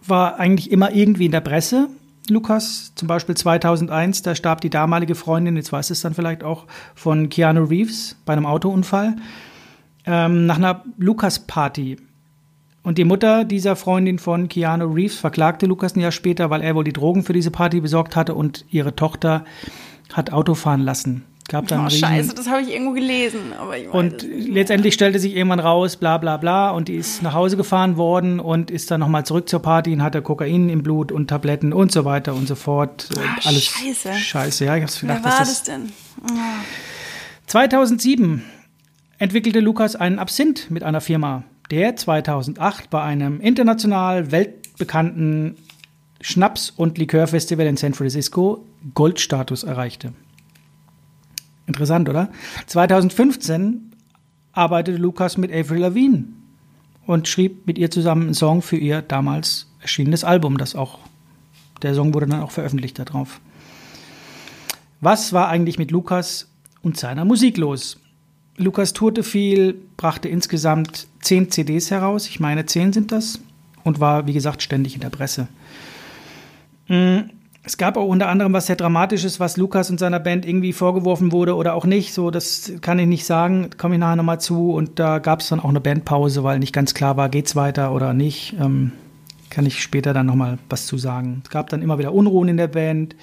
war 0.07 0.39
eigentlich 0.39 0.71
immer 0.71 0.93
irgendwie 0.93 1.27
in 1.27 1.33
der 1.33 1.41
Presse. 1.41 1.89
Lukas, 2.29 2.93
zum 2.95 3.09
Beispiel 3.09 3.37
2001, 3.37 4.23
da 4.23 4.35
starb 4.35 4.61
die 4.61 4.71
damalige 4.71 5.15
Freundin, 5.15 5.57
jetzt 5.57 5.73
weiß 5.73 5.91
es 5.91 6.03
dann 6.03 6.15
vielleicht 6.15 6.45
auch, 6.45 6.67
von 6.95 7.29
Keanu 7.29 7.65
Reeves 7.65 8.17
bei 8.25 8.33
einem 8.33 8.47
Autounfall 8.47 9.17
ähm, 10.07 10.47
nach 10.47 10.57
einer 10.57 10.85
Lukas-Party. 10.99 11.97
Und 12.85 12.99
die 12.99 13.05
Mutter 13.05 13.45
dieser 13.45 13.77
Freundin 13.77 14.19
von 14.19 14.49
Keanu 14.49 14.87
Reeves 14.93 15.17
verklagte 15.17 15.67
Lukas 15.67 15.95
ein 15.95 16.01
Jahr 16.01 16.13
später, 16.13 16.51
weil 16.51 16.63
er 16.63 16.75
wohl 16.75 16.85
die 16.85 16.93
Drogen 16.93 17.23
für 17.23 17.33
diese 17.33 17.51
Party 17.51 17.81
besorgt 17.81 18.17
hatte 18.17 18.35
und 18.35 18.65
ihre 18.71 18.97
Tochter 18.97 19.45
hat 20.13 20.33
Auto 20.33 20.55
fahren 20.55 20.81
lassen. 20.81 21.25
Gab 21.53 21.69
dann 21.69 21.85
oh, 21.85 21.91
scheiße, 21.91 22.33
das 22.33 22.49
habe 22.49 22.63
ich 22.63 22.73
irgendwo 22.73 22.93
gelesen. 22.93 23.53
Ich 23.77 23.87
und 23.91 24.23
letztendlich 24.23 24.95
stellte 24.95 25.19
sich 25.19 25.37
irgendwann 25.37 25.61
raus, 25.61 25.97
bla 25.97 26.17
bla 26.17 26.39
bla, 26.39 26.71
und 26.71 26.89
die 26.89 26.95
ist 26.95 27.23
nach 27.23 27.35
Hause 27.35 27.59
gefahren 27.59 27.99
worden 27.99 28.41
und 28.41 28.71
ist 28.71 28.91
dann 28.91 29.01
nochmal 29.01 29.27
zurück 29.27 29.51
zur 29.51 29.61
Party 29.61 29.93
und 29.93 30.03
hatte 30.03 30.23
Kokain 30.23 30.71
im 30.71 30.83
Blut 30.83 31.13
und 31.13 31.29
Tabletten 31.29 31.75
und 31.75 31.93
so 31.93 32.07
weiter 32.07 32.33
und 32.33 32.49
so 32.49 32.55
fort. 32.55 33.11
Ach, 33.19 33.47
Alles 33.47 33.65
scheiße. 33.67 34.15
Scheiße, 34.15 34.65
ja, 34.65 34.77
ich 34.79 34.83
hab's 34.83 34.99
gedacht. 34.99 35.19
Wer 35.23 35.31
war 35.31 35.39
dass 35.41 35.49
das 35.49 35.63
denn? 35.65 35.93
Oh. 36.23 36.33
2007 37.49 38.43
entwickelte 39.19 39.61
Lukas 39.61 39.95
einen 39.95 40.19
Absinth 40.19 40.71
mit 40.71 40.83
einer 40.83 41.03
Firma, 41.03 41.45
der 41.71 41.97
2008 41.97 42.89
bei 42.89 43.03
einem 43.03 43.43
international 43.43 44.33
weltbekannten 44.33 45.57
Schnaps- 46.23 46.71
und 46.75 46.97
Likörfestival 46.97 47.67
in 47.67 47.77
San 47.77 47.93
Francisco 47.93 48.65
Goldstatus 48.95 49.65
erreichte. 49.65 50.15
Interessant, 51.67 52.09
oder? 52.09 52.31
2015 52.67 53.93
arbeitete 54.53 54.99
Lukas 54.99 55.37
mit 55.37 55.53
Avril 55.53 55.81
Lavigne 55.81 56.25
und 57.07 57.29
schrieb 57.29 57.67
mit 57.67 57.79
ihr 57.79 57.91
zusammen 57.91 58.23
einen 58.23 58.35
Song 58.35 58.63
für 58.63 58.77
ihr 58.77 59.03
damals 59.03 59.69
erschienenes 59.81 60.25
Album, 60.25 60.59
das 60.59 60.75
auch 60.75 60.99
der 61.83 61.95
Song 61.95 62.15
wurde 62.15 62.27
dann 62.27 62.43
auch 62.43 62.53
veröffentlicht 62.53 62.99
darauf. 62.99 63.41
Was 65.01 65.33
war 65.33 65.49
eigentlich 65.49 65.79
mit 65.79 65.91
Lukas 65.91 66.49
und 66.83 66.97
seiner 66.97 67.25
Musik 67.25 67.57
los? 67.57 67.99
Lukas 68.57 68.93
tourte 68.93 69.23
viel, 69.23 69.75
brachte 69.97 70.29
insgesamt 70.29 71.09
zehn 71.21 71.51
CDs 71.51 71.91
heraus, 71.91 72.29
ich 72.29 72.39
meine 72.39 72.67
zehn 72.67 72.93
sind 72.93 73.11
das, 73.11 73.41
und 73.83 73.99
war, 73.99 74.27
wie 74.27 74.33
gesagt, 74.33 74.63
ständig 74.63 74.95
in 74.95 75.01
der 75.01 75.11
Presse. 75.11 75.49
Es 77.65 77.77
gab 77.77 77.97
auch 77.97 78.09
unter 78.09 78.29
anderem 78.29 78.53
was 78.53 78.67
sehr 78.67 78.75
Dramatisches, 78.75 79.39
was 79.39 79.57
Lukas 79.57 79.89
und 79.89 80.01
seiner 80.01 80.19
Band 80.19 80.45
irgendwie 80.45 80.73
vorgeworfen 80.73 81.31
wurde 81.31 81.55
oder 81.55 81.75
auch 81.75 81.85
nicht. 81.85 82.13
So, 82.13 82.33
das 82.33 82.73
kann 82.81 82.99
ich 82.99 83.07
nicht 83.07 83.25
sagen, 83.25 83.71
komme 83.79 83.95
ich 83.95 84.01
nachher 84.01 84.17
nochmal 84.17 84.41
zu. 84.41 84.73
Und 84.73 84.99
da 84.99 85.21
gab 85.21 85.41
es 85.41 85.49
dann 85.49 85.61
auch 85.61 85.69
eine 85.69 85.81
Bandpause, 85.81 86.43
weil 86.43 86.59
nicht 86.59 86.73
ganz 86.73 86.93
klar 86.93 87.17
war, 87.17 87.29
geht's 87.29 87.55
weiter 87.55 87.93
oder 87.93 88.15
nicht. 88.15 88.57
Ähm, 88.61 88.91
kann 89.49 89.65
ich 89.65 89.81
später 89.81 90.13
dann 90.13 90.27
nochmal 90.27 90.59
was 90.69 90.87
zu 90.87 90.99
sagen. 90.99 91.43
Es 91.45 91.51
gab 91.51 91.71
dann 91.71 91.83
immer 91.83 91.99
wieder 91.99 92.13
Unruhen 92.13 92.49
in 92.49 92.57
der 92.57 92.69
Band, 92.69 93.15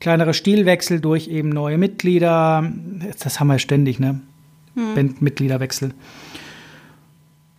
kleinere 0.00 0.34
Stilwechsel 0.34 1.00
durch 1.00 1.28
eben 1.28 1.50
neue 1.50 1.78
Mitglieder. 1.78 2.68
Das 3.22 3.38
haben 3.38 3.48
wir 3.48 3.58
ständig, 3.60 4.00
ne? 4.00 4.20
Bandmitgliederwechsel. 4.94 5.94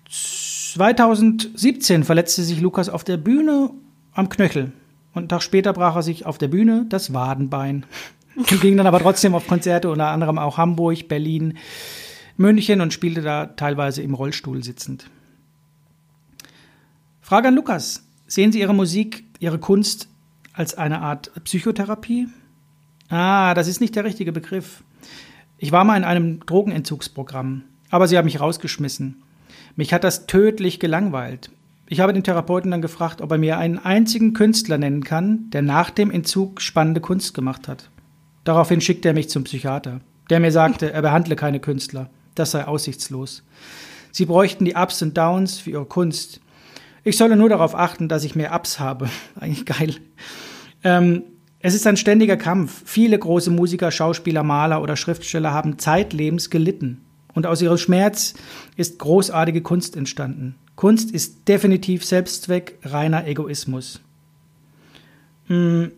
2017 0.09 2.03
verletzte 2.03 2.43
sich 2.43 2.61
Lukas 2.61 2.89
auf 2.89 3.03
der 3.03 3.17
Bühne 3.17 3.71
am 4.13 4.29
Knöchel. 4.29 4.71
Und 5.17 5.23
einen 5.23 5.29
Tag 5.29 5.43
später 5.43 5.73
brach 5.73 5.95
er 5.95 6.03
sich 6.03 6.25
auf 6.25 6.37
der 6.37 6.47
Bühne 6.47 6.85
das 6.87 7.13
Wadenbein. 7.13 7.85
Und 8.35 8.61
ging 8.61 8.77
dann 8.77 8.87
aber 8.87 8.99
trotzdem 8.99 9.33
auf 9.33 9.47
Konzerte, 9.47 9.89
unter 9.89 10.07
anderem 10.07 10.37
auch 10.37 10.57
Hamburg, 10.57 11.07
Berlin, 11.07 11.57
München 12.35 12.81
und 12.81 12.93
spielte 12.93 13.23
da 13.23 13.47
teilweise 13.47 14.03
im 14.03 14.13
Rollstuhl 14.13 14.63
sitzend. 14.63 15.09
Frage 17.19 17.47
an 17.47 17.55
Lukas. 17.55 18.03
Sehen 18.27 18.51
Sie 18.51 18.59
Ihre 18.59 18.75
Musik, 18.75 19.23
Ihre 19.39 19.57
Kunst 19.57 20.07
als 20.53 20.75
eine 20.75 21.01
Art 21.01 21.31
Psychotherapie? 21.45 22.27
Ah, 23.09 23.55
das 23.55 23.67
ist 23.67 23.81
nicht 23.81 23.95
der 23.95 24.03
richtige 24.03 24.31
Begriff. 24.31 24.83
Ich 25.57 25.71
war 25.71 25.83
mal 25.83 25.97
in 25.97 26.03
einem 26.03 26.45
Drogenentzugsprogramm, 26.45 27.63
aber 27.89 28.07
sie 28.07 28.17
haben 28.17 28.25
mich 28.25 28.39
rausgeschmissen. 28.39 29.23
Mich 29.75 29.93
hat 29.93 30.03
das 30.03 30.27
tödlich 30.27 30.79
gelangweilt. 30.79 31.49
Ich 31.89 32.01
habe 32.01 32.11
den 32.11 32.23
Therapeuten 32.23 32.71
dann 32.71 32.81
gefragt, 32.81 33.21
ob 33.21 33.31
er 33.31 33.37
mir 33.37 33.57
einen 33.57 33.79
einzigen 33.79 34.33
Künstler 34.33 34.77
nennen 34.77 35.03
kann, 35.03 35.49
der 35.51 35.61
nach 35.61 35.89
dem 35.89 36.11
Entzug 36.11 36.61
spannende 36.61 36.99
Kunst 36.99 37.33
gemacht 37.33 37.69
hat. 37.69 37.89
Daraufhin 38.43 38.81
schickte 38.81 39.09
er 39.09 39.13
mich 39.13 39.29
zum 39.29 39.45
Psychiater, 39.45 40.01
der 40.29 40.41
mir 40.41 40.51
sagte, 40.51 40.91
er 40.91 41.01
behandle 41.01 41.37
keine 41.37 41.61
Künstler. 41.61 42.09
Das 42.35 42.51
sei 42.51 42.65
aussichtslos. 42.65 43.43
Sie 44.11 44.25
bräuchten 44.25 44.65
die 44.65 44.75
Ups 44.75 45.01
und 45.01 45.17
Downs 45.17 45.59
für 45.59 45.71
ihre 45.71 45.85
Kunst. 45.85 46.41
Ich 47.05 47.15
solle 47.15 47.37
nur 47.37 47.49
darauf 47.49 47.73
achten, 47.73 48.09
dass 48.09 48.25
ich 48.25 48.35
mehr 48.35 48.53
Ups 48.53 48.79
habe. 48.79 49.09
Eigentlich 49.39 49.65
geil. 49.65 49.95
Ähm, 50.83 51.23
es 51.59 51.73
ist 51.73 51.87
ein 51.87 51.97
ständiger 51.97 52.35
Kampf. 52.35 52.83
Viele 52.85 53.17
große 53.17 53.49
Musiker, 53.49 53.91
Schauspieler, 53.91 54.43
Maler 54.43 54.81
oder 54.81 54.97
Schriftsteller 54.97 55.53
haben 55.53 55.79
zeitlebens 55.79 56.49
gelitten. 56.49 57.01
Und 57.33 57.45
aus 57.45 57.61
ihrem 57.61 57.77
Schmerz 57.77 58.33
ist 58.75 58.99
großartige 58.99 59.61
Kunst 59.61 59.95
entstanden. 59.95 60.55
Kunst 60.77 61.09
ist 61.09 61.47
definitiv 61.47 62.05
Selbstzweck, 62.05 62.77
reiner 62.83 63.25
Egoismus. 63.25 63.99
Hm, 65.47 65.91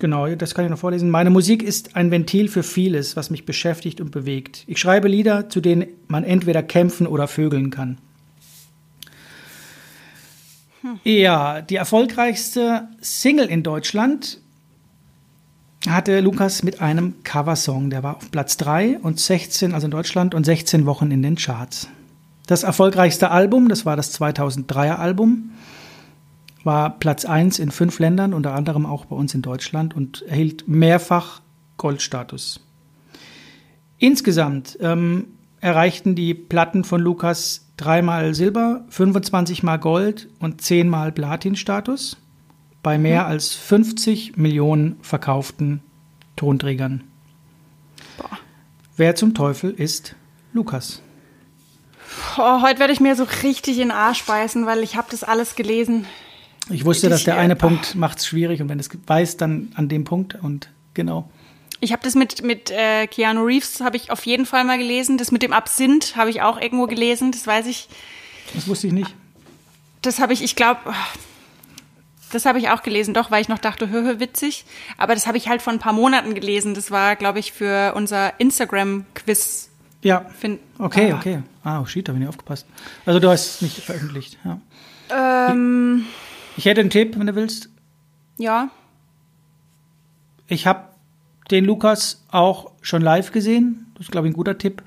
genau, 0.00 0.26
das 0.34 0.54
kann 0.54 0.64
ich 0.64 0.70
noch 0.72 0.78
vorlesen. 0.78 1.08
Meine 1.08 1.30
Musik 1.30 1.62
ist 1.62 1.94
ein 1.94 2.10
Ventil 2.10 2.48
für 2.48 2.64
vieles, 2.64 3.14
was 3.14 3.30
mich 3.30 3.46
beschäftigt 3.46 4.00
und 4.00 4.10
bewegt. 4.10 4.64
Ich 4.66 4.80
schreibe 4.80 5.06
Lieder, 5.06 5.48
zu 5.48 5.60
denen 5.60 5.86
man 6.08 6.24
entweder 6.24 6.64
kämpfen 6.64 7.06
oder 7.06 7.28
vögeln 7.28 7.70
kann. 7.70 7.98
Ja, 11.04 11.60
die 11.62 11.76
erfolgreichste 11.76 12.88
Single 13.00 13.46
in 13.46 13.62
Deutschland 13.62 14.40
hatte 15.88 16.18
Lukas 16.18 16.64
mit 16.64 16.80
einem 16.80 17.22
Coversong. 17.22 17.90
Der 17.90 18.02
war 18.02 18.16
auf 18.16 18.32
Platz 18.32 18.56
3 18.56 18.98
und 18.98 19.20
16, 19.20 19.74
also 19.74 19.84
in 19.86 19.92
Deutschland, 19.92 20.34
und 20.34 20.42
16 20.42 20.86
Wochen 20.86 21.12
in 21.12 21.22
den 21.22 21.36
Charts. 21.36 21.88
Das 22.46 22.62
erfolgreichste 22.62 23.30
Album, 23.30 23.68
das 23.68 23.84
war 23.84 23.96
das 23.96 24.18
2003er 24.18 24.96
Album, 24.96 25.50
war 26.62 26.98
Platz 26.98 27.24
1 27.24 27.58
in 27.58 27.70
fünf 27.70 27.98
Ländern, 27.98 28.34
unter 28.34 28.54
anderem 28.54 28.86
auch 28.86 29.04
bei 29.04 29.16
uns 29.16 29.34
in 29.34 29.42
Deutschland 29.42 29.94
und 29.94 30.22
erhielt 30.22 30.68
mehrfach 30.68 31.40
Goldstatus. 31.76 32.60
Insgesamt 33.98 34.78
ähm, 34.80 35.26
erreichten 35.60 36.14
die 36.14 36.34
Platten 36.34 36.84
von 36.84 37.00
Lukas 37.00 37.66
dreimal 37.76 38.34
Silber, 38.34 38.84
25 38.88 39.62
mal 39.62 39.78
Gold 39.78 40.28
und 40.38 40.60
10 40.60 40.88
mal 40.88 41.12
Platin-Status 41.12 42.16
bei 42.82 42.98
mehr 42.98 43.22
mhm. 43.24 43.28
als 43.30 43.54
50 43.54 44.36
Millionen 44.36 44.96
verkauften 45.02 45.80
Tonträgern. 46.36 47.04
Boah. 48.18 48.38
Wer 48.96 49.16
zum 49.16 49.34
Teufel 49.34 49.70
ist 49.70 50.14
Lukas? 50.52 51.02
Oh, 52.38 52.62
heute 52.62 52.80
werde 52.80 52.92
ich 52.92 53.00
mir 53.00 53.16
so 53.16 53.24
richtig 53.42 53.76
in 53.76 53.88
den 53.88 53.90
Arsch 53.90 54.24
beißen, 54.24 54.66
weil 54.66 54.82
ich 54.82 54.96
habe 54.96 55.08
das 55.10 55.24
alles 55.24 55.54
gelesen. 55.54 56.06
Ich 56.70 56.84
wusste, 56.84 57.08
dass 57.08 57.24
der 57.24 57.36
eine 57.36 57.56
Punkt 57.56 57.94
macht 57.94 58.18
es 58.18 58.26
schwierig 58.26 58.60
und 58.60 58.68
wenn 58.68 58.80
es 58.80 58.88
weiß, 59.06 59.36
dann 59.36 59.72
an 59.74 59.88
dem 59.88 60.04
Punkt 60.04 60.36
und 60.42 60.68
genau. 60.94 61.30
Ich 61.80 61.92
habe 61.92 62.02
das 62.02 62.14
mit, 62.14 62.42
mit 62.42 62.70
äh, 62.70 63.06
Keanu 63.06 63.44
Reeves, 63.44 63.80
habe 63.80 63.96
ich 63.96 64.10
auf 64.10 64.24
jeden 64.26 64.46
Fall 64.46 64.64
mal 64.64 64.78
gelesen. 64.78 65.18
Das 65.18 65.30
mit 65.30 65.42
dem 65.42 65.52
Absinth 65.52 66.16
habe 66.16 66.30
ich 66.30 66.42
auch 66.42 66.60
irgendwo 66.60 66.86
gelesen, 66.86 67.32
das 67.32 67.46
weiß 67.46 67.66
ich. 67.66 67.88
Das 68.54 68.66
wusste 68.66 68.86
ich 68.86 68.92
nicht. 68.92 69.14
Das 70.02 70.18
habe 70.18 70.32
ich, 70.32 70.42
ich 70.42 70.56
glaube, 70.56 70.80
das 72.32 72.46
habe 72.46 72.58
ich 72.58 72.70
auch 72.70 72.82
gelesen, 72.82 73.14
doch, 73.14 73.30
weil 73.30 73.42
ich 73.42 73.48
noch 73.48 73.58
dachte, 73.58 73.90
hö, 73.90 74.02
hö, 74.02 74.20
witzig. 74.20 74.64
Aber 74.96 75.14
das 75.14 75.26
habe 75.26 75.36
ich 75.36 75.48
halt 75.48 75.62
vor 75.62 75.72
ein 75.72 75.78
paar 75.78 75.92
Monaten 75.92 76.34
gelesen. 76.34 76.74
Das 76.74 76.90
war, 76.90 77.14
glaube 77.14 77.38
ich, 77.38 77.52
für 77.52 77.94
unser 77.94 78.38
Instagram-Quiz. 78.40 79.70
Ja. 80.02 80.24
Fin- 80.38 80.58
Okay, 80.78 81.12
Ah. 81.12 81.16
okay. 81.16 81.42
Ah, 81.64 81.80
oh 81.80 81.86
shit, 81.86 82.06
da 82.08 82.12
bin 82.12 82.22
ich 82.22 82.28
aufgepasst. 82.28 82.66
Also 83.04 83.18
du 83.20 83.28
hast 83.28 83.46
es 83.56 83.62
nicht 83.62 83.80
veröffentlicht. 83.80 84.38
Ja. 84.44 84.60
Ähm, 85.50 86.04
Ich 86.56 86.64
hätte 86.66 86.80
einen 86.80 86.90
Tipp, 86.90 87.18
wenn 87.18 87.26
du 87.26 87.34
willst. 87.34 87.68
ja. 88.38 88.68
Ich 90.48 90.64
habe 90.66 90.90
den 91.50 91.64
Lukas 91.64 92.24
auch 92.30 92.70
schon 92.80 93.02
live 93.02 93.32
gesehen. 93.32 93.86
Das 93.94 94.02
ist, 94.06 94.12
glaube 94.12 94.28
ich, 94.28 94.32
ein 94.32 94.36
guter 94.36 94.58
Tipp. 94.58 94.82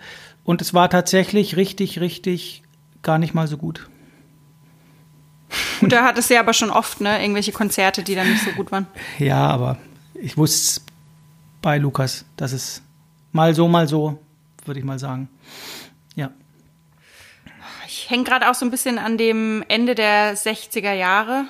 Und 0.45 0.61
es 0.61 0.73
war 0.73 0.89
tatsächlich 0.89 1.57
richtig, 1.57 1.99
richtig 1.99 2.63
gar 3.01 3.17
nicht 3.17 3.33
mal 3.33 3.45
so 3.47 3.57
gut. 3.57 3.89
Gut, 5.81 5.91
da 5.91 6.03
hat 6.05 6.17
es 6.17 6.29
ja 6.29 6.39
aber 6.39 6.53
schon 6.53 6.69
oft, 6.69 7.01
ne? 7.01 7.21
Irgendwelche 7.21 7.51
Konzerte, 7.51 8.03
die 8.03 8.15
dann 8.15 8.29
nicht 8.29 8.43
so 8.43 8.51
gut 8.51 8.71
waren. 8.71 8.87
Ja, 9.17 9.47
aber 9.47 9.77
ich 10.13 10.37
wusste 10.37 10.81
bei 11.61 11.77
Lukas, 11.77 12.23
dass 12.37 12.53
es 12.53 12.81
mal 13.33 13.53
so, 13.53 13.67
mal 13.67 13.87
so, 13.87 14.17
würde 14.65 14.79
ich 14.79 14.85
mal 14.85 14.99
sagen. 14.99 15.29
Ja. 16.15 16.31
Ich 17.87 18.09
hänge 18.09 18.23
gerade 18.23 18.49
auch 18.49 18.55
so 18.55 18.65
ein 18.65 18.71
bisschen 18.71 18.97
an 18.99 19.17
dem 19.17 19.63
Ende 19.67 19.95
der 19.95 20.35
60er 20.35 20.93
Jahre. 20.93 21.45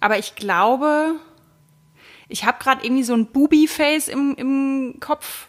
Aber 0.00 0.18
ich 0.18 0.34
glaube, 0.34 1.16
ich 2.28 2.44
habe 2.44 2.58
gerade 2.62 2.84
irgendwie 2.84 3.04
so 3.04 3.14
ein 3.14 3.26
Booby-Face 3.26 4.08
im, 4.08 4.34
im 4.36 4.96
Kopf. 5.00 5.48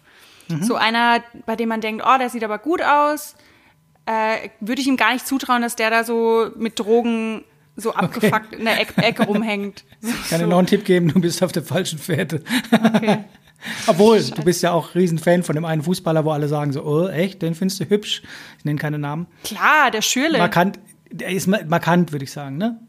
So 0.62 0.76
einer, 0.76 1.24
bei 1.47 1.56
dem 1.56 1.70
man 1.70 1.82
denkt, 1.82 2.06
oh, 2.06 2.18
der 2.20 2.30
sieht 2.30 2.43
aber 2.43 2.60
gut 2.60 2.82
aus. 2.84 3.36
Äh, 4.06 4.49
Würde 4.60 4.82
ich 4.82 4.88
ihm 4.88 4.97
gar 4.97 5.14
nicht 5.14 5.26
zutrauen, 5.26 5.64
dass 5.64 5.76
der 5.76 5.89
da 5.89 6.03
so 6.03 6.51
mit 6.56 6.80
Drogen 6.80 7.43
so 7.76 7.93
abgefuckt 7.93 8.53
in 8.53 8.66
der 8.66 8.80
Eck 8.80 8.93
Ecke 8.97 9.24
rumhängt. 9.26 9.84
Ich 10.01 10.30
kann 10.30 10.39
dir 10.39 10.45
so. 10.45 10.51
noch 10.51 10.60
einen 10.60 10.68
Tipp 10.68 10.86
geben, 10.86 11.08
du 11.08 11.20
bist 11.20 11.41
auf 11.43 11.51
der 11.51 11.64
falschen 11.64 11.97
Fährte. 11.97 12.43
Okay. 12.72 13.24
Obwohl, 13.88 14.22
du 14.24 14.43
bist 14.43 14.61
ja 14.63 14.72
auch 14.72 14.95
Riesenfan 14.95 15.43
von 15.43 15.55
dem 15.55 15.66
einen 15.66 15.82
Fußballer, 15.82 16.26
wo 16.26 16.32
alle 16.32 16.47
sagen 16.47 16.72
so, 16.74 16.84
oh, 16.84 17.07
echt, 17.07 17.41
den 17.41 17.55
findest 17.55 17.80
du 17.80 17.86
hübsch. 17.89 18.22
Ich 18.59 18.66
nenne 18.66 18.80
keine 18.80 18.97
Namen. 18.99 19.28
Klar, 19.43 19.91
der 19.91 20.01
Schürle. 20.01 20.38
Markant, 20.38 20.80
der 21.11 21.30
ist 21.30 21.47
ma- 21.47 21.63
markant, 21.68 22.11
würde 22.11 22.24
ich 22.26 22.32
sagen, 22.32 22.57
ne? 22.57 22.80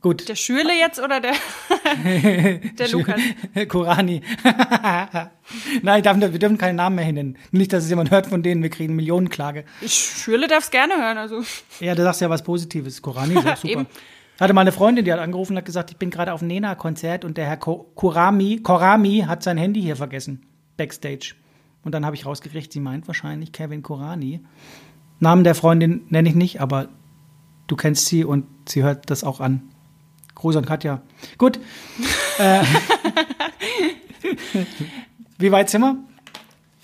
Gut. 0.00 0.28
Der 0.28 0.34
Schürle 0.34 0.72
jetzt 0.72 0.98
oder 1.00 1.20
der, 1.20 1.32
der 2.78 2.88
Lukas? 2.88 3.20
Korani. 3.68 4.20
Nein, 5.82 5.98
ich 5.98 6.02
darf, 6.02 6.18
wir 6.18 6.28
dürfen 6.38 6.58
keinen 6.58 6.74
Namen 6.76 6.96
mehr 6.96 7.12
nennen. 7.12 7.38
Nicht, 7.52 7.72
dass 7.72 7.84
es 7.84 7.90
jemand 7.90 8.10
hört 8.10 8.26
von 8.26 8.42
denen, 8.42 8.62
wir 8.64 8.70
kriegen 8.70 8.96
Millionenklage. 8.96 9.64
Schürle 9.86 10.48
darf 10.48 10.64
es 10.64 10.70
gerne 10.72 10.94
hören. 10.96 11.18
Also. 11.18 11.44
Ja, 11.78 11.94
du 11.94 12.02
sagst 12.02 12.20
ja 12.20 12.28
was 12.28 12.42
Positives. 12.42 13.00
Korani 13.00 13.34
ist 13.38 13.46
auch 13.46 13.56
super. 13.58 13.86
Hatte 14.42 14.54
mal 14.54 14.62
eine 14.62 14.72
Freundin, 14.72 15.04
die 15.04 15.12
hat 15.12 15.20
angerufen 15.20 15.52
und 15.52 15.58
hat 15.58 15.66
gesagt, 15.66 15.92
ich 15.92 15.98
bin 15.98 16.10
gerade 16.10 16.32
auf 16.32 16.40
einem 16.40 16.48
Nena-Konzert 16.48 17.24
und 17.24 17.36
der 17.36 17.46
Herr 17.46 17.56
Ko 17.58 17.92
Korami, 17.94 18.58
Korami 18.60 19.24
hat 19.28 19.44
sein 19.44 19.56
Handy 19.56 19.80
hier 19.80 19.94
vergessen. 19.94 20.44
Backstage. 20.76 21.36
Und 21.84 21.92
dann 21.92 22.04
habe 22.04 22.16
ich 22.16 22.26
rausgekriegt, 22.26 22.72
sie 22.72 22.80
meint 22.80 23.06
wahrscheinlich 23.06 23.52
Kevin 23.52 23.84
Korani. 23.84 24.40
Namen 25.20 25.44
der 25.44 25.54
Freundin 25.54 26.06
nenne 26.08 26.28
ich 26.28 26.34
nicht, 26.34 26.60
aber 26.60 26.88
du 27.68 27.76
kennst 27.76 28.06
sie 28.06 28.24
und 28.24 28.46
sie 28.68 28.82
hört 28.82 29.10
das 29.10 29.22
auch 29.22 29.38
an. 29.38 29.62
Gruß 30.34 30.56
an 30.56 30.64
Katja. 30.64 31.02
Gut. 31.38 31.60
äh, 32.40 32.64
wie 35.38 35.52
weit 35.52 35.70
sind 35.70 35.82
wir? 35.82 35.98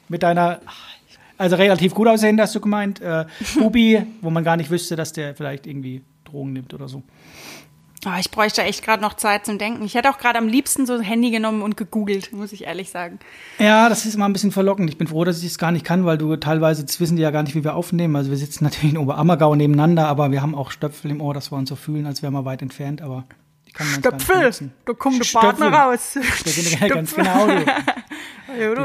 Mit 0.08 0.22
deiner, 0.22 0.60
also 1.36 1.56
relativ 1.56 1.92
gut 1.92 2.06
aussehen, 2.06 2.40
hast 2.40 2.54
du 2.54 2.60
gemeint. 2.60 3.00
Äh, 3.00 3.26
Bubi, 3.58 4.00
wo 4.20 4.30
man 4.30 4.44
gar 4.44 4.56
nicht 4.56 4.70
wüsste, 4.70 4.94
dass 4.94 5.12
der 5.12 5.34
vielleicht 5.34 5.66
irgendwie 5.66 6.04
Drogen 6.30 6.52
nimmt 6.52 6.74
oder 6.74 6.88
so. 6.88 7.02
Oh, 8.06 8.10
ich 8.18 8.30
bräuchte 8.30 8.62
echt 8.62 8.84
gerade 8.84 9.02
noch 9.02 9.14
Zeit 9.14 9.44
zum 9.44 9.58
Denken. 9.58 9.84
Ich 9.84 9.94
hätte 9.94 10.08
auch 10.10 10.18
gerade 10.18 10.38
am 10.38 10.46
liebsten 10.46 10.86
so 10.86 10.94
ein 10.94 11.00
Handy 11.00 11.30
genommen 11.30 11.62
und 11.62 11.76
gegoogelt, 11.76 12.32
muss 12.32 12.52
ich 12.52 12.64
ehrlich 12.64 12.90
sagen. 12.90 13.18
Ja, 13.58 13.88
das 13.88 14.06
ist 14.06 14.14
immer 14.14 14.28
ein 14.28 14.32
bisschen 14.32 14.52
verlockend. 14.52 14.88
Ich 14.88 14.98
bin 14.98 15.08
froh, 15.08 15.24
dass 15.24 15.40
ich 15.40 15.46
es 15.46 15.58
gar 15.58 15.72
nicht 15.72 15.84
kann, 15.84 16.04
weil 16.04 16.16
du 16.16 16.36
teilweise, 16.36 16.84
das 16.84 17.00
wissen 17.00 17.16
die 17.16 17.22
ja 17.22 17.32
gar 17.32 17.42
nicht, 17.42 17.56
wie 17.56 17.64
wir 17.64 17.74
aufnehmen. 17.74 18.14
Also 18.14 18.30
wir 18.30 18.38
sitzen 18.38 18.64
natürlich 18.64 18.92
in 18.92 18.98
Oberammergau 18.98 19.54
nebeneinander, 19.56 20.06
aber 20.06 20.30
wir 20.30 20.42
haben 20.42 20.54
auch 20.54 20.70
Stöpfel 20.70 21.10
im 21.10 21.20
Ohr, 21.20 21.34
dass 21.34 21.50
wir 21.50 21.56
uns 21.56 21.68
so 21.68 21.76
fühlen, 21.76 22.06
als 22.06 22.22
wären 22.22 22.34
wir 22.34 22.44
weit 22.44 22.62
entfernt, 22.62 23.02
aber 23.02 23.24
die 23.66 23.72
kann 23.72 23.90
man 23.90 24.00
Stöpfel, 24.00 24.70
da 24.86 24.92
kommt 24.92 25.34
der. 25.34 25.40
Partner 25.40 25.72
raus. 25.72 26.18
Ja 26.80 26.88
ganz 26.88 27.14
genau 27.14 27.46
du. 27.46 27.64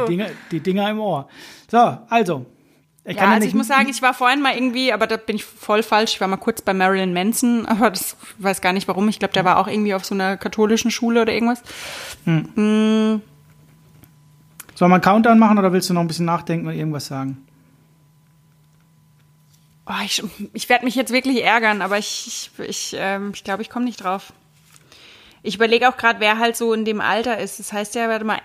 Die 0.05 0.11
Dinger, 0.11 0.27
die 0.51 0.59
Dinger 0.59 0.89
im 0.89 0.99
Ohr. 0.99 1.29
So, 1.69 1.97
also. 2.09 2.45
Ich 3.05 3.17
Ja, 3.17 3.31
also 3.31 3.45
ich 3.45 3.53
muss 3.53 3.67
sagen, 3.67 3.89
ich 3.89 4.01
war 4.01 4.13
vorhin 4.13 4.41
mal 4.41 4.55
irgendwie, 4.55 4.93
aber 4.93 5.07
da 5.07 5.17
bin 5.17 5.35
ich 5.35 5.43
voll 5.43 5.83
falsch. 5.83 6.13
Ich 6.13 6.21
war 6.21 6.27
mal 6.29 6.37
kurz 6.37 6.61
bei 6.61 6.73
Marilyn 6.73 7.13
Manson, 7.13 7.65
aber 7.67 7.89
das 7.89 8.15
weiß 8.37 8.61
gar 8.61 8.73
nicht 8.73 8.87
warum. 8.87 9.09
Ich 9.09 9.19
glaube, 9.19 9.33
der 9.33 9.43
war 9.43 9.57
auch 9.57 9.67
irgendwie 9.67 9.93
auf 9.93 10.05
so 10.05 10.15
einer 10.15 10.37
katholischen 10.37 10.89
Schule 10.91 11.21
oder 11.21 11.33
irgendwas. 11.33 11.61
Sollen 12.25 13.21
wir 14.77 14.95
einen 14.95 15.01
Countdown 15.01 15.37
machen 15.37 15.57
oder 15.59 15.73
willst 15.73 15.89
du 15.89 15.93
noch 15.93 16.01
ein 16.01 16.07
bisschen 16.07 16.25
nachdenken 16.25 16.67
und 16.67 16.75
irgendwas 16.75 17.05
sagen? 17.07 17.45
Oh, 19.85 20.01
ich 20.05 20.23
ich 20.53 20.69
werde 20.69 20.85
mich 20.85 20.95
jetzt 20.95 21.11
wirklich 21.11 21.43
ärgern, 21.43 21.81
aber 21.81 21.97
ich, 21.97 22.49
ich, 22.57 22.69
ich, 22.69 22.95
ähm, 22.97 23.31
ich 23.33 23.43
glaube, 23.43 23.61
ich 23.61 23.69
komme 23.69 23.83
nicht 23.83 24.01
drauf. 24.01 24.31
Ich 25.41 25.55
überlege 25.55 25.89
auch 25.89 25.97
gerade, 25.97 26.21
wer 26.21 26.39
halt 26.39 26.55
so 26.55 26.73
in 26.73 26.85
dem 26.85 27.01
Alter 27.01 27.37
ist. 27.37 27.59
Das 27.59 27.73
heißt 27.73 27.95
ja, 27.95 28.07
warte 28.07 28.23
mal, 28.23 28.39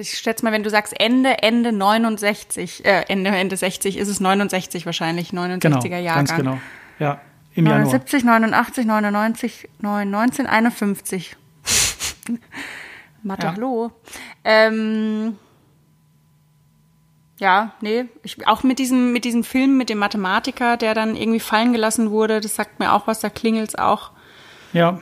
ich 0.00 0.18
schätze 0.18 0.44
mal, 0.44 0.52
wenn 0.52 0.62
du 0.62 0.70
sagst 0.70 0.98
Ende, 0.98 1.42
Ende 1.42 1.72
69, 1.72 2.84
äh, 2.84 3.04
Ende, 3.08 3.30
Ende 3.30 3.56
60, 3.56 3.96
ist 3.96 4.08
es 4.08 4.20
69 4.20 4.86
wahrscheinlich, 4.86 5.30
69er 5.30 5.58
Genau, 5.58 5.84
Jahrgang. 5.84 6.14
ganz 6.26 6.36
genau. 6.36 6.58
Ja, 6.98 7.20
im 7.54 7.66
Januar. 7.66 7.84
79, 7.84 8.24
89, 8.24 8.86
99, 8.86 9.68
9, 9.80 10.10
19, 10.10 10.46
51. 10.46 11.36
Mathe, 13.22 13.46
Ja. 13.46 13.52
hallo. 13.54 13.90
Ähm, 14.44 15.36
ja, 17.38 17.72
nee, 17.80 18.04
ich, 18.22 18.46
auch 18.46 18.62
mit 18.62 18.78
diesem, 18.78 19.12
mit 19.12 19.24
diesem 19.24 19.44
Film 19.44 19.76
mit 19.76 19.88
dem 19.90 19.98
Mathematiker, 19.98 20.76
der 20.76 20.94
dann 20.94 21.16
irgendwie 21.16 21.40
fallen 21.40 21.72
gelassen 21.72 22.10
wurde, 22.10 22.40
das 22.40 22.54
sagt 22.54 22.78
mir 22.78 22.92
auch 22.92 23.06
was, 23.06 23.20
da 23.20 23.28
klingelt's 23.30 23.74
auch. 23.74 24.10
Ja, 24.72 25.00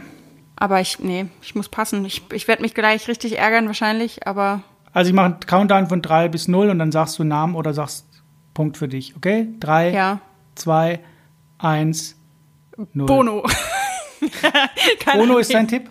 Aber 0.57 0.81
ich, 0.81 0.99
nee, 1.01 1.27
ich 1.43 1.55
muss 1.55 1.69
passen. 1.69 2.05
Ich, 2.05 2.23
ich 2.33 2.47
werde 2.47 2.63
mich 2.63 2.75
gleich 2.75 3.09
richtig 3.09 3.39
ärgern 3.39 3.67
wahrscheinlich, 3.67 4.27
aber 4.27 4.63
also 4.93 5.09
ich 5.09 5.15
mache 5.15 5.27
einen 5.27 5.41
Countdown 5.41 5.89
von 5.89 6.03
3 6.03 6.29
bis 6.29 6.49
0 6.49 6.71
und 6.71 6.79
dann 6.79 6.93
sagst 6.93 7.19
du 7.19 7.25
Namen 7.25 7.55
oder 7.55 7.75
sagst 7.75 8.07
Punkt 8.55 8.77
für 8.77 8.89
dich, 8.89 9.17
okay? 9.17 9.49
3, 9.61 9.91
ja. 9.91 10.21
2, 10.55 11.01
1, 11.59 12.17
0. 12.93 13.07
Bono. 13.07 13.45
Bono 15.15 15.39
ist 15.39 15.53
dein 15.53 15.69
Tipp? 15.69 15.89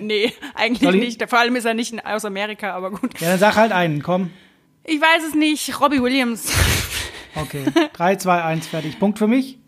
Nee, 0.00 0.32
eigentlich 0.54 0.94
nicht. 0.94 1.28
Vor 1.28 1.38
allem 1.38 1.56
ist 1.56 1.64
er 1.64 1.74
nicht 1.74 2.04
aus 2.06 2.24
Amerika, 2.24 2.72
aber 2.72 2.90
gut. 2.90 3.20
Ja, 3.20 3.30
dann 3.30 3.38
sag 3.38 3.56
halt 3.56 3.72
einen, 3.72 4.02
komm. 4.02 4.30
Ich 4.84 5.00
weiß 5.00 5.24
es 5.28 5.34
nicht. 5.34 5.80
Robbie 5.80 6.02
Williams. 6.02 6.52
Okay. 7.34 7.64
3, 7.94 8.16
2, 8.16 8.44
1, 8.44 8.66
fertig. 8.66 8.98
Punkt 8.98 9.18
für 9.18 9.26
mich. 9.26 9.58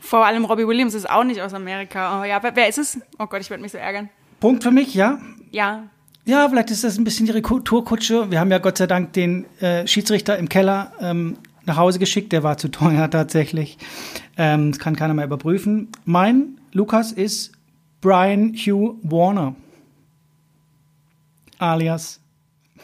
Vor 0.00 0.24
allem 0.24 0.46
Robbie 0.46 0.66
Williams 0.66 0.94
ist 0.94 1.10
auch 1.10 1.22
nicht 1.24 1.42
aus 1.42 1.52
Amerika. 1.52 2.22
Oh 2.22 2.24
ja, 2.24 2.42
wer, 2.42 2.56
wer 2.56 2.68
ist 2.68 2.78
es? 2.78 2.98
Oh 3.18 3.26
Gott, 3.26 3.42
ich 3.42 3.50
werde 3.50 3.62
mich 3.62 3.72
so 3.72 3.76
ärgern. 3.76 4.08
Punkt 4.40 4.62
für 4.62 4.70
mich, 4.70 4.94
ja. 4.94 5.18
Ja. 5.50 5.90
Ja, 6.26 6.48
vielleicht 6.48 6.70
ist 6.70 6.84
das 6.84 6.96
ein 6.96 7.04
bisschen 7.04 7.26
ihre 7.26 7.42
Kulturkutsche. 7.42 8.30
Wir 8.30 8.40
haben 8.40 8.50
ja 8.50 8.58
Gott 8.58 8.78
sei 8.78 8.86
Dank 8.86 9.12
den 9.12 9.44
äh, 9.60 9.86
Schiedsrichter 9.86 10.38
im 10.38 10.48
Keller 10.48 10.92
ähm, 11.00 11.36
nach 11.66 11.76
Hause 11.76 11.98
geschickt. 11.98 12.32
Der 12.32 12.42
war 12.42 12.56
zu 12.56 12.68
teuer 12.68 13.10
tatsächlich. 13.10 13.76
Ähm, 14.38 14.72
das 14.72 14.78
kann 14.78 14.96
keiner 14.96 15.12
mehr 15.12 15.26
überprüfen. 15.26 15.88
Mein 16.06 16.58
Lukas 16.72 17.12
ist 17.12 17.52
Brian 18.00 18.54
Hugh 18.54 18.96
Warner. 19.02 19.54
Alias 21.58 22.20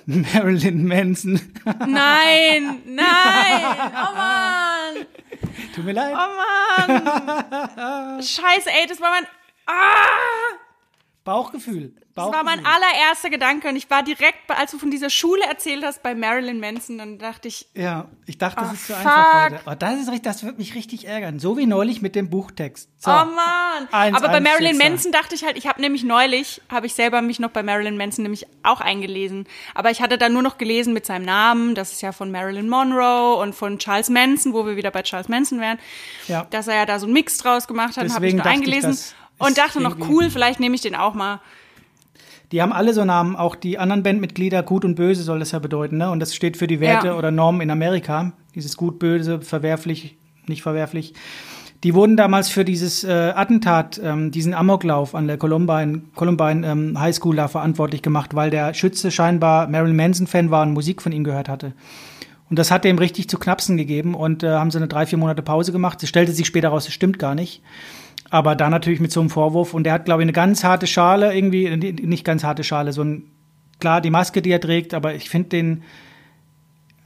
Marilyn 0.05 0.87
Manson. 0.87 1.41
Nein, 1.65 2.81
nein. 2.87 3.65
Oh 3.93 4.15
Mann. 4.15 5.07
Tut 5.75 5.85
mir 5.85 5.93
leid. 5.93 6.15
Oh 6.15 6.89
Mann. 6.89 8.23
Scheiße, 8.23 8.71
ey, 8.71 8.87
das 8.89 9.01
war 9.01 9.11
mein. 9.11 9.25
Ah! 9.67 10.60
Bauchgefühl. 11.25 11.93
Das 12.15 12.25
Bauchgefühl. 12.27 12.33
war 12.37 12.45
mein 12.45 12.65
allererster 12.67 13.31
Gedanke 13.31 13.69
und 13.69 13.77
ich 13.77 13.89
war 13.91 14.03
direkt, 14.03 14.39
als 14.49 14.73
du 14.73 14.79
von 14.79 14.91
dieser 14.91 15.11
Schule 15.11 15.43
erzählt 15.45 15.85
hast 15.85 16.03
bei 16.03 16.15
Marilyn 16.15 16.59
Manson, 16.59 16.99
dann 16.99 17.19
dachte 17.19 17.47
ich, 17.49 17.69
Ja, 17.75 18.09
ich 18.27 18.37
dachte, 18.39 18.61
das 18.63 18.71
Oh, 18.71 18.73
ist 18.75 18.87
zu 18.87 18.93
fuck. 18.95 19.07
einfach 19.07 19.45
heute. 19.45 19.61
Oh, 19.67 19.75
das, 19.79 19.95
ist, 20.01 20.09
richtig- 20.09 20.23
das 20.23 20.43
wird 20.45 20.59
mich 20.59 20.75
richtig 20.75 21.07
ärgern. 21.07 21.39
So 21.39 21.57
wie 21.57 21.67
neulich 21.67 22.03
mit 22.03 22.15
dem 22.17 22.31
Buchtext. 22.31 22.89
So. 22.99 23.11
oh 23.11 23.15
Mann. 23.15 23.89
Eins, 23.93 24.17
Aber 24.17 24.29
bei 24.29 24.41
Marilyn. 24.41 24.77
Manson 24.79 25.13
dachte 25.13 25.35
ich 25.35 25.45
halt, 25.45 25.57
ich 25.57 25.67
habe 25.67 25.81
nämlich 25.81 26.03
neulich, 26.05 26.61
habe 26.71 26.87
ich 26.87 26.95
selber 26.95 27.23
mich 27.23 27.39
noch 27.39 27.51
bei 27.51 27.63
Marilyn 27.63 27.97
Manson 27.97 28.23
nämlich 28.25 28.47
auch 28.63 28.81
eingelesen. 28.81 29.47
Aber 29.75 29.91
ich 29.91 30.01
hatte 30.03 30.19
da 30.19 30.29
nur 30.29 30.43
noch 30.43 30.59
gelesen 30.59 30.93
mit 30.93 31.07
seinem 31.07 31.25
Namen, 31.27 31.75
das 31.75 31.93
ist 31.93 32.01
ja 32.03 32.13
von 32.13 32.31
Marilyn 32.31 32.69
Monroe 32.69 33.37
und 33.37 33.55
von 33.55 33.79
Charles 33.79 34.09
Manson, 34.09 34.53
wo 34.53 34.67
wir 34.67 34.77
wieder 34.77 34.91
bei 34.91 35.03
Charles 35.03 35.29
Manson 35.29 35.61
wären, 35.61 35.79
Ja. 36.29 36.47
dass 36.51 36.67
er 36.67 36.75
ja 36.77 36.87
da 36.87 36.99
so 36.99 37.07
einen 37.07 37.13
Mix 37.13 37.39
draus 37.39 37.69
gemacht 37.69 37.97
hat, 37.97 38.11
habe 38.13 38.27
ich 38.27 38.35
nur 38.35 38.45
ich, 38.45 38.51
eingelesen 38.51 38.91
das 38.91 39.01
ist 39.01 39.15
und 39.41 39.59
dachte 39.59 39.81
noch, 39.83 39.97
cool, 40.09 40.31
vielleicht 40.31 40.61
nehme 40.61 40.75
ich 40.75 40.81
den 40.81 40.95
auch 40.95 41.15
mal. 41.15 41.41
Die 42.53 42.63
haben 42.63 42.73
alle 42.73 42.93
so 42.95 43.05
Namen, 43.05 43.37
auch 43.37 43.55
die 43.55 43.79
anderen 43.79 44.03
Bandmitglieder, 44.03 44.63
gut 44.65 44.85
und 44.85 44.97
böse 44.97 45.23
soll 45.23 45.39
das 45.39 45.53
ja 45.53 45.61
bedeuten, 45.61 45.99
ne? 45.99 46.11
Und 46.11 46.19
das 46.21 46.35
steht 46.35 46.57
für 46.57 46.67
die 46.67 46.81
Werte 46.81 47.09
Ja. 47.09 47.17
oder 47.17 47.31
Normen 47.31 47.61
in 47.61 47.71
Amerika. 47.71 48.33
Dieses 48.55 48.77
gut, 48.77 48.99
böse, 48.99 49.41
verwerflich, 49.41 50.17
nicht 50.47 50.63
verwerflich. 50.63 51.15
Die 51.85 51.95
wurden 51.95 52.17
damals 52.17 52.51
für 52.51 52.65
dieses 52.65 53.05
äh, 53.05 53.11
Attentat, 53.35 54.01
ähm, 54.05 54.33
diesen 54.33 54.53
Amoklauf 54.53 55.15
an 55.15 55.29
der 55.29 55.39
Columbine, 55.39 56.03
Columbine 56.15 56.67
ähm, 56.67 57.01
High 57.01 57.15
School 57.15 57.37
da 57.37 57.49
verantwortlich 57.49 58.03
gemacht, 58.03 58.35
weil 58.35 58.51
der 58.51 58.75
Schütze 58.75 59.11
scheinbar 59.11 59.67
Marilyn 59.69 59.97
Manson-Fan 59.97 60.51
war 60.51 60.63
und 60.63 60.73
Musik 60.73 61.01
von 61.01 61.13
ihm 61.13 61.25
gehört 61.25 61.49
hatte. 61.49 61.73
Und 62.51 62.59
das 62.59 62.71
hat 62.73 62.85
dem 62.85 62.99
richtig 62.99 63.31
zu 63.31 63.39
knapsen 63.39 63.77
gegeben 63.77 64.15
und 64.15 64.43
äh, 64.43 64.51
haben 64.51 64.73
sie 64.73 64.79
eine 64.79 64.89
drei, 64.89 65.07
vier 65.07 65.19
Monate 65.19 65.41
Pause 65.41 65.71
gemacht. 65.73 66.03
Es 66.03 66.09
stellte 66.09 66.33
sich 66.33 66.47
später 66.49 66.69
raus, 66.71 66.85
das 66.85 66.93
stimmt 66.93 67.19
gar 67.21 67.37
nicht. 67.37 67.63
Aber 68.31 68.55
da 68.55 68.71
natürlich 68.71 69.01
mit 69.01 69.11
so 69.13 69.21
einem 69.21 69.29
Vorwurf. 69.31 69.75
Und 69.75 69.85
der 69.85 69.93
hat, 69.93 70.05
glaube 70.05 70.23
ich, 70.23 70.25
eine 70.25 70.33
ganz 70.33 70.63
harte 70.65 70.87
Schale, 70.87 71.35
irgendwie, 71.35 71.67
äh, 71.67 71.77
nicht 71.77 72.25
ganz 72.25 72.45
harte 72.45 72.63
Schale, 72.65 72.93
so 72.93 73.03
ein, 73.03 73.25
klar, 73.81 74.01
die 74.01 74.11
Maske, 74.11 74.41
die 74.41 74.51
er 74.51 74.61
trägt, 74.61 74.95
aber 74.95 75.15
ich 75.15 75.29
finde 75.29 75.49
den, 75.51 75.83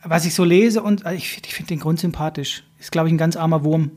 was 0.03 0.27
ich 0.27 0.35
so 0.35 0.45
lese, 0.45 0.83
und 0.83 1.07
äh, 1.07 1.15
ich, 1.15 1.31
find- 1.31 1.47
ich 1.47 1.55
finde 1.55 1.69
den 1.69 1.81
grundsympathisch. 1.81 2.65
Ist, 2.79 2.93
glaube 2.93 3.09
ich, 3.09 3.15
ein 3.15 3.19
ganz 3.19 3.37
armer 3.37 3.65
Wurm. 3.65 3.91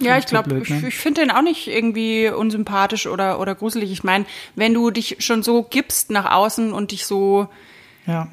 Ja, 0.00 0.18
ich 0.18 0.26
glaube, 0.26 0.58
ich, 0.60 0.68
ne? 0.70 0.88
ich 0.88 0.96
finde 0.96 1.20
den 1.20 1.30
auch 1.30 1.42
nicht 1.42 1.68
irgendwie 1.68 2.28
unsympathisch 2.28 3.06
oder, 3.06 3.38
oder 3.38 3.54
gruselig. 3.54 3.92
Ich 3.92 4.02
meine, 4.02 4.24
wenn 4.56 4.74
du 4.74 4.90
dich 4.90 5.16
schon 5.20 5.44
so 5.44 5.62
gibst 5.62 6.10
nach 6.10 6.32
außen 6.32 6.72
und 6.72 6.90
dich 6.90 7.06
so, 7.06 7.46
Ja. 8.08 8.26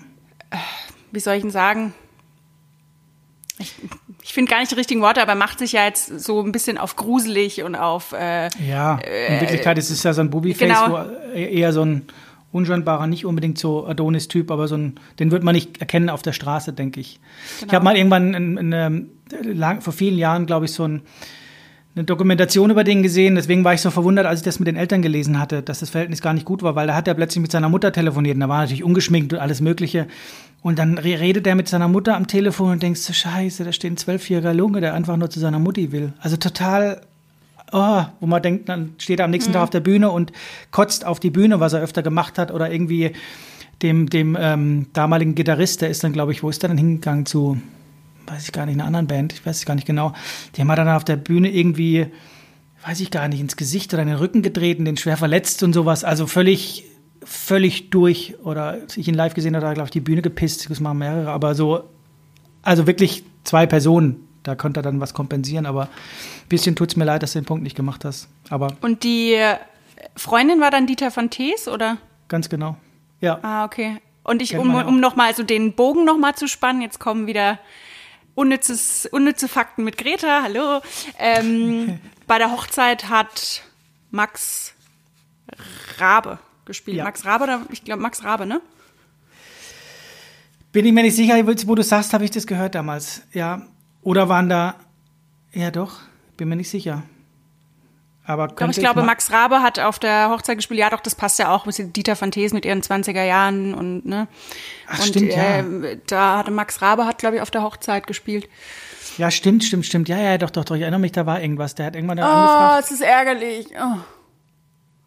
wie 1.12 1.20
soll 1.20 1.36
ich 1.36 1.42
denn 1.44 1.52
sagen? 1.52 1.94
Ich, 3.60 3.76
ich 4.30 4.34
finde 4.36 4.52
gar 4.52 4.60
nicht 4.60 4.70
die 4.70 4.76
richtigen 4.76 5.02
Worte, 5.02 5.24
aber 5.24 5.34
macht 5.34 5.58
sich 5.58 5.72
ja 5.72 5.86
jetzt 5.86 6.20
so 6.20 6.44
ein 6.44 6.52
bisschen 6.52 6.78
auf 6.78 6.96
gruselig 6.96 7.64
und 7.64 7.74
auf. 7.76 8.12
Äh, 8.14 8.50
ja, 8.64 9.00
in 9.00 9.42
Wirklichkeit 9.42 9.80
ist 9.80 9.90
es 9.90 10.04
ja 10.04 10.14
so 10.14 10.22
ein 10.22 10.30
Bubi-Face, 10.30 10.68
genau. 10.68 11.08
wo 11.34 11.36
eher 11.36 11.74
so 11.74 11.84
ein 11.84 12.04
unscheinbarer, 12.52 13.08
nicht 13.08 13.26
unbedingt 13.26 13.58
so 13.58 13.88
Adonis-Typ, 13.88 14.52
aber 14.52 14.68
so 14.68 14.78
ein, 14.78 15.00
den 15.18 15.32
wird 15.32 15.42
man 15.42 15.56
nicht 15.56 15.80
erkennen 15.80 16.12
auf 16.12 16.22
der 16.22 16.34
Straße, 16.34 16.74
denke 16.74 17.00
ich. 17.00 17.20
Genau. 17.60 17.70
Ich 17.70 17.74
habe 17.74 17.84
mal 17.84 17.98
irgendwann 17.98 18.36
in, 18.36 18.58
in, 18.58 18.72
in, 18.72 19.58
lang, 19.58 19.82
vor 19.82 19.94
vielen 19.94 20.20
Jahren, 20.20 20.46
glaube 20.46 20.66
ich, 20.66 20.74
so 20.74 20.84
ein, 20.84 21.02
eine 22.00 22.06
Dokumentation 22.06 22.72
über 22.72 22.86
den 22.86 23.04
gesehen. 23.04 23.36
Deswegen 23.36 23.66
war 23.66 23.74
ich 23.74 23.82
so 23.82 23.92
verwundert, 23.92 24.26
als 24.26 24.40
ich 24.40 24.46
das 24.46 24.60
mit 24.60 24.68
den 24.68 24.78
Eltern 24.78 25.02
gelesen 25.02 25.38
hatte, 25.38 25.62
dass 25.62 25.82
das 25.82 25.90
Verhältnis 25.90 26.22
gar 26.22 26.34
nicht 26.34 26.46
gut 26.46 26.64
war, 26.64 26.74
weil 26.76 26.88
da 26.88 26.96
hat 26.96 27.10
er 27.10 27.14
plötzlich 27.14 27.42
mit 27.42 27.52
seiner 27.52 27.68
Mutter 27.68 27.92
telefoniert 27.92 28.36
und 28.36 28.40
da 28.40 28.48
war 28.48 28.62
natürlich 28.62 28.86
ungeschminkt 28.86 29.34
und 29.34 29.40
alles 29.40 29.60
Mögliche. 29.60 30.08
Und 30.62 30.80
dann 30.80 30.98
redet 30.98 31.46
er 31.46 31.56
mit 31.56 31.68
seiner 31.68 31.90
Mutter 31.90 32.16
am 32.16 32.28
Telefon 32.28 32.72
und 32.72 32.84
denkst, 32.84 33.02
so 33.02 33.12
scheiße, 33.12 33.66
da 33.66 33.74
steht 33.74 33.92
ein 33.92 33.98
zwölfjähriger 33.98 34.54
Lunge, 34.54 34.80
der 34.80 34.94
einfach 34.94 35.18
nur 35.18 35.30
zu 35.30 35.42
seiner 35.42 35.60
Mutti 35.60 35.92
will. 35.92 36.14
Also 36.20 36.38
total, 36.38 37.02
oh, 37.74 38.04
wo 38.22 38.26
man 38.26 38.42
denkt, 38.42 38.70
dann 38.70 38.94
steht 38.98 39.20
er 39.20 39.26
am 39.26 39.32
nächsten 39.32 39.52
mhm. 39.52 39.56
Tag 39.56 39.64
auf 39.64 39.70
der 39.70 39.82
Bühne 39.82 40.10
und 40.10 40.32
kotzt 40.72 41.06
auf 41.06 41.20
die 41.20 41.32
Bühne, 41.32 41.60
was 41.60 41.74
er 41.74 41.82
öfter 41.82 42.02
gemacht 42.02 42.38
hat 42.38 42.52
oder 42.54 42.72
irgendwie 42.72 43.12
dem, 43.82 44.10
dem 44.10 44.38
ähm, 44.40 44.88
damaligen 44.94 45.36
Gitarrist, 45.36 45.82
der 45.82 45.90
ist 45.90 46.04
dann, 46.04 46.14
glaube 46.14 46.32
ich, 46.32 46.44
wo 46.44 46.50
ist 46.50 46.64
der 46.64 46.70
dann 46.70 46.78
hingegangen 46.78 47.26
zu, 47.26 47.58
weiß 48.30 48.46
ich 48.46 48.52
gar 48.52 48.66
nicht, 48.66 48.76
einer 48.76 48.86
anderen 48.86 49.08
Band, 49.08 49.34
ich 49.34 49.46
weiß 49.46 49.58
es 49.58 49.66
gar 49.66 49.76
nicht 49.76 49.88
genau. 49.88 50.14
Die 50.56 50.62
haben 50.62 50.68
dann 50.68 50.90
auf 50.90 51.04
der 51.04 51.18
Bühne 51.18 51.50
irgendwie, 51.52 52.08
weiß 52.86 53.00
ich 53.00 53.12
gar 53.12 53.28
nicht, 53.28 53.40
ins 53.40 53.58
Gesicht 53.58 53.94
oder 53.94 54.04
in 54.04 54.10
den 54.10 54.18
Rücken 54.18 54.42
getreten, 54.42 54.86
den 54.86 54.98
schwer 54.98 55.18
verletzt 55.18 55.64
und 55.64 55.74
sowas. 55.74 56.04
Also 56.04 56.28
völlig 56.28 56.86
völlig 57.24 57.90
durch 57.90 58.36
oder 58.44 58.78
ich 58.96 59.08
ihn 59.08 59.14
live 59.14 59.34
gesehen 59.34 59.56
habe, 59.56 59.66
da 59.66 59.74
glaube 59.74 59.88
ich 59.88 59.92
die 59.92 60.00
Bühne 60.00 60.22
gepisst, 60.22 60.70
das 60.70 60.80
machen 60.80 61.00
mehrere, 61.00 61.30
aber 61.30 61.56
so, 61.56 61.84
also 62.64 62.88
wirklich 62.88 63.24
zwei 63.44 63.66
Personen, 63.66 64.28
da 64.44 64.56
konnte 64.56 64.80
er 64.80 64.84
dann 64.84 65.00
was 65.00 65.14
kompensieren, 65.14 65.66
aber 65.66 65.84
ein 65.84 66.50
bisschen 66.50 66.76
tut 66.76 66.90
es 66.90 66.96
mir 66.96 67.06
leid, 67.06 67.24
dass 67.24 67.34
du 67.34 67.40
den 67.40 67.46
Punkt 67.46 67.64
nicht 67.64 67.76
gemacht 67.76 68.06
hast. 68.06 68.30
Aber 68.50 68.76
Und 68.82 69.04
die 69.04 69.38
Freundin 70.16 70.62
war 70.62 70.72
dann 70.72 70.88
Dieter 70.88 71.12
von 71.12 71.30
Tees, 71.30 71.68
oder? 71.68 71.98
Ganz 72.28 72.50
genau, 72.50 72.78
ja. 73.22 73.40
Ah, 73.42 73.66
okay. 73.66 73.98
Und 74.24 74.42
ich, 74.42 74.58
um, 74.58 74.76
um 74.76 75.00
nochmal 75.00 75.36
so 75.36 75.44
den 75.44 75.74
Bogen 75.74 76.06
nochmal 76.06 76.36
zu 76.36 76.48
spannen, 76.48 76.82
jetzt 76.82 77.00
kommen 77.00 77.26
wieder 77.26 77.58
unnützes, 78.40 79.06
unnütze 79.12 79.50
Fakten 79.50 79.84
mit 79.84 79.98
Greta, 79.98 80.44
hallo. 80.44 80.82
Ähm, 81.18 82.00
bei 82.28 82.38
der 82.38 82.52
Hochzeit 82.52 83.10
hat 83.10 83.64
Max 84.12 84.74
Rabe 85.98 86.40
gespielt. 86.64 86.98
Ja. 86.98 87.04
Max 87.04 87.26
Rabe 87.26 87.44
oder 87.44 87.62
ich 87.70 87.84
glaube 87.84 88.02
Max 88.02 88.24
Rabe, 88.24 88.46
ne? 88.46 88.62
Bin 90.72 90.86
ich 90.86 90.94
mir 90.94 91.04
nicht 91.04 91.16
sicher, 91.16 91.36
wo 91.46 91.76
du 91.76 91.84
sagst, 91.84 92.14
habe 92.14 92.24
ich 92.24 92.32
das 92.32 92.48
gehört 92.48 92.76
damals. 92.76 93.24
Ja. 93.34 93.68
Oder 94.04 94.30
waren 94.30 94.48
da. 94.48 94.76
Ja, 95.52 95.72
doch, 95.72 96.00
bin 96.38 96.48
mir 96.48 96.56
nicht 96.56 96.70
sicher. 96.70 97.04
Aber, 98.30 98.44
Aber 98.44 98.70
ich 98.70 98.78
glaube, 98.78 99.02
Max 99.02 99.32
Rabe 99.32 99.64
hat 99.64 99.80
auf 99.80 99.98
der 99.98 100.30
Hochzeit 100.30 100.58
gespielt. 100.58 100.80
Ja, 100.80 100.92
doch, 100.92 101.00
das 101.00 101.16
passt 101.16 101.40
ja 101.40 101.52
auch 101.52 101.66
mit 101.66 101.96
Dieter 101.96 102.20
van 102.22 102.30
Thees 102.30 102.54
mit 102.54 102.64
ihren 102.64 102.84
20er 102.84 103.24
Jahren 103.24 103.74
und 103.74 104.06
ne. 104.06 104.28
Ach, 104.88 105.00
und 105.00 105.08
stimmt, 105.08 105.34
ja. 105.34 105.62
äh, 105.62 105.98
da 106.06 106.38
hatte 106.38 106.52
Max 106.52 106.80
Rabe 106.80 107.08
hat, 107.08 107.18
glaube 107.18 107.38
ich, 107.38 107.42
auf 107.42 107.50
der 107.50 107.64
Hochzeit 107.64 108.06
gespielt. 108.06 108.48
Ja, 109.18 109.32
stimmt, 109.32 109.64
stimmt, 109.64 109.88
stimmt. 109.88 110.10
Ja, 110.10 110.20
ja, 110.20 110.38
doch, 110.38 110.52
doch, 110.52 110.64
doch. 110.64 110.76
Ich 110.76 110.82
erinnere 110.82 111.00
mich, 111.00 111.12
da 111.12 111.26
war 111.26 111.42
irgendwas. 111.42 111.74
Der 111.74 111.88
hat 111.88 111.96
irgendwann 111.96 112.18
da 112.18 112.24
oh, 112.24 112.38
angefragt. 112.38 112.84
es 112.84 112.92
ist 112.92 113.02
ärgerlich. 113.02 113.68
Oh. 113.82 113.98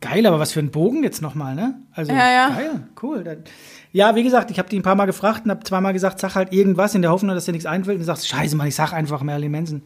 Geil, 0.01 0.27
aber 0.27 0.41
was 0.41 0.51
für 0.51 0.59
ein 0.59 0.73
Bogen 0.73 1.05
jetzt 1.05 1.23
nochmal, 1.23 1.55
ne? 1.55 1.81
Also, 1.93 2.11
ja, 2.11 2.29
ja. 2.29 2.49
geil, 2.49 2.89
cool. 3.05 3.45
Ja, 3.93 4.17
wie 4.17 4.25
gesagt, 4.25 4.51
ich 4.51 4.59
habe 4.59 4.69
die 4.69 4.81
ein 4.81 4.83
paar 4.83 4.97
Mal 4.97 5.07
gefragt 5.07 5.45
und 5.45 5.53
habe 5.53 5.63
zweimal 5.63 5.93
gesagt, 5.93 6.19
sag 6.19 6.35
halt 6.35 6.53
irgendwas 6.53 6.97
in 6.97 7.03
der 7.03 7.13
Hoffnung, 7.13 7.37
dass 7.37 7.45
dir 7.45 7.53
nichts 7.53 7.67
einfällt. 7.67 7.99
Und 7.99 8.01
du 8.01 8.07
sagst, 8.07 8.27
scheiße, 8.27 8.57
Mann, 8.57 8.67
ich 8.67 8.75
sag 8.75 8.93
einfach 8.93 9.23
Merlin 9.23 9.53
Manson. 9.53 9.83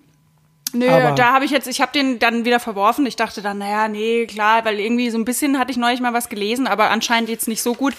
Nö, 0.73 0.89
aber 0.89 1.13
da 1.13 1.33
habe 1.33 1.45
ich 1.45 1.51
jetzt, 1.51 1.69
ich 1.69 1.81
habe 1.81 1.93
den 1.93 2.19
dann 2.19 2.45
wieder 2.45 2.61
verworfen. 2.61 3.07
Ich 3.07 3.17
dachte 3.17 3.41
dann, 3.41 3.59
naja, 3.59 3.89
nee, 3.89 4.27
klar, 4.27 4.65
weil 4.65 4.81
irgendwie 4.81 5.11
so 5.11 5.19
ein 5.19 5.25
bisschen 5.25 5.59
hatte 5.59 5.71
ich 5.71 5.77
neulich 5.77 6.01
mal 6.01 6.13
was 6.13 6.29
gelesen, 6.29 6.67
aber 6.67 6.91
anscheinend 6.91 7.31
jetzt 7.31 7.49
nicht 7.49 7.63
so 7.63 7.75
gut, 7.75 7.95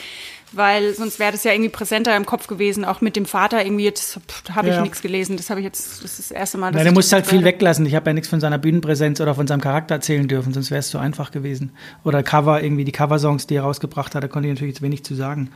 weil 0.52 0.94
sonst 0.94 1.20
wäre 1.20 1.32
das 1.32 1.44
ja 1.44 1.52
irgendwie 1.52 1.70
präsenter 1.70 2.16
im 2.16 2.26
Kopf 2.26 2.48
gewesen, 2.48 2.86
auch 2.86 3.02
mit 3.02 3.16
dem 3.16 3.26
Vater 3.26 3.64
irgendwie 3.66 3.86
jetzt 3.86 4.20
habe 4.54 4.70
ich 4.70 4.76
ja. 4.76 4.82
nichts 4.82 5.02
gelesen. 5.02 5.38
Das 5.38 5.50
habe 5.50 5.60
ich 5.60 5.66
jetzt, 5.66 6.04
das 6.04 6.20
ist 6.20 6.32
das 6.32 6.32
erste 6.32 6.58
Mal. 6.58 6.72
Dass 6.72 6.80
Nein, 6.80 6.88
du 6.88 6.94
musst 6.94 7.12
halt 7.12 7.26
viel 7.26 7.44
weglassen. 7.44 7.86
Ich 7.86 7.96
habe 7.96 8.10
ja 8.10 8.14
nichts 8.14 8.30
von 8.30 8.40
seiner 8.40 8.58
Bühnenpräsenz 8.58 9.20
oder 9.22 9.36
von 9.36 9.48
seinem 9.48 9.62
Charakter 9.62 9.96
erzählen 9.96 10.28
dürfen, 10.28 10.54
sonst 10.54 10.70
wäre 10.70 10.80
es 10.80 10.90
zu 10.90 11.00
einfach 11.00 11.32
gewesen. 11.32 11.72
Oder 12.04 12.22
Cover, 12.24 12.62
irgendwie 12.62 12.86
die 12.86 12.92
Coversongs, 12.92 13.48
die 13.48 13.56
er 13.56 13.64
rausgebracht 13.64 14.14
hat, 14.14 14.24
da 14.24 14.28
konnte 14.28 14.48
ich 14.48 14.54
natürlich 14.54 14.76
jetzt 14.76 14.82
wenig 14.82 15.04
zu 15.04 15.16
sagen. 15.16 15.52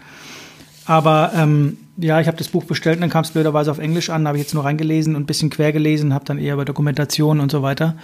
Aber 0.86 1.32
ähm, 1.36 1.78
ja, 1.98 2.20
ich 2.20 2.28
habe 2.28 2.38
das 2.38 2.48
Buch 2.48 2.64
bestellt 2.64 2.98
und 2.98 3.02
dann 3.02 3.10
kam 3.10 3.24
es 3.24 3.32
blöderweise 3.32 3.70
auf 3.72 3.80
Englisch 3.80 4.10
an, 4.10 4.28
habe 4.28 4.38
ich 4.38 4.44
jetzt 4.44 4.54
nur 4.54 4.66
reingelesen 4.66 5.16
und 5.16 5.24
ein 5.24 5.26
bisschen 5.26 5.50
quer 5.50 5.72
gelesen, 5.72 6.14
habe 6.14 6.26
dann 6.26 6.40
eher 6.40 6.54
über 6.54 6.66
Dokumentation 6.66 7.40
und 7.40 7.52
so 7.52 7.62
weiter. 7.62 7.96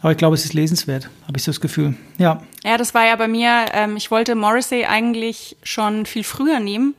Aber 0.00 0.12
ich 0.12 0.18
glaube, 0.18 0.34
es 0.34 0.44
ist 0.44 0.54
lesenswert, 0.54 1.08
habe 1.26 1.36
ich 1.36 1.44
so 1.44 1.50
das 1.50 1.60
Gefühl. 1.60 1.94
Ja. 2.18 2.42
Ja, 2.64 2.78
das 2.78 2.94
war 2.94 3.06
ja 3.06 3.16
bei 3.16 3.28
mir, 3.28 3.66
ähm, 3.72 3.96
ich 3.96 4.10
wollte 4.10 4.34
Morrissey 4.34 4.84
eigentlich 4.86 5.56
schon 5.62 6.06
viel 6.06 6.24
früher 6.24 6.60
nehmen. 6.60 6.94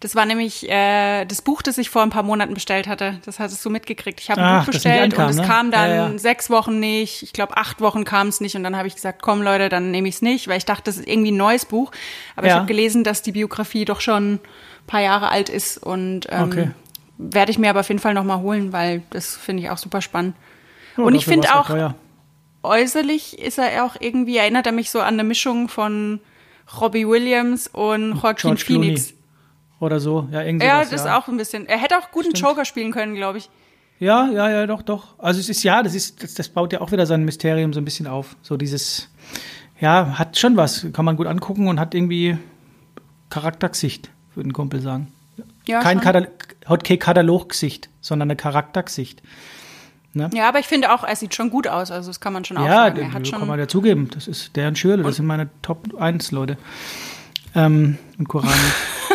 Das 0.00 0.14
war 0.14 0.24
nämlich 0.26 0.68
äh, 0.70 1.24
das 1.24 1.42
Buch, 1.42 1.60
das 1.60 1.76
ich 1.76 1.90
vor 1.90 2.02
ein 2.02 2.10
paar 2.10 2.22
Monaten 2.22 2.54
bestellt 2.54 2.86
hatte. 2.86 3.18
Das 3.24 3.40
hattest 3.40 3.64
du 3.64 3.70
mitgekriegt. 3.70 4.20
Ich 4.20 4.30
habe 4.30 4.40
ein 4.40 4.46
Ach, 4.46 4.64
Buch 4.64 4.72
bestellt 4.72 5.02
ankam, 5.14 5.24
und 5.24 5.30
es 5.32 5.36
ne? 5.38 5.42
kam 5.42 5.70
dann 5.72 5.90
ja, 5.90 6.08
ja. 6.08 6.18
sechs 6.18 6.50
Wochen 6.50 6.78
nicht. 6.78 7.24
Ich 7.24 7.32
glaube, 7.32 7.56
acht 7.56 7.80
Wochen 7.80 8.04
kam 8.04 8.28
es 8.28 8.40
nicht. 8.40 8.54
Und 8.54 8.62
dann 8.62 8.76
habe 8.76 8.86
ich 8.86 8.94
gesagt, 8.94 9.22
komm 9.22 9.42
Leute, 9.42 9.68
dann 9.68 9.90
nehme 9.90 10.06
ich 10.08 10.14
es 10.16 10.22
nicht, 10.22 10.46
weil 10.46 10.58
ich 10.58 10.64
dachte, 10.64 10.84
das 10.84 10.98
ist 10.98 11.08
irgendwie 11.08 11.32
ein 11.32 11.36
neues 11.36 11.64
Buch. 11.64 11.90
Aber 12.36 12.46
Ja. 12.46 12.52
ich 12.52 12.56
habe 12.58 12.66
gelesen, 12.68 13.02
dass 13.02 13.22
die 13.22 13.32
Biografie 13.32 13.84
doch 13.84 14.00
schon 14.00 14.34
ein 14.34 14.40
paar 14.86 15.00
Jahre 15.02 15.30
alt 15.30 15.48
ist. 15.48 15.84
Und 15.88 16.26
ähm, 16.30 16.42
Okay. 16.50 16.70
werde 17.16 17.50
ich 17.50 17.58
mir 17.58 17.70
aber 17.70 17.80
auf 17.80 17.88
jeden 17.88 18.00
Fall 18.00 18.14
nochmal 18.14 18.40
holen, 18.40 18.72
weil 18.72 19.02
das 19.10 19.36
finde 19.36 19.62
ich 19.62 19.70
auch 19.70 19.78
super 19.78 20.02
spannend. 20.02 20.34
Ja, 20.96 21.04
und 21.04 21.14
ich 21.14 21.24
finde 21.24 21.54
auch, 21.54 21.66
teuer. 21.66 21.94
äußerlich 22.62 23.38
ist 23.38 23.58
er 23.58 23.84
auch 23.84 23.96
irgendwie, 24.00 24.36
erinnert 24.36 24.66
er 24.66 24.72
mich 24.72 24.90
so 24.90 25.00
an 25.00 25.14
eine 25.14 25.24
Mischung 25.24 25.68
von 25.68 26.20
Robbie 26.80 27.06
Williams 27.08 27.66
und 27.68 28.12
Joaquin 28.14 28.34
George 28.36 28.62
Clooney. 28.66 28.86
Phoenix. 28.86 29.14
Oder 29.80 30.00
so, 30.00 30.28
ja, 30.32 30.42
irgendwie 30.42 30.66
Ja, 30.66 30.84
das 30.84 31.04
ja. 31.04 31.16
auch 31.18 31.28
ein 31.28 31.36
bisschen. 31.36 31.66
Er 31.66 31.78
hätte 31.78 31.96
auch 31.98 32.10
guten 32.10 32.32
Joker 32.32 32.64
spielen 32.64 32.90
können, 32.92 33.14
glaube 33.14 33.38
ich. 33.38 33.48
Ja, 34.00 34.28
ja, 34.30 34.50
ja, 34.50 34.66
doch, 34.66 34.82
doch. 34.82 35.14
Also 35.18 35.40
es 35.40 35.48
ist 35.48 35.62
ja, 35.62 35.82
das 35.82 35.94
ist, 35.94 36.22
das, 36.22 36.34
das 36.34 36.48
baut 36.48 36.72
ja 36.72 36.80
auch 36.80 36.92
wieder 36.92 37.06
sein 37.06 37.24
Mysterium 37.24 37.72
so 37.72 37.80
ein 37.80 37.84
bisschen 37.84 38.06
auf. 38.06 38.36
So 38.42 38.56
dieses, 38.56 39.08
ja, 39.80 40.18
hat 40.18 40.36
schon 40.36 40.56
was, 40.56 40.86
kann 40.92 41.04
man 41.04 41.16
gut 41.16 41.26
angucken 41.26 41.66
und 41.68 41.80
hat 41.80 41.94
irgendwie 41.94 42.36
Charaktergesicht, 43.30 44.10
würde 44.34 44.50
ein 44.50 44.52
Kumpel 44.52 44.80
sagen. 44.80 45.12
Ja, 45.68 45.80
kein 45.82 46.00
Kataloggesicht, 46.00 47.88
sondern 48.00 48.30
ein 48.30 48.36
Charaktergesicht. 48.36 49.22
Ne? 50.14 50.30
Ja, 50.34 50.48
aber 50.48 50.58
ich 50.58 50.66
finde 50.66 50.92
auch, 50.92 51.04
er 51.04 51.14
sieht 51.16 51.34
schon 51.34 51.50
gut 51.50 51.68
aus. 51.68 51.90
Also 51.90 52.08
das 52.10 52.20
kann 52.20 52.32
man 52.32 52.44
schon 52.44 52.56
auch 52.56 52.64
Ja, 52.66 52.86
sagen. 52.86 53.12
hat 53.12 53.30
kann 53.30 53.46
man 53.46 53.58
dazugeben. 53.58 54.08
Das 54.12 54.26
ist 54.26 54.56
deren 54.56 54.74
Schürle, 54.74 55.02
das 55.02 55.16
sind 55.16 55.26
meine 55.26 55.48
Top 55.62 55.94
1 56.00 56.32
Leute. 56.32 56.56
Ähm, 57.54 57.98
und 58.18 58.28
Korani. 58.28 58.52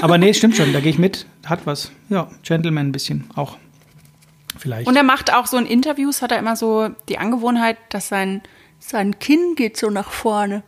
Aber 0.02 0.18
nee, 0.18 0.34
stimmt 0.34 0.56
schon, 0.56 0.72
da 0.74 0.80
gehe 0.80 0.90
ich 0.92 0.98
mit. 1.00 1.26
Hat 1.46 1.66
was. 1.66 1.92
Ja, 2.10 2.28
Gentleman 2.44 2.88
ein 2.88 2.92
bisschen 2.92 3.30
auch. 3.36 3.58
Vielleicht. 4.58 4.88
Und 4.88 4.96
er 4.96 5.04
macht 5.04 5.34
auch 5.34 5.48
so 5.48 5.58
in 5.58 5.66
Interviews, 5.66 6.22
hat 6.22 6.32
er 6.32 6.40
immer 6.40 6.56
so 6.56 6.90
die 7.10 7.18
Angewohnheit, 7.18 7.78
dass 7.90 8.08
sein, 8.08 8.42
sein 8.80 9.20
Kinn 9.20 9.56
geht 9.56 9.78
so 9.78 9.90
nach 9.90 10.10
vorne. 10.12 10.64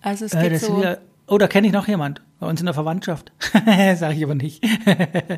Also 0.00 0.24
es 0.24 0.34
Äh, 0.34 0.48
geht 0.50 0.60
so. 0.60 0.78
wieder, 0.78 0.98
oh, 1.26 1.38
da 1.38 1.48
kenne 1.48 1.66
ich 1.66 1.72
noch 1.72 1.88
jemand. 1.88 2.22
Bei 2.44 2.50
uns 2.50 2.60
in 2.60 2.66
der 2.66 2.74
Verwandtschaft. 2.74 3.32
Sag 3.96 4.14
ich 4.14 4.22
aber 4.22 4.34
nicht. 4.34 4.62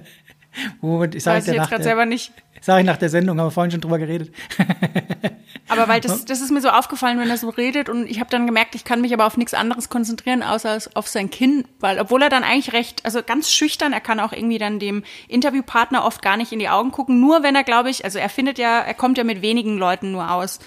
Moment, 0.81 1.15
ich 1.15 1.23
sage 1.23 1.37
weiß 1.37 1.45
ich 1.45 1.51
dir 1.51 1.55
jetzt 1.55 1.63
nach 1.63 1.69
gerade 1.69 1.83
der, 1.85 1.91
selber 1.91 2.05
nicht. 2.05 2.33
sag 2.61 2.81
ich 2.81 2.85
nach 2.85 2.97
der 2.97 3.11
Sendung, 3.11 3.39
haben 3.39 3.47
wir 3.47 3.53
vorhin 3.53 3.71
schon 3.71 3.81
drüber 3.81 4.01
geredet. 4.01 4.35
Aber 5.69 5.87
weil 5.87 6.01
das, 6.01 6.25
das 6.25 6.41
ist 6.41 6.51
mir 6.51 6.61
so 6.61 6.69
aufgefallen, 6.69 7.21
wenn 7.21 7.31
er 7.31 7.39
so 7.39 7.49
redet 7.49 7.89
und 7.89 8.11
ich 8.11 8.19
habe 8.19 8.31
dann 8.31 8.45
gemerkt, 8.47 8.75
ich 8.75 8.85
kann 8.85 9.01
mich 9.01 9.13
aber 9.13 9.27
auf 9.27 9.37
nichts 9.37 9.53
anderes 9.53 9.89
konzentrieren, 9.89 10.43
außer 10.43 10.79
auf 10.95 11.09
sein 11.09 11.29
Kinn, 11.29 11.65
weil 11.81 11.99
obwohl 12.01 12.23
er 12.23 12.29
dann 12.29 12.45
eigentlich 12.45 12.73
recht, 12.73 13.05
also 13.05 13.23
ganz 13.23 13.53
schüchtern, 13.53 13.93
er 13.93 14.01
kann 14.01 14.21
auch 14.21 14.33
irgendwie 14.33 14.59
dann 14.59 14.79
dem 14.79 15.03
Interviewpartner 15.29 16.05
oft 16.05 16.23
gar 16.23 16.37
nicht 16.37 16.53
in 16.53 16.61
die 16.61 16.69
Augen 16.69 16.93
gucken, 16.93 17.21
nur 17.21 17.43
wenn 17.43 17.57
er, 17.57 17.65
glaube 17.65 17.91
ich, 17.91 18.05
also 18.05 18.19
er 18.19 18.29
findet 18.29 18.59
ja, 18.59 18.81
er 18.81 18.95
kommt 18.95 19.19
ja 19.19 19.25
mit 19.25 19.43
wenigen 19.43 19.77
Leuten 19.77 20.13
nur 20.13 20.31
aus. 20.31 20.61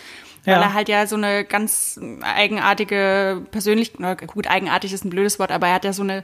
Weil 0.45 0.55
Ja. 0.55 0.61
er 0.61 0.73
halt 0.73 0.89
ja 0.89 1.05
so 1.07 1.15
eine 1.15 1.43
ganz 1.45 1.99
eigenartige 2.21 3.41
Persönlichkeit, 3.51 4.27
gut, 4.27 4.47
eigenartig 4.47 4.93
ist 4.93 5.05
ein 5.05 5.09
blödes 5.09 5.39
Wort, 5.39 5.51
aber 5.51 5.67
er 5.67 5.73
hat 5.75 5.85
ja 5.85 5.93
so 5.93 6.03
eine 6.03 6.23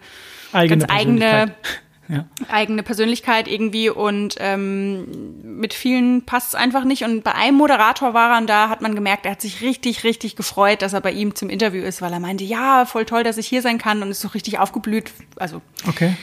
Eigene 0.53 0.79
ganz 0.85 0.91
eigene 0.93 1.19
Persönlichkeit. 1.19 1.81
Ja. 2.07 2.25
eigene 2.49 2.83
Persönlichkeit 2.83 3.47
irgendwie 3.47 3.89
und 3.89 4.35
ähm, 4.37 5.57
mit 5.59 5.73
vielen 5.73 6.23
passt 6.23 6.49
es 6.49 6.55
einfach 6.55 6.83
nicht. 6.83 7.03
Und 7.03 7.23
bei 7.23 7.33
einem 7.33 7.57
Moderator 7.57 8.13
war 8.13 8.33
er 8.33 8.37
und 8.37 8.47
da 8.47 8.69
hat 8.69 8.81
man 8.81 8.93
gemerkt, 8.93 9.25
er 9.25 9.31
hat 9.31 9.41
sich 9.41 9.61
richtig, 9.61 10.03
richtig 10.03 10.35
gefreut, 10.35 10.83
dass 10.83 10.93
er 10.93 11.01
bei 11.01 11.11
ihm 11.11 11.33
zum 11.33 11.49
Interview 11.49 11.81
ist, 11.81 12.03
weil 12.03 12.13
er 12.13 12.19
meinte, 12.19 12.43
ja, 12.43 12.85
voll 12.85 13.05
toll, 13.05 13.23
dass 13.23 13.37
ich 13.37 13.47
hier 13.47 13.63
sein 13.63 13.79
kann 13.79 14.03
und 14.03 14.11
ist 14.11 14.21
so 14.21 14.27
richtig 14.27 14.59
aufgeblüht, 14.59 15.11
also 15.37 15.63
Okay. 15.87 16.13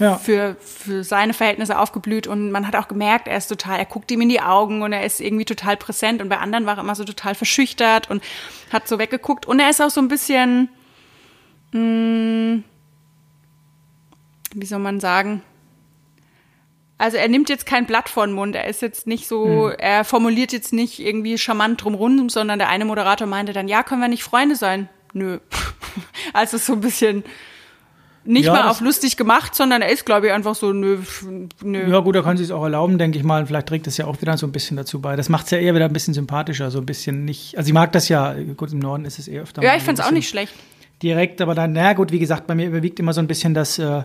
Ja. 0.00 0.16
für, 0.16 0.56
für 0.60 1.04
seine 1.04 1.34
Verhältnisse 1.34 1.78
aufgeblüht 1.78 2.26
und 2.26 2.50
man 2.50 2.66
hat 2.66 2.74
auch 2.74 2.88
gemerkt, 2.88 3.28
er 3.28 3.36
ist 3.36 3.46
total, 3.46 3.78
er 3.78 3.84
guckt 3.84 4.10
ihm 4.10 4.20
in 4.22 4.28
die 4.30 4.40
Augen 4.40 4.82
und 4.82 4.92
er 4.92 5.04
ist 5.04 5.20
irgendwie 5.20 5.44
total 5.44 5.76
präsent 5.76 6.20
und 6.20 6.28
bei 6.28 6.38
anderen 6.38 6.66
war 6.66 6.76
er 6.78 6.82
immer 6.82 6.94
so 6.96 7.04
total 7.04 7.34
verschüchtert 7.36 8.10
und 8.10 8.22
hat 8.72 8.88
so 8.88 8.98
weggeguckt 8.98 9.46
und 9.46 9.60
er 9.60 9.70
ist 9.70 9.80
auch 9.80 9.90
so 9.90 10.00
ein 10.00 10.08
bisschen, 10.08 10.68
mh, 11.72 12.62
wie 14.54 14.66
soll 14.66 14.80
man 14.80 14.98
sagen, 15.00 15.42
Also 16.98 17.16
er 17.16 17.28
nimmt 17.28 17.48
jetzt 17.48 17.64
kein 17.64 17.86
Blatt 17.86 18.10
vor 18.10 18.26
den 18.26 18.34
Mund. 18.34 18.54
Er 18.54 18.66
ist 18.68 18.82
jetzt 18.82 19.06
nicht 19.06 19.26
so, 19.26 19.70
Hm. 19.70 19.76
er 19.78 20.04
formuliert 20.04 20.52
jetzt 20.52 20.74
nicht 20.74 20.98
irgendwie 20.98 21.38
charmant 21.38 21.82
drumrum, 21.82 22.28
sondern 22.28 22.58
der 22.58 22.68
eine 22.68 22.84
Moderator 22.84 23.26
meinte 23.26 23.54
dann, 23.54 23.68
ja, 23.68 23.82
können 23.82 24.02
wir 24.02 24.08
nicht 24.08 24.22
Freunde 24.22 24.54
sein? 24.56 24.88
Nö. 25.14 25.38
Also 26.34 26.58
so 26.58 26.74
ein 26.74 26.80
bisschen 26.82 27.24
nicht 28.24 28.46
Ja, 28.46 28.52
mal 28.52 28.68
auf 28.68 28.80
lustig 28.80 29.16
gemacht, 29.16 29.54
sondern 29.54 29.82
er 29.82 29.90
ist, 29.90 30.04
glaube 30.04 30.26
ich, 30.26 30.32
einfach 30.32 30.54
so, 30.54 30.72
nö, 30.72 30.98
nö. 31.62 31.90
Ja, 31.90 32.00
gut, 32.00 32.14
da 32.14 32.22
kann 32.22 32.36
sie 32.36 32.44
es 32.44 32.50
auch 32.50 32.62
erlauben, 32.62 32.98
denke 32.98 33.18
ich 33.18 33.24
mal. 33.24 33.40
Und 33.40 33.46
vielleicht 33.46 33.66
trägt 33.66 33.86
das 33.86 33.96
ja 33.96 34.06
auch 34.06 34.20
wieder 34.20 34.36
so 34.36 34.46
ein 34.46 34.52
bisschen 34.52 34.76
dazu 34.76 35.00
bei. 35.00 35.16
Das 35.16 35.28
macht 35.28 35.46
es 35.46 35.52
ja 35.52 35.58
eher 35.58 35.74
wieder 35.74 35.86
ein 35.86 35.92
bisschen 35.92 36.14
sympathischer, 36.14 36.70
so 36.70 36.78
ein 36.78 36.86
bisschen 36.86 37.24
nicht. 37.24 37.56
Also 37.56 37.68
ich 37.68 37.74
mag 37.74 37.92
das 37.92 38.08
ja, 38.08 38.34
gut, 38.56 38.72
im 38.72 38.78
Norden 38.78 39.04
ist 39.04 39.18
es 39.18 39.26
eher 39.26 39.42
öfter. 39.42 39.62
Ja, 39.62 39.70
ich 39.70 39.80
ein 39.80 39.86
find's 39.86 40.00
auch 40.00 40.10
nicht 40.10 40.28
schlecht. 40.28 40.52
Direkt, 41.02 41.40
aber 41.40 41.54
dann, 41.54 41.72
na 41.72 41.94
gut, 41.94 42.12
wie 42.12 42.18
gesagt, 42.18 42.46
bei 42.46 42.54
mir 42.54 42.66
überwiegt 42.66 43.00
immer 43.00 43.14
so 43.14 43.20
ein 43.20 43.26
bisschen 43.26 43.54
das, 43.54 43.78
äh, 43.78 44.02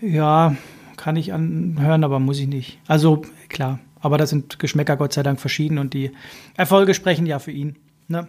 ja, 0.00 0.54
kann 0.96 1.16
ich 1.16 1.32
anhören, 1.32 2.04
aber 2.04 2.20
muss 2.20 2.38
ich 2.38 2.46
nicht. 2.46 2.78
Also, 2.86 3.22
klar. 3.48 3.80
Aber 4.00 4.18
da 4.18 4.26
sind 4.26 4.58
Geschmäcker 4.58 4.96
Gott 4.96 5.12
sei 5.14 5.22
Dank 5.22 5.40
verschieden 5.40 5.78
und 5.78 5.94
die 5.94 6.12
Erfolge 6.56 6.94
sprechen 6.94 7.26
ja 7.26 7.38
für 7.38 7.50
ihn. 7.50 7.76
Ne? 8.06 8.28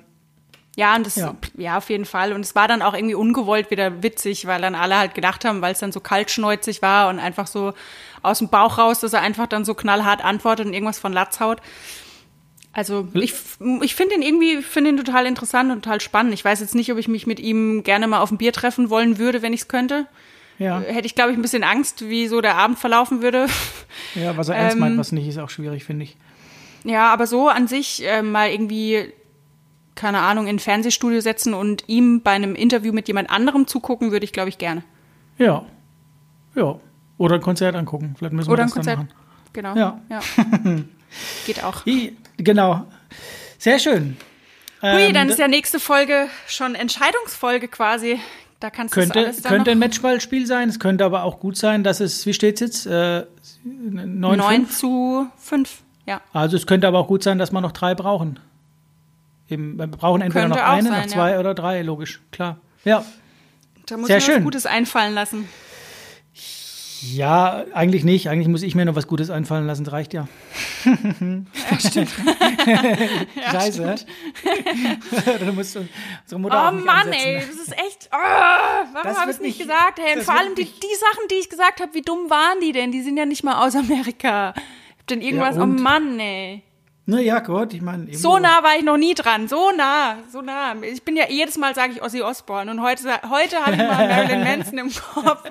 Ja, 0.75 0.95
und 0.95 1.05
das, 1.05 1.15
ja. 1.15 1.35
Ja. 1.55 1.77
auf 1.77 1.89
jeden 1.89 2.05
Fall. 2.05 2.33
Und 2.33 2.41
es 2.41 2.53
war 2.53 2.67
dann 2.67 2.81
auch 2.81 2.93
irgendwie 2.93 3.15
ungewollt 3.15 3.71
wieder 3.71 4.03
witzig, 4.03 4.45
weil 4.45 4.61
dann 4.61 4.75
alle 4.75 4.97
halt 4.97 5.13
gedacht 5.15 5.45
haben, 5.45 5.61
weil 5.61 5.71
es 5.71 5.79
dann 5.79 5.91
so 5.93 6.01
kaltschneuzig 6.01 6.81
war 6.81 7.09
und 7.09 7.19
einfach 7.19 7.47
so 7.47 7.73
aus 8.21 8.39
dem 8.39 8.49
Bauch 8.49 8.77
raus, 8.77 8.99
dass 8.99 9.13
er 9.13 9.21
einfach 9.21 9.47
dann 9.47 9.63
so 9.63 9.73
knallhart 9.73 10.23
antwortet 10.23 10.65
und 10.67 10.73
irgendwas 10.73 10.99
von 10.99 11.13
Latz 11.13 11.39
haut. 11.39 11.61
Also 12.73 13.07
ich, 13.13 13.33
ich 13.83 13.95
finde 13.95 14.15
ihn 14.15 14.21
irgendwie, 14.21 14.61
finde 14.61 14.89
ihn 14.89 14.97
total 14.97 15.25
interessant 15.27 15.71
und 15.71 15.83
total 15.83 16.01
spannend. 16.01 16.33
Ich 16.33 16.43
weiß 16.43 16.59
jetzt 16.59 16.75
nicht, 16.75 16.91
ob 16.91 16.97
ich 16.97 17.07
mich 17.07 17.25
mit 17.25 17.39
ihm 17.39 17.83
gerne 17.83 18.05
mal 18.07 18.19
auf 18.19 18.31
ein 18.31 18.37
Bier 18.37 18.51
treffen 18.51 18.89
wollen 18.89 19.17
würde, 19.17 19.41
wenn 19.41 19.53
ich 19.53 19.61
es 19.61 19.67
könnte. 19.69 20.07
Ja. 20.59 20.81
Hätte 20.81 21.05
ich, 21.05 21.15
glaube 21.15 21.31
ich, 21.31 21.37
ein 21.37 21.41
bisschen 21.41 21.63
Angst, 21.63 22.09
wie 22.09 22.27
so 22.27 22.41
der 22.41 22.55
Abend 22.55 22.77
verlaufen 22.77 23.21
würde. 23.21 23.47
ja, 24.15 24.35
was 24.35 24.49
er 24.49 24.55
ernst 24.57 24.75
Ähm, 24.75 24.79
meint, 24.81 24.97
was 24.97 25.13
nicht, 25.13 25.25
ist 25.25 25.37
auch 25.37 25.49
schwierig, 25.49 25.85
finde 25.85 26.03
ich. 26.03 26.17
Ja, 26.83 27.13
aber 27.13 27.27
so 27.27 27.47
an 27.47 27.67
sich 27.67 28.05
äh, 28.05 28.21
mal 28.21 28.49
irgendwie, 28.49 29.13
keine 29.95 30.19
Ahnung, 30.19 30.47
in 30.47 30.57
ein 30.57 30.59
Fernsehstudio 30.59 31.21
setzen 31.21 31.53
und 31.53 31.83
ihm 31.87 32.21
bei 32.21 32.31
einem 32.31 32.55
Interview 32.55 32.93
mit 32.93 33.07
jemand 33.07 33.29
anderem 33.29 33.65
zugucken, 33.67 34.11
würde 34.11 34.25
ich, 34.25 34.33
glaube 34.33 34.49
ich, 34.49 34.57
gerne. 34.57 34.83
Ja. 35.37 35.65
Ja. 36.55 36.79
Oder 37.17 37.35
ein 37.35 37.41
Konzert 37.41 37.75
angucken. 37.75 38.15
Vielleicht 38.17 38.33
müssen 38.33 38.49
wir 38.49 38.53
Oder 38.53 38.63
ein 38.63 38.69
Konzert. 38.69 38.99
dann 38.99 39.05
machen. 39.05 39.25
Genau. 39.53 39.75
Ja. 39.75 39.99
Geht 41.45 41.63
auch. 41.63 41.85
I, 41.85 42.15
genau. 42.37 42.85
Sehr 43.57 43.79
schön. 43.79 44.17
Hui, 44.81 45.07
Ähm, 45.07 45.13
dann 45.13 45.29
ist 45.29 45.39
ja 45.39 45.47
nächste 45.47 45.79
Folge 45.79 46.27
schon 46.47 46.75
Entscheidungsfolge 46.75 47.69
quasi. 47.69 48.19
Da 48.59 48.69
kannst 48.69 48.95
du 48.95 49.01
das 49.01 49.11
Könnte, 49.13 49.41
könnte 49.43 49.71
ein 49.71 49.79
Matchballspiel 49.79 50.45
sein. 50.45 50.69
Es 50.69 50.79
könnte 50.79 51.05
aber 51.05 51.23
auch 51.23 51.39
gut 51.39 51.57
sein, 51.57 51.83
dass 51.83 51.99
es, 51.99 52.25
wie 52.25 52.33
steht's 52.33 52.61
jetzt? 52.61 52.85
Äh, 52.85 53.25
9, 53.63 54.37
9 54.37 54.69
zu 54.69 55.27
5. 55.37 55.83
Ja. 56.05 56.21
Also 56.33 56.57
es 56.57 56.67
könnte 56.67 56.87
aber 56.87 56.99
auch 56.99 57.07
gut 57.07 57.23
sein, 57.23 57.37
dass 57.37 57.51
wir 57.51 57.61
noch 57.61 57.71
drei 57.71 57.95
brauchen. 57.95 58.39
Eben, 59.49 59.77
wir 59.77 59.87
brauchen 59.87 60.21
entweder 60.21 60.45
Könnte 60.47 60.59
noch 60.59 60.67
eine, 60.67 60.89
sein, 60.89 61.01
noch 61.01 61.07
zwei 61.07 61.31
ja. 61.31 61.39
oder 61.39 61.53
drei, 61.53 61.81
logisch, 61.83 62.21
klar. 62.31 62.57
Ja. 62.83 63.05
Da 63.85 63.97
muss 63.97 64.07
Sehr 64.07 64.15
mir 64.17 64.21
was 64.21 64.25
schön. 64.25 64.43
Gutes 64.43 64.65
einfallen 64.65 65.13
lassen. 65.13 65.47
Ja, 67.01 67.65
eigentlich 67.73 68.03
nicht. 68.03 68.29
Eigentlich 68.29 68.47
muss 68.47 68.63
ich 68.63 68.73
mir 68.73 68.85
noch 68.85 68.95
was 68.95 69.05
Gutes 69.05 69.29
einfallen 69.29 69.67
lassen. 69.67 69.83
Das 69.83 69.93
reicht 69.93 70.13
ja. 70.13 70.27
Scheiße. 73.51 73.95
da 75.45 75.51
musst 75.51 75.75
du 75.75 75.87
unsere 76.23 76.41
Mutter 76.41 76.55
Oh 76.55 76.67
auch 76.67 76.71
nicht 76.71 76.85
Mann, 76.85 77.07
ansetzen. 77.07 77.25
ey, 77.25 77.39
das 77.45 77.55
ist 77.55 77.71
echt. 77.73 78.09
Oh, 78.11 78.17
warum 78.17 79.17
habe 79.17 79.31
ich 79.31 79.39
nicht 79.39 79.59
nicht- 79.59 79.61
gesagt? 79.67 79.99
Hey, 80.01 80.21
vor 80.21 80.33
allem 80.35 80.55
die, 80.55 80.63
die 80.63 80.95
Sachen, 80.99 81.27
die 81.29 81.35
ich 81.35 81.49
gesagt 81.49 81.81
habe, 81.81 81.93
wie 81.93 82.01
dumm 82.01 82.29
waren 82.29 82.59
die 82.61 82.71
denn? 82.71 82.91
Die 82.91 83.01
sind 83.03 83.17
ja 83.17 83.25
nicht 83.25 83.43
mal 83.43 83.65
aus 83.65 83.75
Amerika. 83.75 84.53
Ich 84.55 84.99
hab 84.99 85.07
denn 85.07 85.21
irgendwas. 85.21 85.57
oh 85.57 85.61
und? 85.63 85.81
Mann, 85.81 86.19
ey. 86.19 86.63
Na 87.07 87.19
ja, 87.19 87.39
Gott, 87.39 87.73
ich 87.73 87.81
meine. 87.81 88.11
So 88.15 88.39
nah 88.39 88.63
war 88.63 88.75
ich 88.77 88.83
noch 88.83 88.97
nie 88.97 89.13
dran. 89.13 89.47
So 89.47 89.71
nah, 89.71 90.17
so 90.31 90.41
nah. 90.41 90.75
Ich 90.81 91.03
bin 91.03 91.15
ja 91.15 91.25
jedes 91.29 91.57
Mal 91.57 91.75
sage 91.75 91.93
ich 91.93 92.01
Ozzy 92.01 92.23
Osbourne 92.23 92.71
und 92.71 92.81
heute, 92.81 93.03
heute 93.29 93.57
habe 93.63 93.73
ich 93.73 93.77
mal 93.77 94.07
Marilyn 94.07 94.43
Manson 94.43 94.77
im 94.79 94.91
Kopf. 94.91 95.43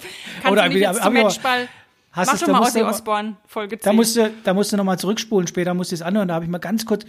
Kannst 0.42 0.50
Oder 0.50 0.64
du 0.64 0.68
mich 0.70 0.78
jetzt 0.78 1.02
zum 1.02 1.12
Matchball? 1.12 1.68
Hast 2.16 2.28
Mach 2.28 2.34
es- 2.34 2.40
doch 2.42 2.48
mal 2.48 2.62
Ozzy 2.62 2.80
Osbourne 2.82 3.36
Folge 3.46 3.76
10. 3.78 3.90
Da 3.90 3.92
musst 3.92 4.16
du, 4.16 4.30
da 4.44 4.54
musst 4.54 4.72
du 4.72 4.76
nochmal 4.76 4.98
zurückspulen. 5.00 5.48
Später 5.48 5.74
musst 5.74 5.90
du 5.90 5.96
es 5.96 6.02
anhören. 6.02 6.28
Da 6.28 6.34
habe 6.34 6.44
ich 6.44 6.50
mal 6.50 6.58
ganz 6.58 6.86
kurz 6.86 7.04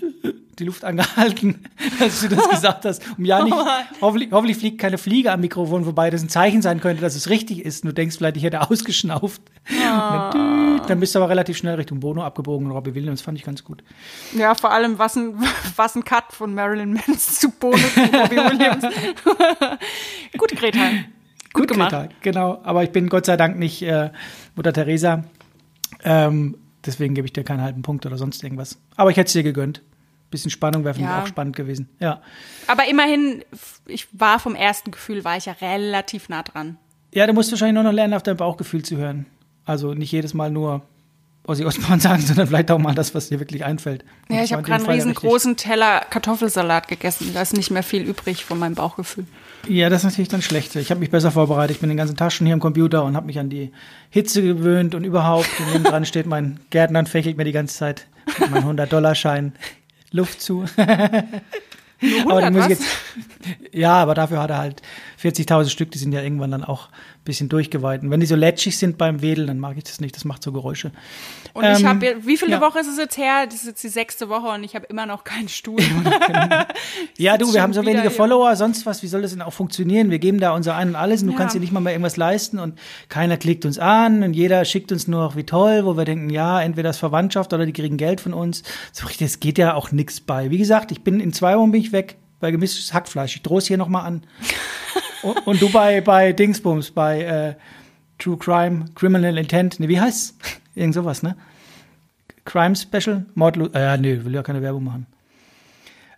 die 0.58 0.64
Luft 0.64 0.84
angehalten, 0.84 1.66
als 2.00 2.22
du 2.22 2.30
das 2.30 2.50
gesagt 2.50 2.86
hast. 2.86 3.04
Um 3.18 3.24
ja 3.26 3.44
nicht, 3.44 3.56
hoffentlich, 4.02 4.32
hoffentlich 4.32 4.58
fliegt 4.58 4.80
keine 4.80 4.98
Fliege 4.98 5.32
am 5.32 5.42
Mikrofon 5.42 5.84
vorbei, 5.84 6.10
das 6.10 6.24
ein 6.24 6.30
Zeichen 6.30 6.62
sein 6.62 6.80
könnte, 6.80 7.02
dass 7.02 7.14
es 7.16 7.30
richtig 7.30 7.64
ist. 7.64 7.84
Du 7.84 7.92
denkst 7.92 8.18
vielleicht, 8.18 8.38
ich 8.38 8.44
hätte 8.44 8.62
ausgeschnauft. 8.72 9.42
Und 9.70 9.76
Dann, 9.86 10.78
düt, 10.78 10.90
dann 10.90 11.00
bist 11.00 11.14
du 11.14 11.20
aber 11.20 11.30
relativ 11.30 11.58
schnell 11.58 11.76
Richtung 11.76 12.00
Bono 12.00 12.24
abgebogen 12.24 12.66
und 12.68 12.72
Robbie 12.74 12.96
Williams. 12.96 13.22
Fand 13.22 13.38
ich 13.38 13.44
ganz 13.44 13.64
gut. 13.64 13.84
Ja, 14.34 14.56
vor 14.56 14.72
allem, 14.72 14.98
was 14.98 15.16
ein, 15.18 15.36
was 15.76 15.96
ein 15.96 16.04
Cut 16.04 16.32
von 16.32 16.54
Marilyn 16.56 16.94
Manson 16.94 17.18
zu 17.18 17.50
Bono 17.52 17.78
zu 17.78 18.00
Robbie 18.00 18.38
Williams. 18.38 18.86
Gut, 20.38 20.56
Greta. 20.56 20.80
Gut, 21.56 21.68
gemacht. 21.70 21.92
Greta, 21.92 22.10
genau. 22.22 22.60
Aber 22.64 22.84
ich 22.84 22.92
bin 22.92 23.10
Gott 23.10 23.26
sei 23.26 23.38
Dank 23.38 23.58
nicht 23.58 23.82
äh, 23.82 24.12
Mutter 24.56 24.74
Teresa. 24.74 25.24
Ähm, 26.04 26.58
deswegen 26.86 27.16
gebe 27.16 27.26
ich 27.26 27.34
dir 27.34 27.44
keinen 27.44 27.62
halben 27.62 27.82
Punkt 27.82 28.06
oder 28.06 28.18
sonst 28.18 28.44
irgendwas. 28.44 28.78
Aber 28.96 29.10
ich 29.12 29.18
hätte 29.18 29.28
es 29.28 29.34
dir 29.34 29.44
gegönnt. 29.44 29.82
Bisschen 30.32 30.52
Spannung 30.52 30.84
wäre 30.84 30.94
für 30.96 31.02
Ja. 31.02 31.08
mich 31.16 31.24
auch 31.24 31.28
spannend 31.28 31.56
gewesen. 31.56 31.88
Ja. 32.00 32.22
Aber 32.68 32.88
immerhin, 32.90 33.44
ich 33.88 34.08
war 34.12 34.40
vom 34.40 34.56
ersten 34.56 34.92
Gefühl, 34.92 35.24
war 35.24 35.38
ich 35.38 35.46
ja 35.46 35.54
relativ 35.62 36.30
nah 36.30 36.44
dran. 36.44 36.78
Ja, 37.14 37.26
du 37.28 37.34
musst 37.34 37.52
wahrscheinlich 37.52 37.76
nur 37.76 37.84
noch 37.84 37.94
lernen, 37.94 38.14
auf 38.14 38.24
dein 38.24 38.36
Bauchgefühl 38.38 38.84
zu 38.84 38.98
hören. 38.98 39.26
Also 39.66 39.94
nicht 39.94 40.12
jedes 40.12 40.34
Mal 40.34 40.52
nur 40.52 40.82
Ozzy 41.48 41.66
Osbourne 41.66 42.02
sagen, 42.02 42.22
sondern 42.22 42.48
vielleicht 42.48 42.72
auch 42.72 42.80
mal 42.80 42.96
das, 42.96 43.14
was 43.14 43.30
dir 43.30 43.40
wirklich 43.40 43.66
einfällt. 43.66 44.04
Und 44.30 44.36
Ja, 44.36 44.44
ich 44.44 44.54
habe 44.54 44.64
gerade 44.64 44.84
einen 44.84 44.94
riesengroßen 44.94 45.58
Teller 45.58 46.02
Kartoffelsalat 46.10 46.88
gegessen. 46.88 47.32
Da 47.34 47.42
ist 47.42 47.56
nicht 47.56 47.72
mehr 47.72 47.84
viel 47.84 48.04
übrig 48.04 48.46
von 48.46 48.58
meinem 48.60 48.76
Bauchgefühl. 48.76 49.26
Ja, 49.68 49.90
das 49.90 50.02
ist 50.02 50.12
natürlich 50.12 50.30
dann 50.30 50.42
schlecht. 50.42 50.76
Ich 50.76 50.90
habe 50.90 51.00
mich 51.00 51.10
besser 51.10 51.32
vorbereitet. 51.32 51.76
Ich 51.76 51.82
bin 51.82 51.90
den 51.90 51.98
ganzen 51.98 52.18
Tag 52.18 52.32
schon 52.32 52.46
hier 52.46 52.54
am 52.54 52.60
Computer 52.60 53.04
und 53.04 53.16
habe 53.16 53.26
mich 53.26 53.40
an 53.40 53.50
die 53.50 53.72
Hitze 54.10 54.42
gewöhnt 54.42 54.96
und 54.96 55.04
überhaupt. 55.04 55.50
Und 55.60 55.72
neben 55.72 55.84
dran 55.84 56.06
steht 56.06 56.26
mein 56.26 56.60
Gärtner 56.70 57.00
und 57.00 57.10
fächelt 57.10 57.38
mir 57.38 57.46
die 57.46 57.52
ganze 57.52 57.76
Zeit 57.76 58.08
mit 58.40 58.52
meinem 58.52 58.78
100-Dollar-Schein 58.78 59.54
Luft 60.12 60.42
zu. 60.42 60.66
aber 60.78 60.92
die 62.02 62.20
100 62.20 62.54
muss 62.54 62.62
was? 62.62 62.72
ich 62.72 62.80
jetzt, 62.80 62.88
ja, 63.72 63.94
aber 63.94 64.14
dafür 64.14 64.42
hat 64.42 64.50
er 64.50 64.58
halt 64.58 64.82
40.000 65.22 65.70
Stück, 65.70 65.92
die 65.92 65.98
sind 65.98 66.12
ja 66.12 66.22
irgendwann 66.22 66.52
dann 66.52 66.64
auch 66.64 66.90
bisschen 67.26 67.50
durchgeweiht. 67.50 68.04
Und 68.04 68.12
wenn 68.12 68.20
die 68.22 68.26
so 68.26 68.36
lätschig 68.36 68.78
sind 68.78 68.98
beim 68.98 69.22
Wedeln, 69.22 69.48
dann 69.48 69.60
mag 69.60 69.76
ich 69.78 69.84
das 69.84 70.00
nicht, 70.00 70.16
das 70.16 70.24
macht 70.24 70.42
so 70.44 70.52
Geräusche. 70.54 70.92
Und 71.54 71.64
ich 71.66 71.80
Ähm, 71.82 71.88
habe, 71.88 72.16
wie 72.22 72.38
viele 72.38 72.52
ja. 72.54 72.62
Woche 72.62 72.80
ist 72.80 72.88
es 72.88 72.98
jetzt 72.98 73.18
her? 73.18 73.46
Das 73.46 73.56
ist 73.56 73.66
jetzt 73.68 73.84
die 73.84 73.90
sechste 73.90 74.30
Woche 74.30 74.48
und 74.48 74.64
ich 74.64 74.76
habe 74.76 74.86
immer 74.86 75.06
noch 75.06 75.24
keinen 75.26 75.50
Stuhl. 75.50 75.80
Ja, 77.18 77.38
du, 77.38 77.54
wir 77.54 77.62
haben 77.62 77.74
so 77.74 77.82
wenige 77.86 78.02
hier. 78.02 78.12
Follower, 78.12 78.56
sonst 78.56 78.86
was, 78.86 79.02
wie 79.04 79.08
soll 79.08 79.22
das 79.22 79.32
denn 79.32 79.42
auch 79.42 79.54
funktionieren? 79.54 80.10
Wir 80.12 80.20
geben 80.20 80.40
da 80.40 80.52
unser 80.52 80.76
Ein 80.76 80.90
und 80.90 80.96
alles 80.96 81.22
und 81.22 81.28
du 81.28 81.34
Ja. 81.34 81.40
kannst 81.40 81.56
dir 81.56 81.60
nicht 81.60 81.72
mal 81.72 81.80
mehr 81.80 81.94
irgendwas 81.94 82.18
leisten 82.18 82.60
und 82.60 82.78
keiner 83.10 83.38
klickt 83.38 83.66
uns 83.66 83.80
an 83.80 84.24
und 84.24 84.34
jeder 84.34 84.64
schickt 84.66 84.92
uns 84.92 85.08
nur 85.08 85.22
noch 85.22 85.36
wie 85.36 85.44
toll, 85.46 85.86
wo 85.86 85.98
wir 85.98 86.06
denken, 86.06 86.30
ja, 86.30 86.62
entweder 86.62 86.90
das 86.90 86.98
Verwandtschaft 86.98 87.54
oder 87.54 87.66
die 87.66 87.74
kriegen 87.74 87.98
Geld 87.98 88.22
von 88.22 88.34
uns. 88.34 88.64
So 88.92 89.08
richtig, 89.08 89.28
es 89.28 89.40
geht 89.40 89.58
ja 89.58 89.74
auch 89.76 89.92
nichts 89.92 90.20
bei. 90.22 90.50
Wie 90.52 90.58
gesagt, 90.58 90.92
ich 90.92 91.02
bin 91.04 91.20
in 91.20 91.34
zwei 91.34 91.58
Wochen 91.58 91.72
bin 91.72 91.82
ich 91.82 91.92
weg 91.92 92.18
bei 92.40 92.52
gemischtes 92.52 92.94
Hackfleisch. 92.94 93.36
Ich 93.36 93.42
drohe 93.42 93.60
es 93.60 93.68
hier 93.68 93.78
nochmal 93.78 94.06
an. 94.06 94.24
und, 95.24 95.48
und 95.48 95.62
du 95.62 95.70
bei, 95.70 96.02
bei 96.02 96.34
Dingsbums, 96.34 96.92
bei 96.92 97.22
äh, 97.22 97.56
True 98.20 98.38
Crime, 98.38 98.86
Criminal 98.96 99.38
Intent, 99.38 99.80
ne, 99.80 99.88
wie 99.88 100.00
heißt's? 100.00 100.38
Irgend 100.76 100.94
sowas, 100.94 101.24
ne? 101.24 101.36
Crime 102.44 102.76
Special? 102.76 103.26
Mordlu 103.34 103.70
äh, 103.74 103.98
nee, 103.98 104.24
will 104.24 104.34
ja 104.34 104.44
keine 104.44 104.62
Werbung 104.62 104.84
machen. 104.84 105.08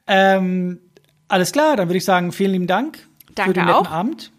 Ähm, 0.08 0.80
alles 1.28 1.52
klar, 1.52 1.76
dann 1.76 1.90
würde 1.90 1.98
ich 1.98 2.06
sagen, 2.06 2.32
vielen 2.32 2.52
lieben 2.52 2.68
Dank 2.68 2.98
für 3.28 3.34
Danke 3.34 3.54
den 3.54 3.66
netten 3.66 3.88
auch. 3.88 3.92
Abend. 3.92 4.32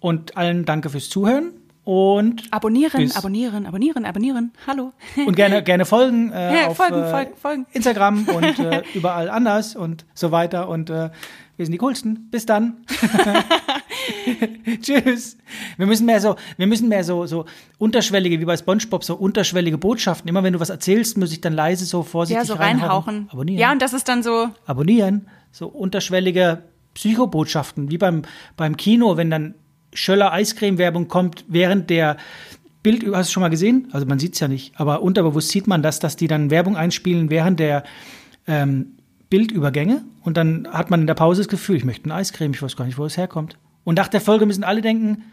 Und 0.00 0.36
allen 0.36 0.64
danke 0.64 0.90
fürs 0.90 1.08
Zuhören. 1.08 1.52
Und, 1.84 2.44
abonnieren, 2.52 3.10
abonnieren, 3.12 3.66
abonnieren, 3.66 4.04
abonnieren. 4.04 4.52
Hallo. 4.68 4.92
und 5.26 5.34
gerne, 5.34 5.62
gerne 5.64 5.84
folgen, 5.84 6.30
äh, 6.30 6.60
Ja, 6.60 6.66
auf 6.68 6.76
folgen, 6.76 7.02
äh, 7.02 7.10
folgen, 7.10 7.36
folgen. 7.36 7.66
Instagram 7.72 8.28
und 8.28 8.58
äh, 8.60 8.82
überall 8.94 9.28
anders 9.28 9.74
und 9.74 10.04
so 10.14 10.30
weiter. 10.30 10.68
Und 10.68 10.90
äh, 10.90 11.10
wir 11.56 11.66
sind 11.66 11.72
die 11.72 11.78
coolsten. 11.78 12.28
Bis 12.30 12.46
dann. 12.46 12.84
Tschüss. 14.80 15.36
Wir 15.76 15.86
müssen 15.86 16.06
mehr 16.06 16.20
so, 16.20 16.36
wir 16.56 16.68
müssen 16.68 16.88
mehr 16.88 17.02
so, 17.02 17.26
so 17.26 17.46
unterschwellige, 17.78 18.38
wie 18.38 18.44
bei 18.44 18.56
SpongeBob, 18.56 19.02
so 19.02 19.16
unterschwellige 19.16 19.76
Botschaften. 19.76 20.28
Immer 20.28 20.44
wenn 20.44 20.52
du 20.52 20.60
was 20.60 20.70
erzählst, 20.70 21.18
muss 21.18 21.32
ich 21.32 21.40
dann 21.40 21.52
leise 21.52 21.84
so 21.84 22.04
vorsichtig 22.04 22.42
Ja, 22.42 22.44
so 22.46 22.54
reinhauchen. 22.54 23.28
Abonnieren. 23.32 23.60
Ja, 23.60 23.72
und 23.72 23.82
das 23.82 23.92
ist 23.92 24.08
dann 24.08 24.22
so, 24.22 24.50
abonnieren. 24.66 25.28
So 25.50 25.66
unterschwellige 25.66 26.62
Psychobotschaften, 26.94 27.90
wie 27.90 27.98
beim, 27.98 28.22
beim 28.56 28.76
Kino, 28.76 29.16
wenn 29.16 29.30
dann 29.30 29.54
Schöller 29.92 30.32
Eiscreme-Werbung 30.32 31.08
kommt, 31.08 31.44
während 31.48 31.90
der 31.90 32.16
Bild, 32.82 33.04
hast 33.14 33.30
du 33.30 33.34
schon 33.34 33.42
mal 33.42 33.48
gesehen? 33.48 33.88
Also 33.92 34.06
man 34.06 34.18
sieht 34.18 34.34
es 34.34 34.40
ja 34.40 34.48
nicht, 34.48 34.72
aber 34.78 35.02
unterbewusst 35.02 35.50
sieht 35.50 35.66
man 35.66 35.82
das, 35.82 36.00
dass 36.00 36.16
die 36.16 36.26
dann 36.26 36.50
Werbung 36.50 36.76
einspielen 36.76 37.30
während 37.30 37.60
der 37.60 37.84
ähm, 38.46 38.96
Bildübergänge 39.30 40.02
und 40.22 40.36
dann 40.36 40.68
hat 40.70 40.90
man 40.90 41.02
in 41.02 41.06
der 41.06 41.14
Pause 41.14 41.42
das 41.42 41.48
Gefühl, 41.48 41.76
ich 41.76 41.84
möchte 41.84 42.04
eine 42.04 42.14
Eiscreme, 42.14 42.52
ich 42.52 42.62
weiß 42.62 42.76
gar 42.76 42.84
nicht, 42.84 42.98
wo 42.98 43.04
es 43.04 43.16
herkommt. 43.16 43.56
Und 43.84 43.96
nach 43.96 44.08
der 44.08 44.20
Folge 44.20 44.46
müssen 44.46 44.64
alle 44.64 44.80
denken, 44.80 45.24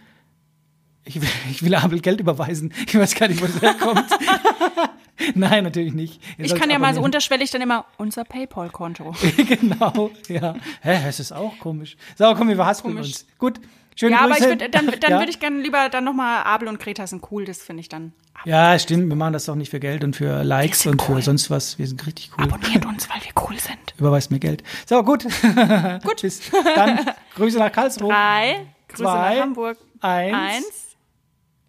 ich 1.06 1.20
will, 1.22 1.30
ich 1.52 1.64
will 1.64 1.74
Abel 1.76 2.00
Geld 2.00 2.20
überweisen, 2.20 2.74
ich 2.88 2.98
weiß 2.98 3.16
gar 3.16 3.28
nicht, 3.28 3.42
wo 3.42 3.46
es 3.46 3.62
herkommt. 3.62 4.06
Nein, 5.36 5.66
natürlich 5.66 5.94
nicht. 5.94 6.22
Ihr 6.38 6.46
Ich 6.46 6.56
kann 6.56 6.70
ja 6.70 6.80
mal 6.80 6.94
so 6.94 7.02
unterschwellig 7.02 7.52
dann 7.52 7.62
immer 7.62 7.86
unser 7.98 8.24
PayPal-Konto. 8.24 9.16
genau, 9.48 10.12
ja. 10.30 10.56
Hä, 10.82 11.00
das 11.04 11.20
ist 11.20 11.34
auch 11.34 11.60
komisch. 11.60 11.98
So, 12.18 12.34
komm, 12.36 12.48
wir 12.48 12.56
verhaspeln 12.56 12.96
Komisch. 12.96 13.08
uns. 13.10 13.26
Gut, 13.38 13.60
schöne 14.00 14.14
Ja, 14.14 14.22
aber 14.22 14.36
Grüße. 14.36 14.54
ich 14.54 14.60
würd, 14.62 14.76
dann, 14.76 14.88
dann 14.88 15.02
ja. 15.12 15.20
würde 15.20 15.30
ich 15.30 15.40
gerne 15.40 15.62
lieber 15.62 15.90
dann 15.90 16.04
nochmal 16.04 16.44
Abel 16.44 16.68
und 16.68 16.80
Greta 16.80 17.06
sind 17.06 17.24
cool, 17.32 17.46
das 17.46 17.60
finde 17.62 17.82
ich 17.82 17.90
dann. 17.90 18.14
Ja, 18.46 18.80
stimmt, 18.80 19.10
wir 19.10 19.16
machen 19.16 19.34
das 19.34 19.46
doch 19.46 19.56
nicht 19.56 19.70
für 19.70 19.80
Geld 19.82 20.04
und 20.04 20.16
für 20.16 20.44
Likes 20.44 20.86
und 20.86 21.02
für 21.02 21.12
cool. 21.14 21.22
sonst 21.22 21.50
was. 21.50 21.78
Wir 21.78 21.88
sind 21.88 22.06
richtig 22.08 22.32
cool. 22.38 22.46
Abonniert 22.46 22.86
uns, 22.88 23.10
weil 23.10 23.22
wir 23.22 23.32
cool 23.44 23.60
sind. 23.60 23.94
Überweist 23.98 24.32
mir 24.32 24.40
Geld. 24.40 24.64
So, 24.86 25.04
gut. 25.04 25.24
gut. 26.04 26.22
Bis 26.22 26.50
dann. 26.76 27.06
Grüße 27.36 27.60
nach 27.60 27.72
Karlsruhe. 27.72 28.10
Drei, 28.10 28.66
Grüße 28.88 29.04
Zwei, 29.04 29.36
nach 29.36 29.42
Hamburg. 29.42 29.78
Eins. 30.00 30.36
Eins. 30.36 30.66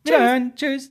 Wiederhören. 0.04 0.52
Tschüss. 0.54 0.88